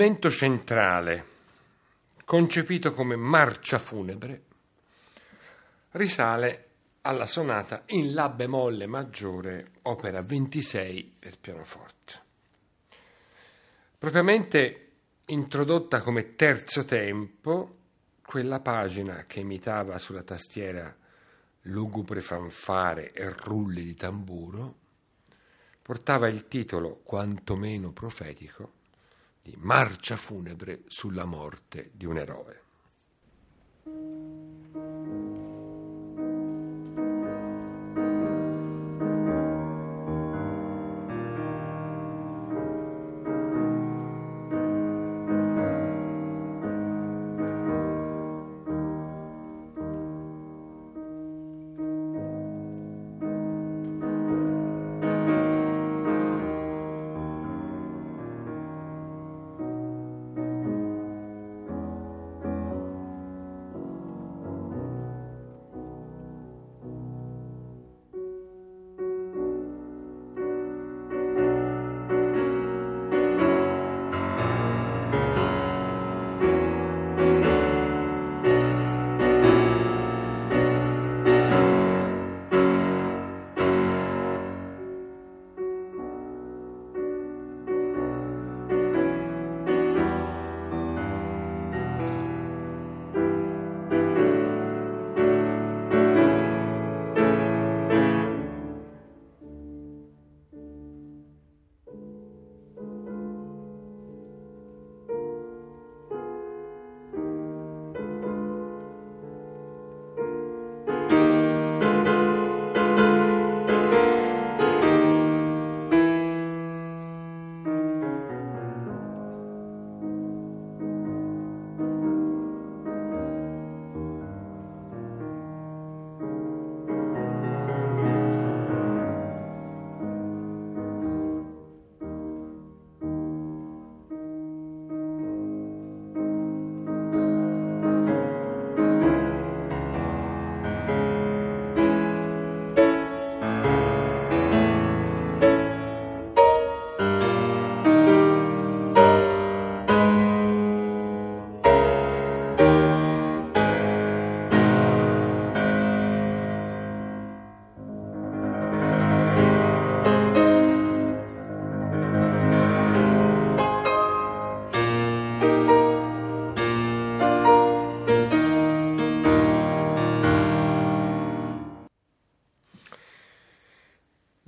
Movimento 0.00 0.30
centrale, 0.30 1.24
concepito 2.24 2.94
come 2.94 3.16
marcia 3.16 3.78
funebre, 3.78 4.44
risale 5.90 6.68
alla 7.02 7.26
sonata 7.26 7.82
in 7.88 8.14
La 8.14 8.30
bemolle 8.30 8.86
maggiore, 8.86 9.72
opera 9.82 10.22
26 10.22 11.16
per 11.18 11.38
pianoforte. 11.38 12.20
Propriamente 13.98 14.92
introdotta 15.26 16.00
come 16.00 16.34
terzo 16.34 16.86
tempo, 16.86 17.76
quella 18.24 18.60
pagina 18.60 19.26
che 19.26 19.40
imitava 19.40 19.98
sulla 19.98 20.22
tastiera 20.22 20.96
lugubre 21.64 22.22
fanfare 22.22 23.12
e 23.12 23.28
rulli 23.28 23.82
di 23.82 23.94
tamburo, 23.94 24.76
portava 25.82 26.26
il 26.26 26.48
titolo, 26.48 27.00
quantomeno 27.04 27.92
profetico, 27.92 28.78
di 29.42 29.54
Marcia 29.56 30.16
funebre 30.16 30.82
sulla 30.86 31.24
morte 31.24 31.90
di 31.94 32.04
un 32.04 32.18
eroe. 32.18 32.59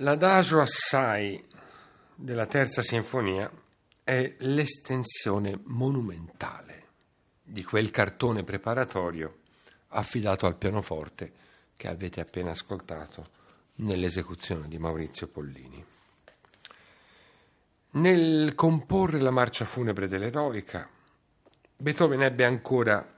L'adagio 0.03 0.59
assai 0.59 1.41
della 2.13 2.45
terza 2.45 2.81
sinfonia 2.81 3.49
è 4.03 4.35
l'estensione 4.39 5.57
monumentale 5.63 6.87
di 7.41 7.63
quel 7.63 7.89
cartone 7.89 8.43
preparatorio 8.43 9.37
affidato 9.87 10.45
al 10.45 10.57
pianoforte 10.57 11.31
che 11.77 11.87
avete 11.87 12.19
appena 12.19 12.51
ascoltato 12.51 13.27
nell'esecuzione 13.75 14.67
di 14.67 14.77
Maurizio 14.77 15.29
Pollini. 15.29 15.81
Nel 17.91 18.55
comporre 18.55 19.21
la 19.21 19.31
marcia 19.31 19.63
funebre 19.63 20.09
dell'eroica, 20.09 20.85
Beethoven 21.77 22.23
ebbe 22.23 22.43
ancora 22.43 23.09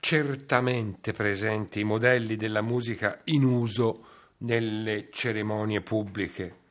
certamente 0.00 1.12
presenti 1.12 1.80
i 1.80 1.84
modelli 1.84 2.36
della 2.36 2.62
musica 2.62 3.20
in 3.24 3.44
uso 3.44 4.16
nelle 4.38 5.08
cerimonie 5.10 5.80
pubbliche 5.80 6.66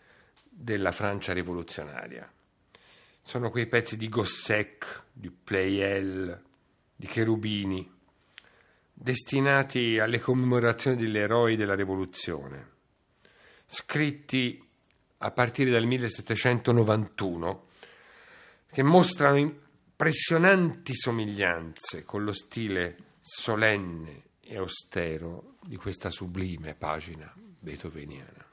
della 0.50 0.92
Francia 0.92 1.34
rivoluzionaria. 1.34 2.32
Sono 3.22 3.50
quei 3.50 3.68
pezzi 3.68 3.98
di 3.98 4.08
Gossec, 4.08 5.04
di 5.12 5.30
Pleyel, 5.30 6.42
di 6.96 7.08
Cherubini, 7.08 7.92
destinati 8.94 10.00
alle 10.00 10.20
commemorazioni 10.20 10.98
degli 10.98 11.18
eroi 11.18 11.56
della 11.56 11.76
rivoluzione, 11.76 12.72
scritti 13.66 14.64
a 15.20 15.32
partire 15.32 15.70
dal 15.70 15.86
1791, 15.86 17.68
che 18.72 18.84
mostrano 18.84 19.38
impressionanti 19.38 20.96
somiglianze 20.96 22.04
con 22.04 22.24
lo 22.24 22.32
stile 22.32 22.98
solenne 23.20 24.27
e 24.48 24.58
austero 24.58 25.56
di 25.62 25.76
questa 25.76 26.10
sublime 26.10 26.74
pagina 26.74 27.32
beethoveniana. 27.60 28.46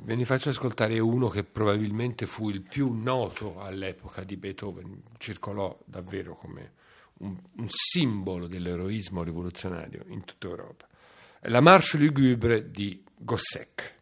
Ve 0.00 0.14
ne 0.14 0.24
faccio 0.24 0.50
ascoltare 0.50 0.98
uno 1.00 1.28
che 1.28 1.42
probabilmente 1.42 2.26
fu 2.26 2.50
il 2.50 2.62
più 2.62 2.92
noto 2.92 3.58
all'epoca 3.58 4.22
di 4.22 4.36
Beethoven, 4.36 5.02
circolò 5.18 5.76
davvero 5.84 6.36
come 6.36 6.72
un, 7.18 7.36
un 7.56 7.66
simbolo 7.68 8.46
dell'eroismo 8.46 9.24
rivoluzionario 9.24 10.04
in 10.08 10.24
tutta 10.24 10.46
Europa. 10.46 10.86
La 11.42 11.60
Marche 11.60 11.98
lugubre 11.98 12.70
di 12.70 13.02
Gossec. 13.16 13.96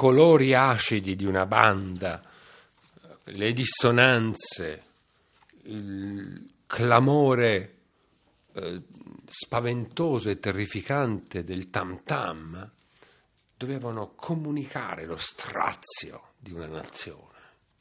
Colori 0.00 0.54
acidi 0.54 1.14
di 1.14 1.26
una 1.26 1.44
banda, 1.44 2.24
le 3.24 3.52
dissonanze, 3.52 4.82
il 5.64 6.52
clamore 6.66 7.74
eh, 8.54 8.80
spaventoso 9.28 10.30
e 10.30 10.40
terrificante 10.40 11.44
del 11.44 11.68
tam 11.68 12.02
tam, 12.02 12.70
dovevano 13.54 14.14
comunicare 14.14 15.04
lo 15.04 15.18
strazio 15.18 16.28
di 16.38 16.52
una 16.52 16.64
nazione 16.64 17.28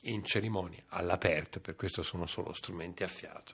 in 0.02 0.26
cerimonie 0.26 0.84
all'aperto, 0.90 1.62
per 1.62 1.78
questo 1.78 2.04
sono 2.04 2.26
solo 2.26 2.52
strumenti 2.52 3.04
a 3.04 3.08
fiato, 3.08 3.54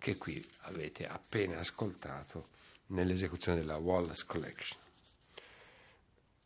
che 0.00 0.16
qui 0.16 0.44
avete 0.62 1.06
appena 1.06 1.60
ascoltato 1.60 2.48
nell'esecuzione 2.86 3.60
della 3.60 3.76
Wallace 3.76 4.24
Collection. 4.26 4.83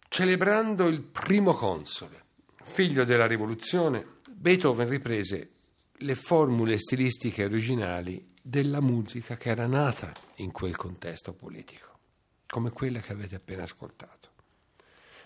Celebrando 0.09 0.87
il 0.87 1.03
primo 1.03 1.53
console, 1.55 2.25
figlio 2.63 3.05
della 3.05 3.27
rivoluzione, 3.27 4.17
Beethoven 4.27 4.89
riprese 4.89 5.51
le 5.93 6.15
formule 6.15 6.79
stilistiche 6.79 7.45
originali 7.45 8.35
della 8.43 8.81
musica 8.81 9.37
che 9.37 9.51
era 9.51 9.67
nata 9.67 10.11
in 10.37 10.51
quel 10.51 10.77
contesto 10.77 11.35
politico, 11.35 11.99
come 12.47 12.71
quella 12.71 13.01
che 13.01 13.13
avete 13.13 13.37
appena 13.37 13.65
ascoltato. 13.65 14.31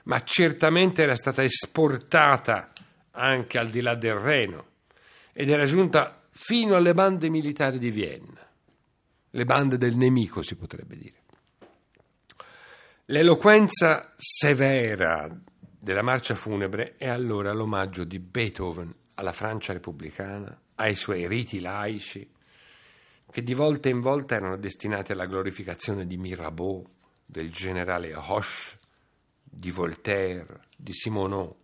Ma 0.05 0.23
certamente 0.25 1.03
era 1.03 1.15
stata 1.15 1.45
esportata 1.45 2.73
anche 3.13 3.59
al 3.59 3.71
di 3.71 3.81
là 3.81 3.95
del 3.95 4.15
Reno 4.15 4.67
ed 5.33 5.49
era 5.49 5.65
giunta 5.65 6.27
fino 6.31 6.75
alle 6.75 6.93
bande 6.93 7.31
militari 7.31 7.79
di 7.79 7.91
Vienna, 7.91 8.45
le 9.31 9.45
bande 9.45 9.79
del 9.79 9.97
nemico 9.97 10.43
si 10.43 10.57
potrebbe 10.57 10.97
dire. 10.97 11.22
L'eloquenza 13.07 14.13
severa 14.17 15.29
della 15.59 16.03
marcia 16.03 16.37
funebre 16.37 16.95
è 16.97 17.09
allora 17.09 17.53
l'omaggio 17.53 18.05
di 18.05 18.21
Beethoven 18.21 18.95
alla 19.15 19.33
Francia 19.33 19.73
repubblicana, 19.73 20.57
ai 20.77 20.95
suoi 20.95 21.27
riti 21.27 21.59
laici, 21.59 22.31
che 23.29 23.43
di 23.43 23.55
volta 23.55 23.89
in 23.89 23.99
volta 23.99 24.37
erano 24.37 24.57
destinati 24.57 25.11
alla 25.11 25.27
glorificazione 25.27 26.07
di 26.07 26.17
Mirabeau, 26.17 26.89
del 27.27 27.51
generale 27.51 28.15
Hoche, 28.15 28.79
di 29.43 29.73
Voltaire, 29.73 30.67
di 30.77 30.93
Simoneau, 30.93 31.57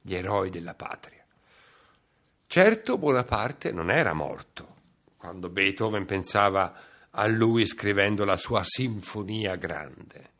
gli 0.00 0.14
eroi 0.14 0.50
della 0.50 0.74
patria. 0.74 1.26
Certo 2.46 2.96
Bonaparte 2.96 3.72
non 3.72 3.90
era 3.90 4.12
morto 4.12 4.76
quando 5.16 5.48
Beethoven 5.48 6.06
pensava 6.06 6.80
a 7.10 7.26
lui 7.26 7.66
scrivendo 7.66 8.24
la 8.24 8.36
sua 8.36 8.62
sinfonia 8.62 9.56
grande 9.56 10.34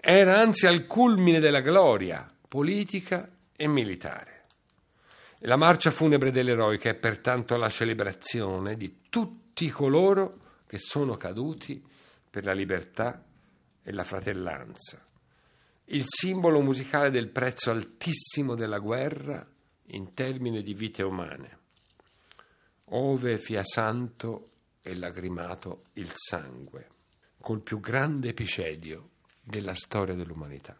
era 0.00 0.38
anzi 0.38 0.66
al 0.66 0.86
culmine 0.86 1.40
della 1.40 1.60
gloria 1.60 2.30
politica 2.46 3.28
e 3.54 3.66
militare. 3.66 4.42
La 5.42 5.56
marcia 5.56 5.90
funebre 5.90 6.30
dell'eroica 6.30 6.88
è 6.88 6.94
pertanto 6.94 7.56
la 7.56 7.68
celebrazione 7.68 8.76
di 8.76 9.00
tutti 9.10 9.68
coloro 9.70 10.40
che 10.66 10.78
sono 10.78 11.16
caduti 11.16 11.84
per 12.30 12.44
la 12.44 12.52
libertà 12.52 13.24
e 13.82 13.92
la 13.92 14.04
fratellanza, 14.04 15.04
il 15.86 16.04
simbolo 16.06 16.60
musicale 16.60 17.10
del 17.10 17.28
prezzo 17.28 17.70
altissimo 17.70 18.54
della 18.54 18.78
guerra 18.78 19.46
in 19.86 20.14
termini 20.14 20.62
di 20.62 20.74
vite 20.74 21.02
umane, 21.02 21.58
ove 22.90 23.36
fia 23.38 23.64
santo 23.64 24.50
e 24.82 24.94
lagrimato 24.94 25.84
il 25.94 26.10
sangue, 26.14 26.88
col 27.40 27.60
più 27.60 27.80
grande 27.80 28.28
epicedio 28.28 29.10
della 29.48 29.74
storia 29.74 30.14
dell'umanità. 30.14 30.78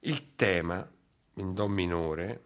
Il 0.00 0.34
tema, 0.34 0.90
in 1.34 1.52
Do 1.52 1.68
minore, 1.68 2.44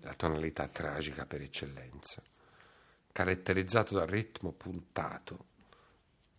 la 0.00 0.14
tonalità 0.14 0.68
tragica 0.68 1.26
per 1.26 1.42
eccellenza, 1.42 2.22
caratterizzato 3.12 3.94
dal 3.94 4.06
ritmo 4.06 4.52
puntato, 4.52 5.48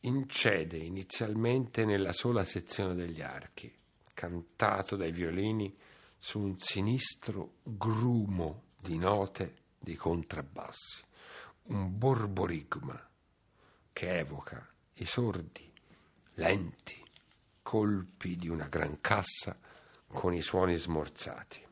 incede 0.01 0.77
inizialmente 0.77 1.85
nella 1.85 2.11
sola 2.11 2.43
sezione 2.43 2.95
degli 2.95 3.21
archi, 3.21 3.71
cantato 4.15 4.95
dai 4.95 5.11
violini 5.11 5.77
su 6.17 6.39
un 6.39 6.57
sinistro 6.57 7.57
grumo 7.61 8.63
di 8.81 8.97
note 8.97 9.55
di 9.77 9.95
contrabbassi, 9.95 11.03
un 11.65 11.95
borborigma 11.95 13.07
che 13.93 14.17
evoca 14.17 14.67
i 14.95 15.05
sordi, 15.05 15.66
lenti 16.39 17.03
colpi 17.63 18.35
di 18.35 18.47
una 18.47 18.67
gran 18.67 19.01
cassa 19.01 19.57
con 20.07 20.33
i 20.33 20.41
suoni 20.41 20.75
smorzati. 20.75 21.66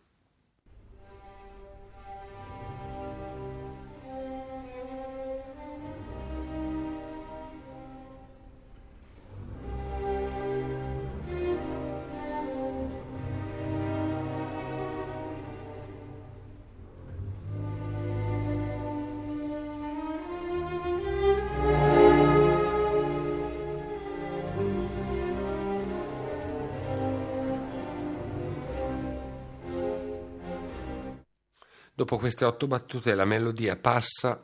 Dopo 32.06 32.20
queste 32.20 32.46
otto 32.46 32.68
battute 32.68 33.16
la 33.16 33.26
melodia 33.26 33.78
passa 33.78 34.40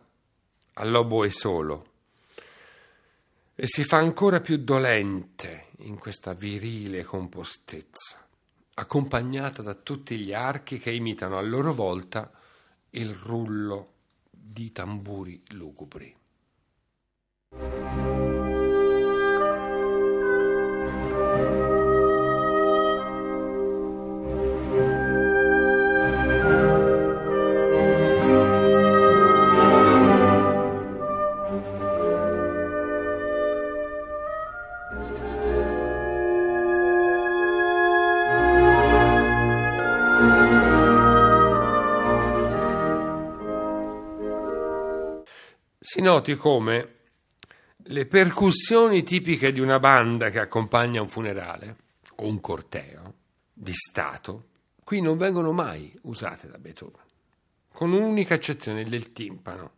all'oboe 0.74 1.30
solo 1.30 1.86
e 3.53 3.68
si 3.68 3.84
fa 3.84 3.97
ancora 3.97 4.39
più 4.39 4.57
dolente 4.57 5.68
in 5.82 5.99
questa 5.99 6.34
virile 6.34 7.03
compostezza, 7.03 8.28
accompagnata 8.74 9.62
da 9.62 9.76
tutti 9.76 10.18
gli 10.18 10.34
archi 10.34 10.80
che 10.80 10.89
imitano 10.89 11.38
a 11.38 11.41
loro 11.41 11.72
volta 11.72 12.32
il 12.89 13.14
rullo 13.14 13.91
di 14.32 14.72
tamburi 14.72 15.39
lugubri. 15.49 16.16
Noti 46.01 46.35
come 46.35 46.95
le 47.85 48.05
percussioni 48.05 49.03
tipiche 49.03 49.51
di 49.51 49.59
una 49.59 49.79
banda 49.79 50.29
che 50.29 50.39
accompagna 50.39 51.01
un 51.01 51.07
funerale 51.07 51.75
o 52.17 52.27
un 52.27 52.39
corteo 52.39 53.13
di 53.53 53.73
Stato 53.73 54.49
qui 54.91 54.99
non 54.99 55.17
vengono 55.17 55.53
mai 55.53 55.97
usate 56.01 56.49
da 56.49 56.57
Beethoven, 56.57 57.05
con 57.71 57.93
un'unica 57.93 58.33
eccezione, 58.33 58.83
del 58.83 59.13
timpano, 59.13 59.71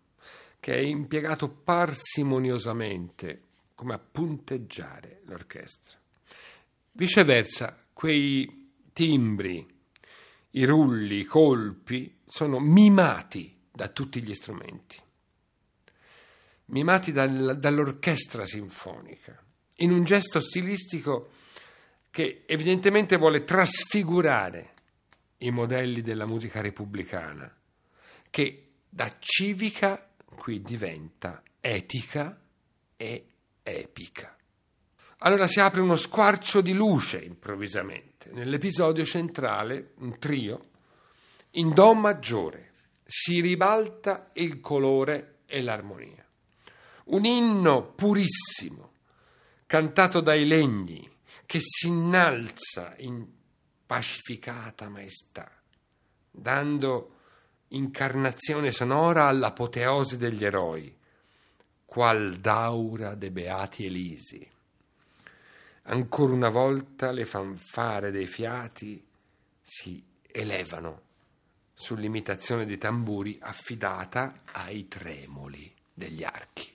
che 0.60 0.74
è 0.74 0.80
impiegato 0.80 1.50
parsimoniosamente 1.50 3.42
come 3.76 3.94
a 3.94 4.00
punteggiare 4.00 5.22
l'orchestra. 5.26 6.00
Viceversa, 6.94 7.78
quei 7.94 8.72
timbri, 8.92 9.64
i 10.52 10.66
rulli, 10.66 11.20
i 11.20 11.26
colpi 11.26 12.22
sono 12.26 12.60
mimati 12.60 13.56
da 13.72 13.90
tutti 13.90 14.20
gli 14.24 14.34
strumenti 14.34 15.02
mimati 16.66 17.12
dal, 17.12 17.58
dall'orchestra 17.60 18.46
sinfonica, 18.46 19.42
in 19.78 19.92
un 19.92 20.04
gesto 20.04 20.40
stilistico 20.40 21.32
che 22.10 22.44
evidentemente 22.46 23.18
vuole 23.18 23.44
trasfigurare 23.44 24.72
i 25.40 25.52
modelli 25.52 26.02
della 26.02 26.26
musica 26.26 26.62
repubblicana, 26.62 27.54
che 28.30 28.68
da 28.88 29.16
civica 29.20 30.10
qui 30.26 30.62
diventa 30.62 31.42
etica 31.60 32.40
e 32.96 33.28
epica. 33.64 34.36
Allora 35.26 35.48
si 35.48 35.60
apre 35.60 35.82
uno 35.82 35.96
squarcio 35.96 36.62
di 36.62 36.74
luce 36.74 37.18
improvvisamente. 37.18 38.30
Nell'episodio 38.32 39.06
centrale, 39.06 39.94
un 40.00 40.20
trio, 40.20 40.70
in 41.52 41.74
Do 41.74 41.94
maggiore, 41.94 42.72
si 43.06 43.40
ribalta 43.40 44.32
il 44.34 44.60
colore 44.60 45.40
e 45.46 45.62
l'armonia 45.62 46.23
un 47.06 47.26
inno 47.26 47.84
purissimo, 47.94 48.92
cantato 49.66 50.22
dai 50.22 50.46
legni, 50.46 51.10
che 51.46 51.60
si 51.60 51.88
innalza 51.88 52.96
in 52.98 53.26
pacificata 53.86 54.90
maestà, 54.90 55.52
dando 56.32 57.12
incarnazione 57.70 58.72
sonora 58.72 59.28
all'apoteosi 59.28 60.18
degli 60.18 60.46
eroi, 60.46 60.96
qual 61.86 62.36
daura 62.36 63.16
de 63.16 63.32
beati 63.32 63.86
Elisi. 63.86 64.50
Ancora 65.84 66.34
una 66.34 66.50
volta 66.50 67.12
le 67.12 67.26
fanfare 67.26 68.10
dei 68.10 68.26
fiati 68.26 69.06
si 69.62 70.02
elevano 70.26 71.02
sull'imitazione 71.74 72.66
dei 72.66 72.78
tamburi 72.78 73.38
affidata 73.42 74.42
ai 74.54 74.88
tremoli 74.88 75.72
degli 75.94 76.24
archi. 76.24 76.73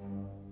Thank 0.00 0.12
you. 0.12 0.49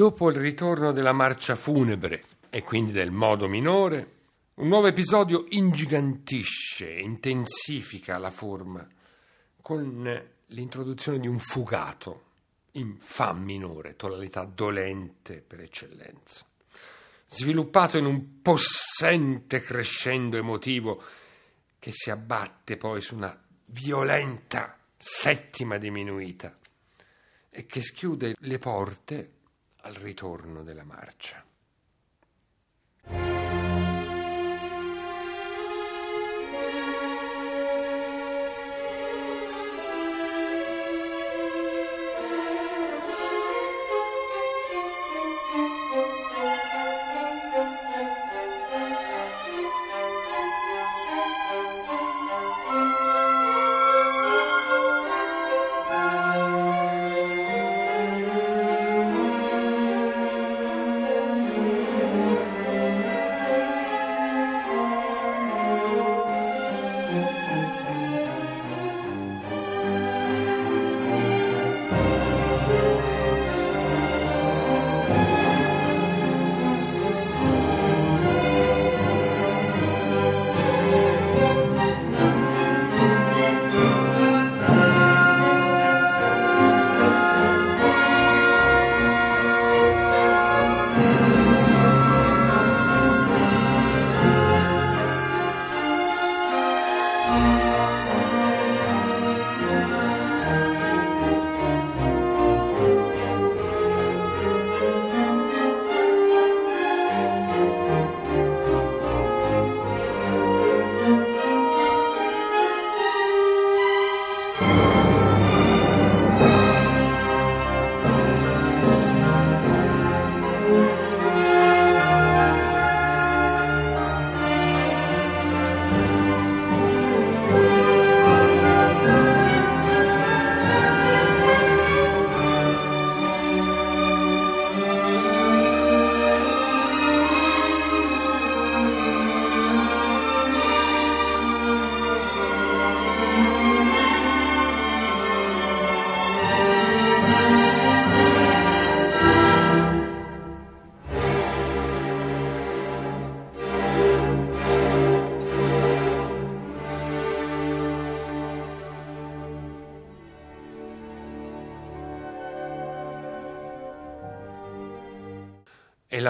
Dopo 0.00 0.30
il 0.30 0.36
ritorno 0.36 0.92
della 0.92 1.12
marcia 1.12 1.56
funebre 1.56 2.24
e 2.48 2.62
quindi 2.62 2.90
del 2.90 3.10
modo 3.10 3.48
minore, 3.48 4.12
un 4.54 4.68
nuovo 4.68 4.86
episodio 4.86 5.44
ingigantisce 5.50 6.90
intensifica 6.90 8.16
la 8.16 8.30
forma 8.30 8.88
con 9.60 10.26
l'introduzione 10.46 11.18
di 11.18 11.28
un 11.28 11.36
fugato 11.36 12.22
in 12.72 12.96
Fa 12.98 13.34
minore, 13.34 13.94
tonalità 13.96 14.44
dolente 14.46 15.44
per 15.46 15.60
eccellenza, 15.60 16.46
sviluppato 17.26 17.98
in 17.98 18.06
un 18.06 18.40
possente 18.40 19.60
crescendo 19.60 20.38
emotivo 20.38 21.02
che 21.78 21.90
si 21.92 22.10
abbatte 22.10 22.78
poi 22.78 23.02
su 23.02 23.16
una 23.16 23.38
violenta 23.66 24.78
settima 24.96 25.76
diminuita 25.76 26.56
e 27.50 27.66
che 27.66 27.82
schiude 27.82 28.34
le 28.38 28.58
porte 28.58 29.32
al 29.82 29.94
ritorno 29.94 30.62
della 30.62 30.84
marcia. 30.84 31.44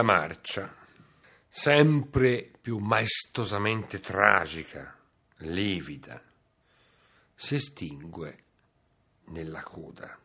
E 0.00 0.02
la 0.02 0.02
marcia, 0.02 0.74
sempre 1.46 2.50
più 2.60 2.78
maestosamente 2.78 4.00
tragica, 4.00 4.96
livida, 5.38 6.22
si 7.34 7.54
estingue 7.56 8.44
nella 9.26 9.62
coda. 9.62 10.18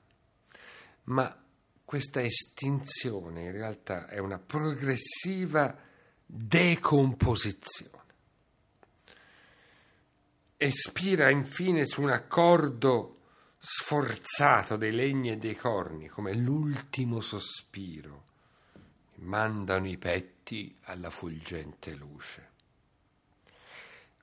Ma 1.03 1.43
questa 1.83 2.21
estinzione 2.21 3.43
in 3.43 3.51
realtà 3.51 4.07
è 4.07 4.17
una 4.17 4.39
progressiva 4.39 5.77
decomposizione. 6.25 7.93
Espira 10.57 11.29
infine 11.29 11.85
su 11.85 12.01
un 12.01 12.09
accordo 12.09 13.11
sforzato 13.57 14.77
dei 14.77 14.91
legni 14.91 15.31
e 15.31 15.37
dei 15.37 15.55
corni, 15.55 16.07
come 16.07 16.33
l'ultimo 16.33 17.19
sospiro 17.19 18.24
mandano 19.25 19.87
i 19.87 19.97
petti 19.97 20.75
alla 20.83 21.09
fulgente 21.09 21.93
luce. 21.93 22.53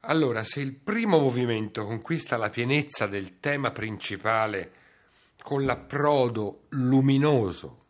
Allora, 0.04 0.42
se 0.42 0.60
il 0.60 0.72
primo 0.72 1.18
movimento 1.18 1.84
conquista 1.84 2.36
la 2.36 2.50
pienezza 2.50 3.06
del 3.06 3.38
tema 3.38 3.70
principale 3.70 4.72
con 5.42 5.64
l'approdo 5.64 6.64
luminoso, 6.70 7.84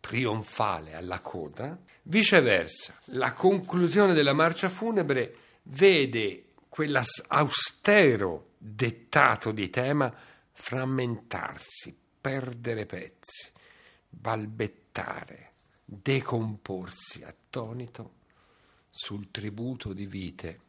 trionfale 0.00 0.94
alla 0.94 1.20
coda, 1.20 1.78
viceversa, 2.02 3.00
la 3.12 3.32
conclusione 3.32 4.12
della 4.12 4.34
marcia 4.34 4.68
funebre 4.68 5.36
vede 5.62 6.48
quell'austero 6.68 8.50
dettato 8.58 9.52
di 9.52 9.70
tema 9.70 10.14
frammentarsi, 10.52 11.96
perdere 12.20 12.84
pezzi, 12.84 13.50
balbettare 14.08 15.52
decomporsi 15.88 17.22
attonito 17.22 18.14
sul 18.90 19.30
tributo 19.30 19.92
di 19.92 20.06
vite 20.06 20.60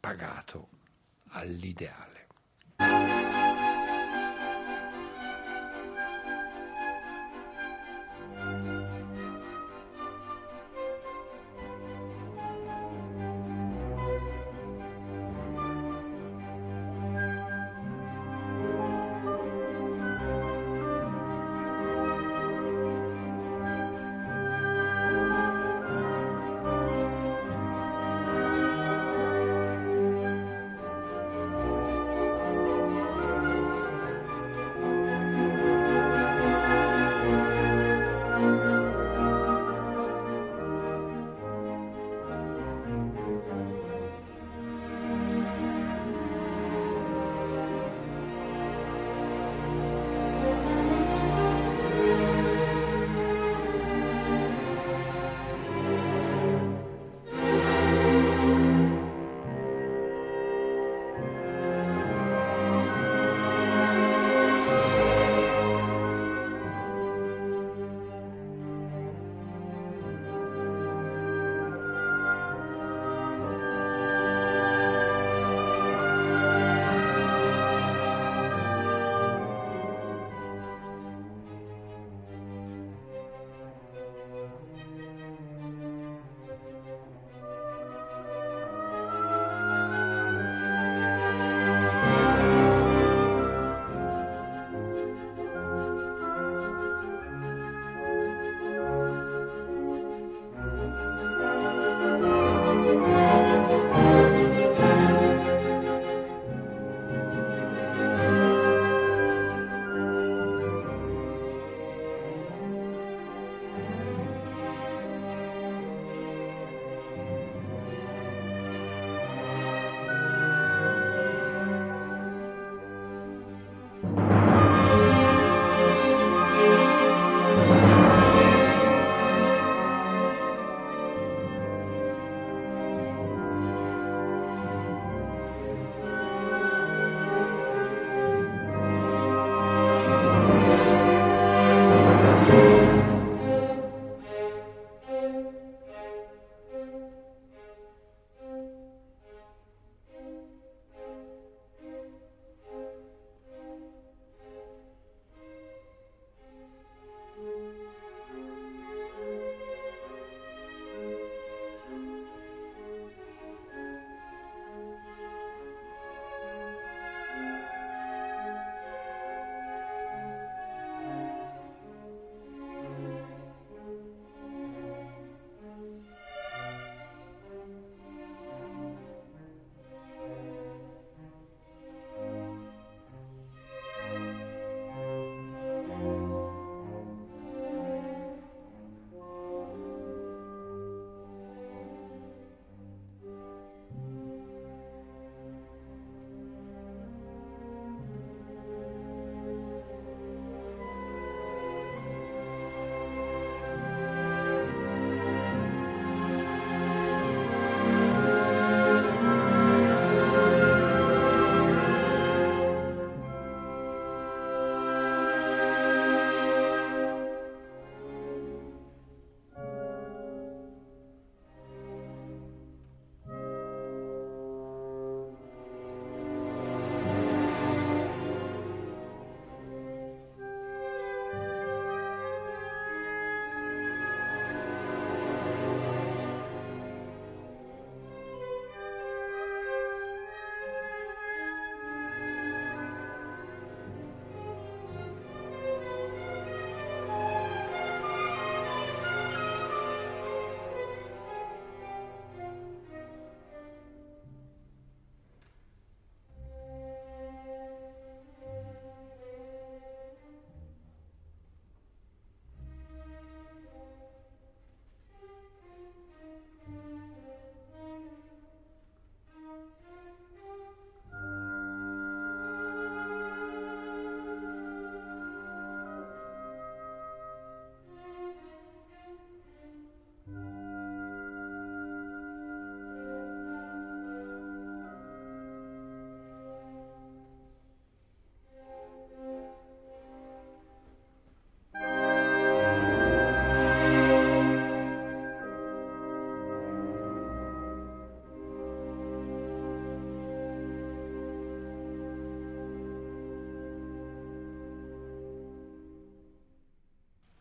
pagato 0.00 0.68
all'ideale. 1.28 2.26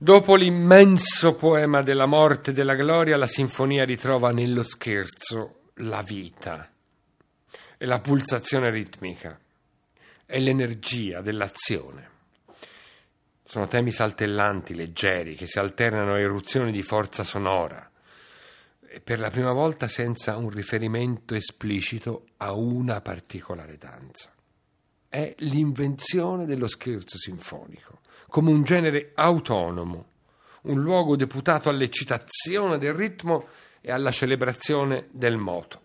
Dopo 0.08 0.36
l'immenso 0.36 1.36
poema 1.36 1.82
della 1.82 2.06
morte 2.06 2.52
e 2.52 2.54
della 2.54 2.76
gloria, 2.76 3.18
la 3.18 3.28
sinfonia 3.28 3.84
ritrova 3.84 4.32
nello 4.32 4.64
scherzo 4.64 5.64
la 5.80 6.02
vita 6.02 6.72
e 7.78 7.86
la 7.86 8.00
pulsazione 8.00 8.70
ritmica 8.70 9.38
e 10.26 10.40
l'energia 10.40 11.20
dell'azione. 11.20 12.10
Sono 13.44 13.68
temi 13.68 13.92
saltellanti, 13.92 14.76
leggeri, 14.76 15.36
che 15.36 15.46
si 15.46 15.60
alternano 15.60 16.14
a 16.14 16.20
eruzioni 16.20 16.72
di 16.72 16.84
forza 16.84 17.26
sonora 17.26 17.92
e 18.88 19.02
per 19.02 19.20
la 19.20 19.30
prima 19.30 19.52
volta 19.52 19.90
senza 19.90 20.38
un 20.38 20.50
riferimento 20.50 21.36
esplicito 21.36 22.28
a 22.38 22.54
una 22.54 23.02
particolare 23.02 23.76
danza. 23.76 24.32
È 25.10 25.34
l'invenzione 25.40 26.46
dello 26.46 26.68
scherzo 26.68 27.18
sinfonico 27.18 28.00
come 28.30 28.52
un 28.52 28.64
genere 28.64 29.12
autonomo, 29.16 30.06
un 30.64 30.82
luogo 30.82 31.16
deputato 31.16 31.70
all'eccitazione 31.70 32.78
del 32.78 32.94
ritmo 32.94 33.48
e 33.82 33.92
alla 33.92 34.12
celebrazione 34.12 35.08
del 35.12 35.38
moto. 35.38 35.82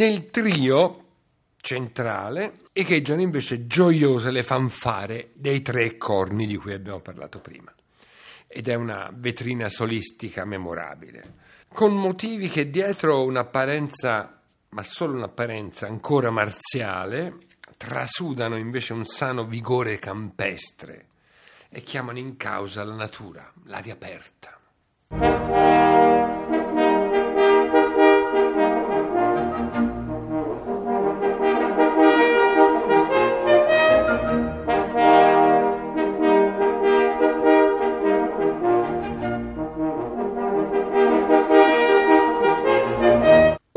Nel 0.00 0.30
trio 0.30 1.08
centrale 1.60 2.60
echeggiano 2.72 3.20
invece 3.20 3.66
gioiose 3.66 4.30
le 4.30 4.42
fanfare 4.42 5.28
dei 5.34 5.60
tre 5.60 5.98
corni 5.98 6.46
di 6.46 6.56
cui 6.56 6.72
abbiamo 6.72 7.00
parlato 7.00 7.40
prima. 7.40 7.70
Ed 8.46 8.68
è 8.68 8.74
una 8.76 9.10
vetrina 9.12 9.68
solistica 9.68 10.46
memorabile, 10.46 11.22
con 11.68 11.94
motivi 11.94 12.48
che 12.48 12.70
dietro 12.70 13.22
un'apparenza, 13.24 14.40
ma 14.70 14.82
solo 14.82 15.16
un'apparenza 15.16 15.86
ancora 15.86 16.30
marziale, 16.30 17.34
trasudano 17.76 18.56
invece 18.56 18.94
un 18.94 19.04
sano 19.04 19.44
vigore 19.44 19.98
campestre 19.98 21.08
e 21.68 21.82
chiamano 21.82 22.18
in 22.18 22.38
causa 22.38 22.82
la 22.84 22.94
natura, 22.94 23.52
l'aria 23.64 23.92
aperta. 23.92 24.58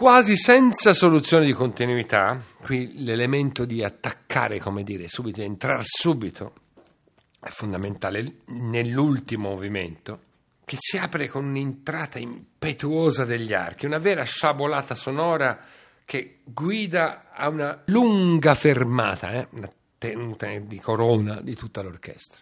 Quasi 0.04 0.36
senza 0.36 0.94
soluzione 0.94 1.46
di 1.46 1.54
continuità, 1.54 2.38
qui 2.62 3.06
l'elemento 3.06 3.64
di 3.64 3.82
attaccare, 3.86 4.60
come 4.60 4.84
dire, 4.84 5.08
subito, 5.08 5.42
entrare 5.42 5.84
subito, 5.86 6.56
è 7.40 7.48
fondamentale 7.48 8.40
nell'ultimo 8.48 9.52
movimento, 9.52 10.20
che 10.66 10.76
si 10.78 10.98
apre 10.98 11.30
con 11.30 11.46
un'entrata 11.46 12.20
impetuosa 12.20 13.24
degli 13.24 13.54
archi, 13.54 13.86
una 13.86 13.98
vera 13.98 14.24
sciabolata 14.24 14.94
sonora 14.94 15.58
che 16.04 16.40
guida 16.44 17.32
a 17.32 17.48
una 17.48 17.84
lunga 17.86 18.56
fermata, 18.56 19.32
eh? 19.32 19.48
una 19.52 19.72
tenuta 19.98 20.50
di 20.50 20.80
corona 20.82 21.40
di 21.40 21.56
tutta 21.56 21.82
l'orchestra. 21.82 22.42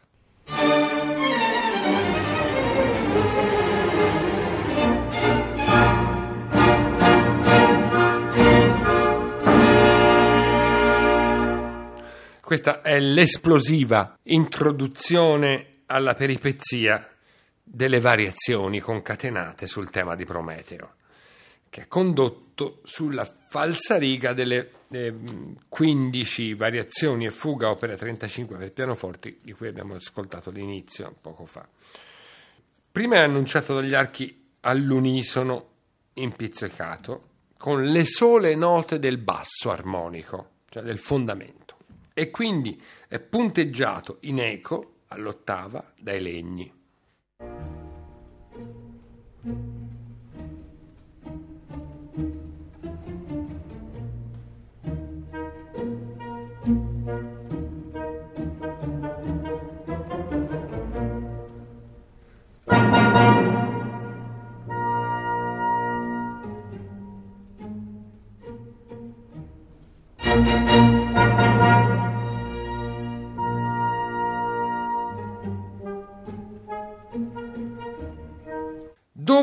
Questa 12.51 12.81
è 12.81 12.99
l'esplosiva 12.99 14.19
introduzione 14.23 15.83
alla 15.85 16.13
peripezia 16.13 17.09
delle 17.63 18.01
variazioni 18.01 18.81
concatenate 18.81 19.65
sul 19.65 19.89
tema 19.89 20.15
di 20.15 20.25
Prometeo, 20.25 20.95
che 21.69 21.83
è 21.83 21.87
condotto 21.87 22.81
sulla 22.83 23.23
falsariga 23.23 24.33
delle 24.33 24.69
eh, 24.89 25.15
15 25.69 26.53
variazioni 26.55 27.25
e 27.25 27.31
fuga 27.31 27.69
opera 27.69 27.95
35 27.95 28.57
per 28.57 28.73
pianoforti 28.73 29.39
di 29.41 29.53
cui 29.53 29.69
abbiamo 29.69 29.95
ascoltato 29.95 30.51
l'inizio 30.51 31.15
poco 31.21 31.45
fa. 31.45 31.65
Prima 32.91 33.15
è 33.15 33.19
annunciato 33.19 33.75
dagli 33.75 33.93
archi 33.93 34.49
all'unisono 34.59 35.69
in 36.15 36.33
pizzicato 36.33 37.29
con 37.55 37.81
le 37.81 38.03
sole 38.03 38.55
note 38.55 38.99
del 38.99 39.19
basso 39.19 39.71
armonico, 39.71 40.49
cioè 40.67 40.83
del 40.83 40.99
fondamento 40.99 41.60
e 42.13 42.29
quindi 42.29 42.81
è 43.07 43.19
punteggiato 43.19 44.17
in 44.21 44.39
eco 44.39 45.01
all'ottava 45.07 45.93
dai 45.99 46.21
legni. 46.21 46.79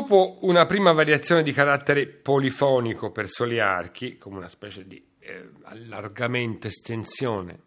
Dopo 0.09 0.39
una 0.41 0.65
prima 0.65 0.91
variazione 0.91 1.43
di 1.43 1.51
carattere 1.51 2.07
polifonico 2.07 3.11
per 3.11 3.27
soli 3.27 3.59
archi, 3.59 4.17
come 4.17 4.37
una 4.37 4.47
specie 4.47 4.87
di 4.87 4.99
eh, 5.19 5.51
allargamento, 5.65 6.65
estensione 6.65 7.59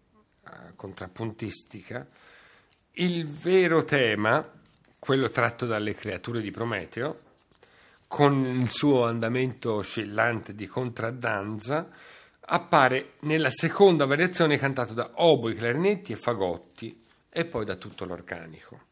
eh, 0.44 0.74
contrappuntistica, 0.74 2.04
il 2.94 3.28
vero 3.28 3.84
tema, 3.84 4.44
quello 4.98 5.28
tratto 5.28 5.66
dalle 5.66 5.94
creature 5.94 6.40
di 6.40 6.50
Prometeo, 6.50 7.20
con 8.08 8.44
il 8.44 8.70
suo 8.70 9.04
andamento 9.04 9.74
oscillante 9.74 10.52
di 10.52 10.66
contraddanza, 10.66 11.90
appare 12.40 13.12
nella 13.20 13.50
seconda 13.50 14.04
variazione 14.04 14.58
cantata 14.58 14.94
da 14.94 15.12
oboi, 15.14 15.54
clarinetti 15.54 16.10
e 16.10 16.16
fagotti 16.16 17.04
e 17.30 17.44
poi 17.44 17.64
da 17.64 17.76
tutto 17.76 18.04
l'organico. 18.04 18.90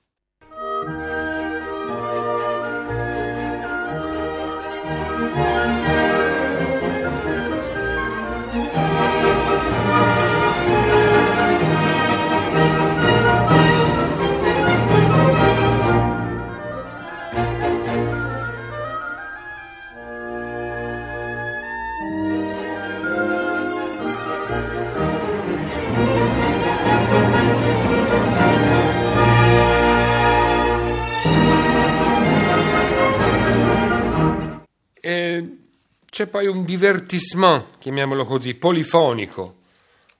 C'è 36.10 36.26
poi 36.26 36.48
un 36.48 36.64
divertissement, 36.64 37.78
chiamiamolo 37.78 38.24
così, 38.24 38.54
polifonico, 38.54 39.60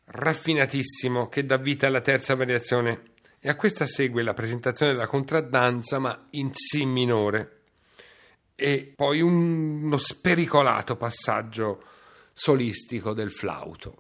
raffinatissimo, 0.05 1.29
che 1.29 1.45
dà 1.45 1.57
vita 1.57 1.89
alla 1.89 2.01
terza 2.01 2.37
variazione. 2.37 3.09
E 3.41 3.49
a 3.49 3.57
questa 3.57 3.87
segue 3.87 4.23
la 4.23 4.33
presentazione 4.33 4.93
della 4.93 5.09
contraddanza, 5.09 5.99
ma 5.99 6.29
in 6.31 6.51
Si 6.53 6.85
minore. 6.87 7.63
E 8.55 8.93
poi 8.95 9.21
uno 9.21 9.97
spericolato 9.97 10.95
passaggio 10.97 11.83
solistico 12.33 13.13
del 13.13 13.33
flauto. 13.33 13.97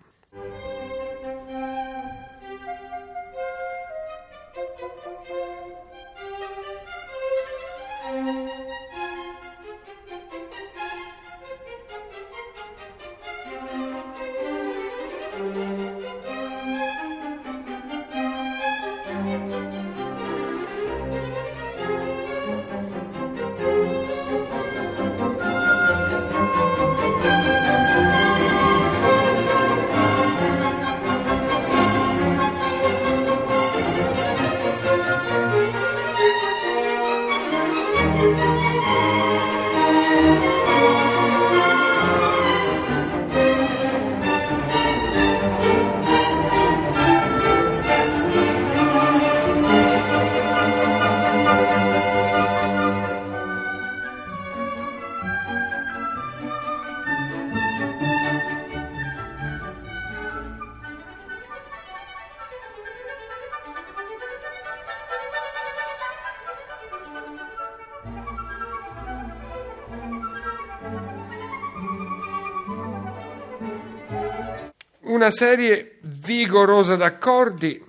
Serie 75.30 75.98
vigorosa 76.02 76.96
d'accordi 76.96 77.82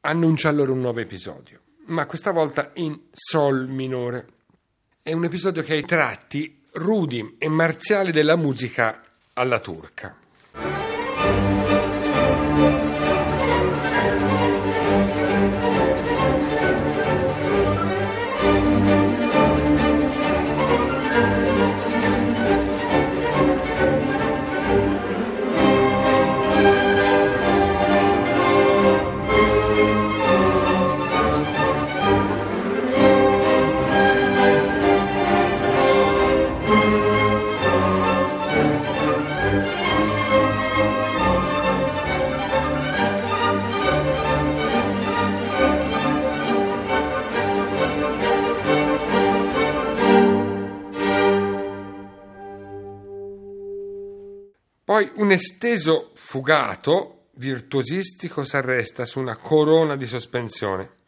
annuncia 0.00 0.48
allora 0.48 0.72
un 0.72 0.80
nuovo 0.80 1.00
episodio, 1.00 1.60
ma 1.86 2.06
questa 2.06 2.30
volta 2.30 2.70
in 2.74 2.98
Sol 3.10 3.68
minore. 3.68 4.26
È 5.02 5.12
un 5.12 5.24
episodio 5.24 5.62
che 5.62 5.74
ha 5.74 5.76
i 5.76 5.84
tratti 5.84 6.62
rudi 6.72 7.36
e 7.38 7.48
marziali 7.48 8.10
della 8.10 8.36
musica 8.36 9.02
alla 9.34 9.60
turca. 9.60 10.16
Poi 54.94 55.10
un 55.16 55.32
esteso 55.32 56.12
fugato 56.14 57.30
virtuosistico 57.32 58.44
si 58.44 58.54
arresta 58.54 59.04
su 59.04 59.18
una 59.18 59.36
corona 59.36 59.96
di 59.96 60.06
sospensione, 60.06 60.98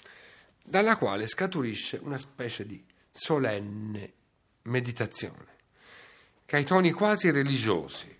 dalla 0.64 0.96
quale 0.96 1.28
scaturisce 1.28 2.00
una 2.02 2.18
specie 2.18 2.66
di 2.66 2.84
solenne 3.12 4.12
meditazione, 4.62 5.46
che 6.44 6.56
ha 6.56 6.58
i 6.58 6.64
toni 6.64 6.90
quasi 6.90 7.30
religiosi, 7.30 8.12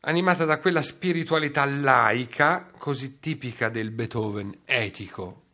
animata 0.00 0.44
da 0.44 0.58
quella 0.58 0.82
spiritualità 0.82 1.64
laica 1.64 2.70
così 2.76 3.18
tipica 3.18 3.70
del 3.70 3.92
Beethoven 3.92 4.54
etico 4.66 5.44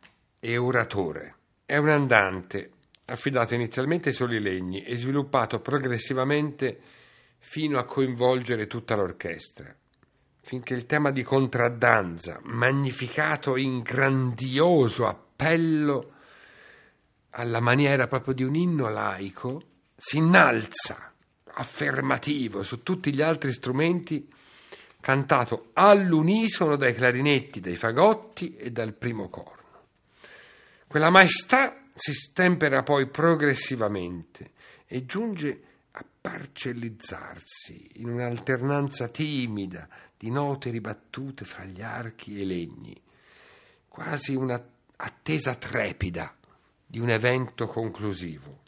e 0.41 0.57
oratore. 0.57 1.35
È 1.65 1.77
un 1.77 1.87
andante 1.87 2.71
affidato 3.05 3.53
inizialmente 3.53 4.09
ai 4.09 4.15
soli 4.15 4.41
legni 4.41 4.83
e 4.83 4.97
sviluppato 4.97 5.61
progressivamente 5.61 6.99
fino 7.43 7.79
a 7.79 7.85
coinvolgere 7.85 8.67
tutta 8.67 8.95
l'orchestra, 8.95 9.75
finché 10.39 10.73
il 10.73 10.85
tema 10.85 11.11
di 11.11 11.23
contraddanza, 11.23 12.39
magnificato 12.43 13.57
in 13.57 13.81
grandioso 13.81 15.07
appello 15.07 16.13
alla 17.31 17.59
maniera 17.59 18.07
proprio 18.07 18.33
di 18.35 18.43
un 18.43 18.55
inno 18.55 18.89
laico, 18.89 19.63
si 19.95 20.17
innalza 20.17 21.13
affermativo 21.53 22.63
su 22.63 22.83
tutti 22.83 23.13
gli 23.13 23.21
altri 23.21 23.51
strumenti, 23.51 24.31
cantato 25.01 25.71
all'unisono 25.73 26.75
dai 26.75 26.93
clarinetti, 26.93 27.59
dai 27.59 27.75
fagotti 27.75 28.55
e 28.55 28.71
dal 28.71 28.93
primo 28.93 29.29
corno. 29.29 29.59
Quella 30.87 31.09
maestà 31.09 31.85
si 31.93 32.13
stempera 32.13 32.83
poi 32.83 33.07
progressivamente 33.07 34.51
e 34.85 35.05
giunge 35.05 35.49
a 35.49 35.70
parcellizzarsi 36.21 37.89
in 37.95 38.09
un'alternanza 38.09 39.07
timida 39.07 39.89
di 40.15 40.29
note 40.29 40.69
ribattute 40.69 41.45
fra 41.45 41.65
gli 41.65 41.81
archi 41.81 42.37
e 42.37 42.43
i 42.43 42.45
legni, 42.45 43.01
quasi 43.87 44.35
un'attesa 44.35 45.55
trepida 45.55 46.33
di 46.85 46.99
un 46.99 47.09
evento 47.09 47.65
conclusivo. 47.65 48.60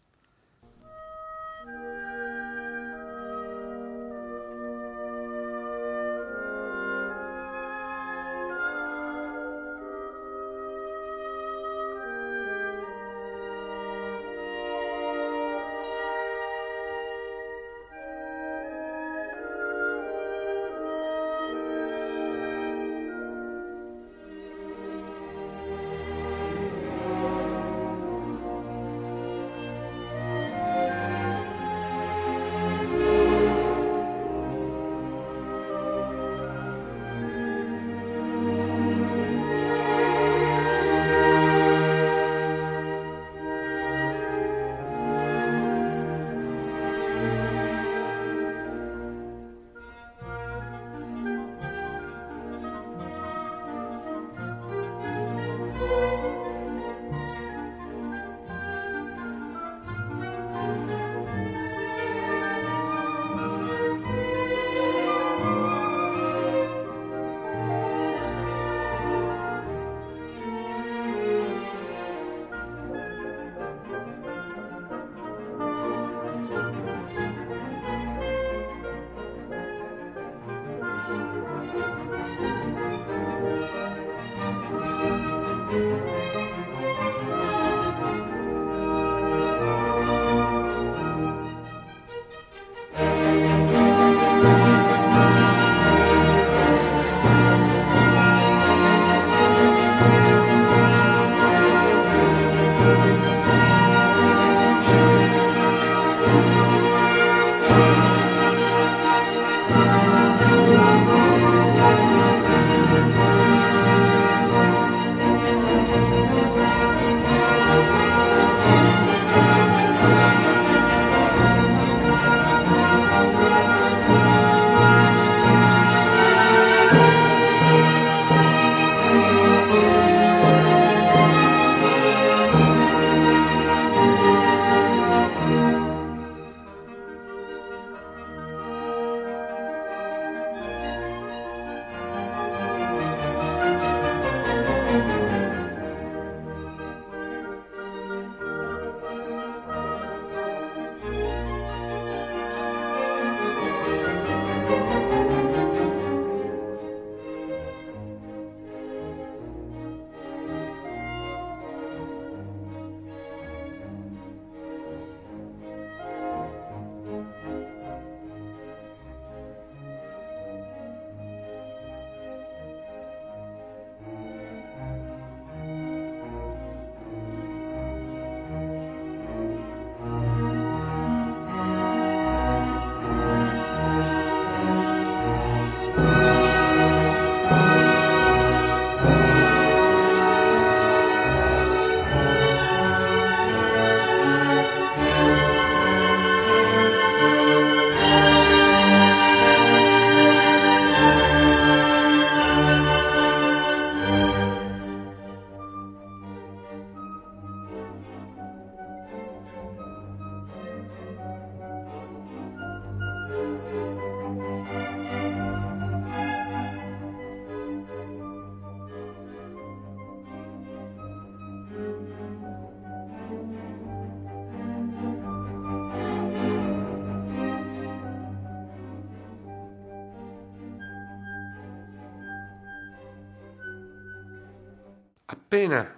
Appena 235.53 235.95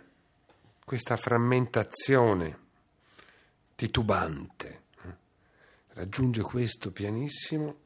questa 0.84 1.16
frammentazione 1.16 2.58
titubante 3.76 4.82
eh, 5.02 5.10
raggiunge 5.94 6.42
questo 6.42 6.92
pianissimo, 6.92 7.78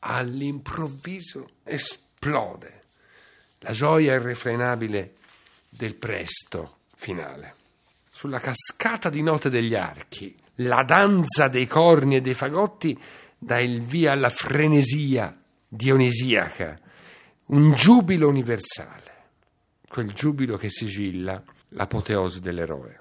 all'improvviso 0.00 1.50
esplode 1.62 2.82
la 3.60 3.70
gioia 3.70 4.14
irrefrenabile 4.14 5.14
del 5.68 5.94
presto 5.94 6.78
finale. 6.96 7.54
Sulla 8.10 8.40
cascata 8.40 9.08
di 9.08 9.22
note 9.22 9.48
degli 9.48 9.76
archi, 9.76 10.34
la 10.56 10.82
danza 10.82 11.46
dei 11.46 11.68
corni 11.68 12.16
e 12.16 12.20
dei 12.20 12.34
fagotti 12.34 13.00
dà 13.38 13.60
il 13.60 13.84
via 13.84 14.10
alla 14.10 14.30
frenesia 14.30 15.40
dionisiaca, 15.68 16.76
un 17.46 17.74
giubilo 17.74 18.26
universale, 18.26 19.05
quel 19.96 20.12
giubilo 20.12 20.58
che 20.58 20.68
sigilla 20.68 21.42
l'apoteosi 21.70 22.40
dell'eroe. 22.40 23.00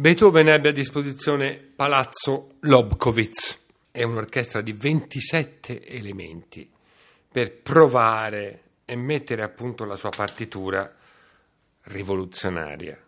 Beethoven 0.00 0.48
ebbe 0.48 0.70
a 0.70 0.72
disposizione 0.72 1.58
Palazzo 1.58 2.52
Lobkowitz, 2.60 3.66
è 3.90 4.02
un'orchestra 4.02 4.62
di 4.62 4.72
27 4.72 5.86
elementi 5.86 6.66
per 7.30 7.52
provare 7.60 8.62
e 8.86 8.96
mettere 8.96 9.42
a 9.42 9.50
punto 9.50 9.84
la 9.84 9.96
sua 9.96 10.08
partitura 10.08 10.90
rivoluzionaria, 11.82 12.98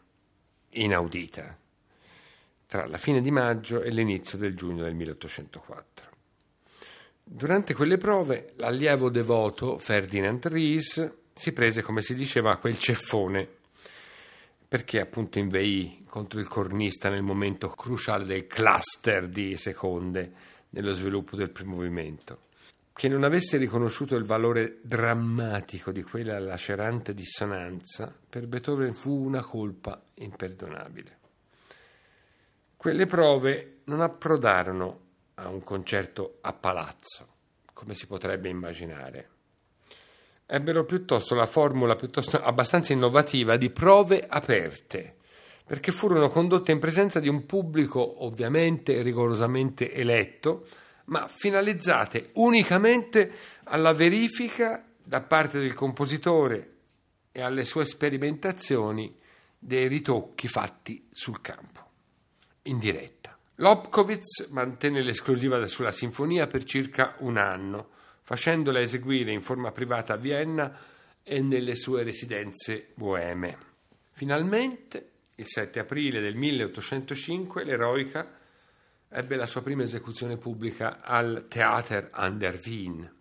inaudita, 0.73 1.57
tra 2.67 2.87
la 2.87 2.99
fine 2.99 3.23
di 3.23 3.31
maggio 3.31 3.81
e 3.81 3.89
l'inizio 3.89 4.37
del 4.37 4.55
giugno 4.55 4.83
del 4.83 4.95
1804. 4.95 6.11
Durante 7.25 7.73
quelle 7.73 7.97
prove 7.97 8.53
l'allievo 8.57 9.09
devoto 9.09 9.79
Ferdinand 9.79 10.47
Ries 10.47 11.11
si 11.33 11.53
prese, 11.55 11.81
come 11.81 12.03
si 12.03 12.15
diceva, 12.15 12.59
quel 12.59 12.79
ceffone 12.79 13.49
perché 14.69 15.01
appunto 15.01 15.39
inveì 15.39 16.02
contro 16.13 16.41
il 16.41 16.47
cornista 16.47 17.09
nel 17.09 17.23
momento 17.23 17.71
cruciale 17.71 18.27
del 18.27 18.47
cluster 18.47 19.29
di 19.29 19.57
seconde 19.57 20.31
nello 20.69 20.93
sviluppo 20.93 21.37
del 21.37 21.49
primo 21.49 21.77
movimento. 21.77 22.41
Che 22.93 23.09
non 23.09 23.25
avesse 23.25 23.57
riconosciuto 23.57 24.15
il 24.17 24.27
valore 24.27 24.81
drammatico 24.83 25.91
di 25.91 26.03
quella 26.03 26.39
lacerante 26.39 27.15
dissonanza, 27.15 28.15
per 28.29 28.47
Beethoven 28.47 28.93
fu 28.93 29.25
una 29.25 29.43
colpa 29.43 30.03
imperdonabile. 30.17 31.19
Quelle 32.77 33.07
prove 33.07 33.79
non 33.85 34.03
approdarono 34.03 35.01
a 35.37 35.49
un 35.49 35.65
concerto 35.65 36.41
a 36.43 36.53
palazzo, 36.53 37.27
come 37.73 37.95
si 37.95 38.07
potrebbe 38.07 38.51
immaginare 38.51 39.29
ebbero 40.45 40.85
piuttosto 40.85 41.35
la 41.35 41.47
formula 41.47 41.95
piuttosto 41.95 42.37
abbastanza 42.37 42.93
innovativa 42.93 43.57
di 43.57 43.71
prove 43.71 44.27
aperte, 44.29 45.17
perché 45.73 45.91
furono 45.91 46.29
condotte 46.29 46.71
in 46.71 46.79
presenza 46.79 47.19
di 47.19 47.31
un 47.31 47.47
pubblico 47.47 48.27
ovviamente 48.27 49.01
rigorosamente 49.01 49.91
eletto, 49.91 50.67
ma 51.07 51.29
finalizzate 51.29 52.29
unicamente 52.35 53.33
alla 53.65 53.95
verifica 53.95 54.87
da 55.03 55.23
parte 55.23 55.61
del 55.61 55.73
compositore 55.73 56.73
e 57.33 57.41
alle 57.41 57.65
sue 57.65 57.87
sperimentazioni 57.87 59.17
dei 59.59 59.89
ritocchi 59.89 60.47
fatti 60.47 61.09
sul 61.11 61.41
campo, 61.41 61.81
in 62.65 62.79
diretta. 62.79 63.35
Lobkowitz 63.55 64.49
mantenne 64.51 65.01
l'esclusiva 65.01 65.67
sulla 65.67 65.91
sinfonia 65.91 66.47
per 66.47 66.65
circa 66.65 67.15
un 67.21 67.39
anno, 67.39 67.89
facendola 68.21 68.79
eseguire 68.79 69.33
in 69.33 69.41
forma 69.41 69.73
privata 69.73 70.13
a 70.13 70.19
Vienna 70.19 70.79
e 71.23 71.41
nelle 71.41 71.75
sue 71.75 72.03
residenze 72.03 72.89
boeme. 72.93 73.57
Finalmente, 74.11 75.12
il 75.43 75.49
7 75.49 75.79
aprile 75.81 76.21
del 76.21 76.37
1805, 76.37 77.65
l'eroica 77.65 78.39
ebbe 79.09 79.37
la 79.37 79.47
sua 79.47 79.63
prima 79.63 79.83
esecuzione 79.83 80.37
pubblica 80.37 81.03
al 81.03 81.47
Theater 81.49 82.09
an 82.13 82.39
der 82.39 82.61
Wien 82.65 83.15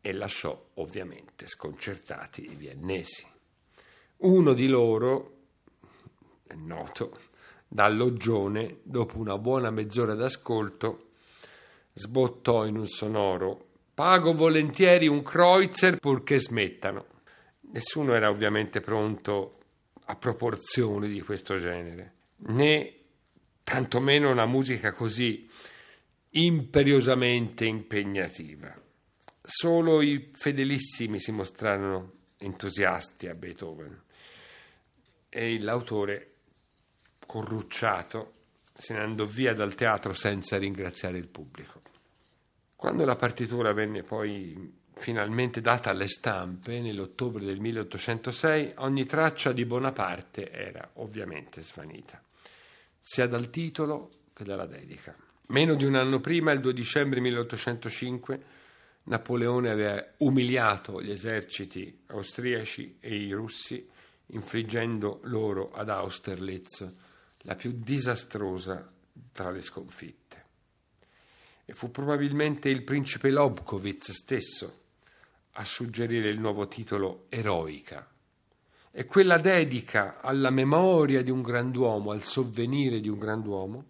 e 0.00 0.12
lasciò 0.12 0.70
ovviamente 0.74 1.46
sconcertati 1.46 2.50
i 2.50 2.54
viennesi. 2.54 3.24
Uno 4.18 4.52
di 4.54 4.66
loro, 4.66 5.36
è 6.46 6.54
noto, 6.54 7.20
dall'oggione, 7.68 8.78
dopo 8.82 9.18
una 9.18 9.38
buona 9.38 9.70
mezz'ora 9.70 10.14
d'ascolto, 10.14 11.10
sbottò 11.92 12.66
in 12.66 12.76
un 12.76 12.86
sonoro 12.86 13.66
Pago 13.96 14.34
volentieri 14.34 15.08
un 15.08 15.22
Kreutzer 15.22 15.96
purché 15.96 16.38
smettano. 16.38 17.06
Nessuno 17.72 18.12
era 18.12 18.28
ovviamente 18.28 18.82
pronto 18.82 19.60
a 20.06 20.16
proporzioni 20.16 21.08
di 21.08 21.20
questo 21.20 21.58
genere, 21.58 22.14
né 22.48 22.94
tantomeno 23.64 24.30
una 24.30 24.46
musica 24.46 24.92
così 24.92 25.48
imperiosamente 26.30 27.64
impegnativa. 27.64 28.74
Solo 29.42 30.02
i 30.02 30.30
fedelissimi 30.32 31.18
si 31.18 31.32
mostrarono 31.32 32.12
entusiasti 32.38 33.28
a 33.28 33.34
Beethoven 33.34 34.02
e 35.28 35.58
l'autore, 35.60 36.34
corrucciato, 37.26 38.32
se 38.76 38.94
ne 38.94 39.00
andò 39.00 39.24
via 39.24 39.54
dal 39.54 39.74
teatro 39.74 40.12
senza 40.12 40.58
ringraziare 40.58 41.18
il 41.18 41.28
pubblico. 41.28 41.82
Quando 42.76 43.04
la 43.04 43.16
partitura 43.16 43.72
venne 43.72 44.02
poi 44.02 44.75
finalmente 44.98 45.60
data 45.60 45.90
alle 45.90 46.08
stampe 46.08 46.80
nell'ottobre 46.80 47.44
del 47.44 47.60
1806, 47.60 48.72
ogni 48.78 49.04
traccia 49.04 49.52
di 49.52 49.66
Bonaparte 49.66 50.50
era 50.50 50.90
ovviamente 50.94 51.60
svanita, 51.60 52.20
sia 52.98 53.26
dal 53.28 53.50
titolo 53.50 54.10
che 54.32 54.42
dalla 54.42 54.66
dedica. 54.66 55.14
Meno 55.48 55.74
di 55.74 55.84
un 55.84 55.94
anno 55.94 56.18
prima, 56.18 56.50
il 56.50 56.60
2 56.60 56.72
dicembre 56.72 57.20
1805, 57.20 58.42
Napoleone 59.04 59.70
aveva 59.70 60.04
umiliato 60.18 61.00
gli 61.00 61.10
eserciti 61.10 62.02
austriaci 62.06 62.96
e 62.98 63.14
i 63.14 63.32
russi, 63.32 63.88
infliggendo 64.28 65.20
loro 65.24 65.72
ad 65.72 65.90
Austerlitz 65.90 66.88
la 67.42 67.54
più 67.54 67.72
disastrosa 67.76 68.90
tra 69.30 69.50
le 69.50 69.60
sconfitte 69.60 70.44
e 71.66 71.74
fu 71.74 71.90
probabilmente 71.90 72.68
il 72.68 72.82
principe 72.82 73.30
Lobkowitz 73.30 74.12
stesso 74.12 74.84
a 75.58 75.64
suggerire 75.64 76.28
il 76.28 76.38
nuovo 76.38 76.68
titolo 76.68 77.26
Eroica. 77.28 78.06
E 78.90 79.04
quella 79.04 79.38
dedica 79.38 80.20
alla 80.20 80.50
memoria 80.50 81.22
di 81.22 81.30
un 81.30 81.42
grand'uomo, 81.42 82.10
al 82.10 82.22
sovvenire 82.22 83.00
di 83.00 83.08
un 83.08 83.18
grand'uomo, 83.18 83.84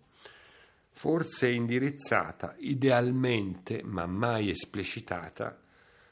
forse 0.91 1.51
indirizzata 1.51 2.55
idealmente, 2.59 3.83
ma 3.85 4.07
mai 4.07 4.49
esplicitata, 4.49 5.61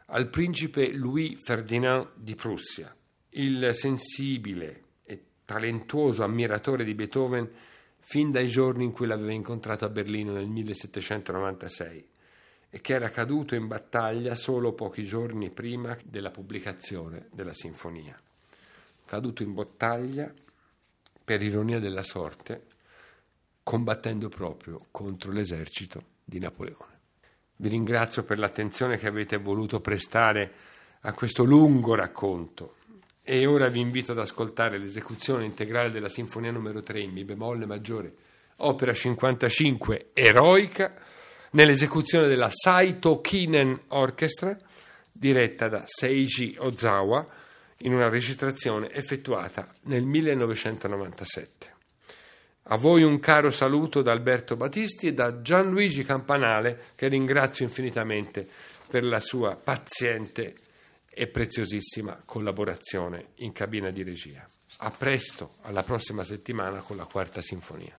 al 0.07 0.29
principe 0.29 0.93
Louis 0.93 1.41
Ferdinand 1.43 2.11
di 2.15 2.35
Prussia, 2.35 2.95
il 3.31 3.71
sensibile 3.73 4.83
e 5.05 5.23
talentuoso 5.45 6.23
ammiratore 6.23 6.85
di 6.85 6.95
Beethoven 6.95 7.51
fin 7.99 8.31
dai 8.31 8.49
giorni 8.49 8.85
in 8.85 8.93
cui 8.93 9.07
l'aveva 9.07 9.33
incontrato 9.33 9.85
a 9.85 9.89
Berlino 9.89 10.33
nel 10.33 10.47
1796 10.47 11.97
e 11.99 12.14
che 12.81 12.95
era 12.95 13.11
caduto 13.11 13.55
in 13.55 13.67
battaglia 13.67 14.35
solo 14.35 14.73
pochi 14.73 15.05
giorni 15.05 15.51
prima 15.51 15.97
della 16.05 16.31
pubblicazione 16.31 17.29
della 17.33 17.53
sinfonia. 17.53 18.19
Caduto 19.05 19.43
in 19.43 19.55
battaglia, 19.55 20.33
per 21.25 21.43
ironia 21.43 21.79
della 21.79 22.03
sorte, 22.03 22.67
combattendo 23.63 24.29
proprio 24.29 24.87
contro 24.91 25.33
l'esercito 25.33 26.03
di 26.25 26.39
Napoleone. 26.39 26.93
Vi 27.57 27.69
ringrazio 27.69 28.25
per 28.25 28.39
l'attenzione 28.39 28.99
che 28.99 29.07
avete 29.07 29.37
voluto 29.37 29.81
prestare 29.81 30.53
a 31.01 31.13
questo 31.13 31.45
lungo 31.45 31.95
racconto 31.95 32.77
e 33.23 33.47
ora 33.47 33.69
vi 33.69 33.81
invito 33.81 34.13
ad 34.13 34.19
ascoltare 34.19 34.77
l'esecuzione 34.77 35.45
integrale 35.45 35.91
della 35.91 36.11
Sinfonia 36.11 36.51
numero 36.51 36.81
3 36.81 37.01
in 37.01 37.13
Mi 37.13 37.25
bemolle 37.25 37.65
maggiore, 37.65 38.15
opera 38.57 38.93
55, 38.93 40.11
eroica, 40.13 40.95
nell'esecuzione 41.55 42.29
della 42.29 42.51
Saito 42.53 43.21
Kinen 43.21 43.81
Orchestra, 43.89 44.57
diretta 45.11 45.69
da 45.69 45.83
Seiji 45.87 46.57
Ozawa, 46.59 47.27
in 47.79 47.93
una 47.93 48.09
registrazione 48.09 48.91
effettuata 48.93 49.75
nel 49.83 50.05
1997. 50.05 51.73
A 52.69 52.77
voi 52.77 53.03
un 53.03 53.21
caro 53.21 53.51
saluto 53.51 54.01
da 54.01 54.13
Alberto 54.13 54.57
Battisti 54.57 55.09
e 55.09 55.13
da 55.13 55.43
Gianluigi 55.43 56.03
Campanale, 56.05 56.87
che 56.95 57.09
ringrazio 57.09 57.65
infinitamente 57.65 58.49
per 58.89 59.05
la 59.05 59.21
sua 59.21 59.55
paziente 59.57 60.55
e 61.09 61.27
preziosissima 61.27 62.23
collaborazione 62.25 63.29
in 63.37 63.53
cabina 63.53 63.91
di 63.91 64.03
regia. 64.03 64.47
A 64.79 64.91
presto, 64.91 65.57
alla 65.63 65.83
prossima 65.83 66.25
settimana 66.25 66.81
con 66.81 66.97
la 66.97 67.05
quarta 67.05 67.41
sinfonia. 67.41 67.95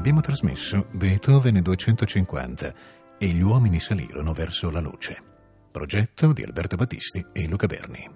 Abbiamo 0.00 0.22
trasmesso 0.22 0.86
Beethoven 0.92 1.60
250 1.60 2.74
e 3.18 3.26
gli 3.26 3.42
uomini 3.42 3.78
salirono 3.78 4.32
verso 4.32 4.70
la 4.70 4.80
luce. 4.80 5.22
Progetto 5.70 6.32
di 6.32 6.42
Alberto 6.42 6.74
Battisti 6.76 7.22
e 7.34 7.46
Luca 7.46 7.66
Berni. 7.66 8.10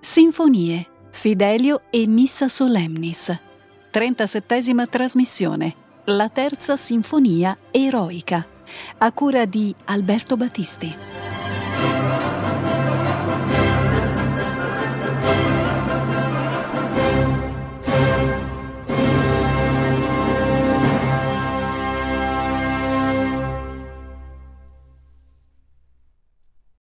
Sinfonie, 0.00 0.86
Fidelio 1.10 1.82
e 1.90 2.06
Missa 2.06 2.48
Solemnis. 2.48 3.38
37 3.90 4.86
trasmissione. 4.88 5.74
La 6.04 6.30
terza 6.30 6.78
sinfonia 6.78 7.58
eroica. 7.70 8.46
A 8.96 9.12
cura 9.12 9.44
di 9.44 9.74
Alberto 9.84 10.38
Battisti. 10.38 12.21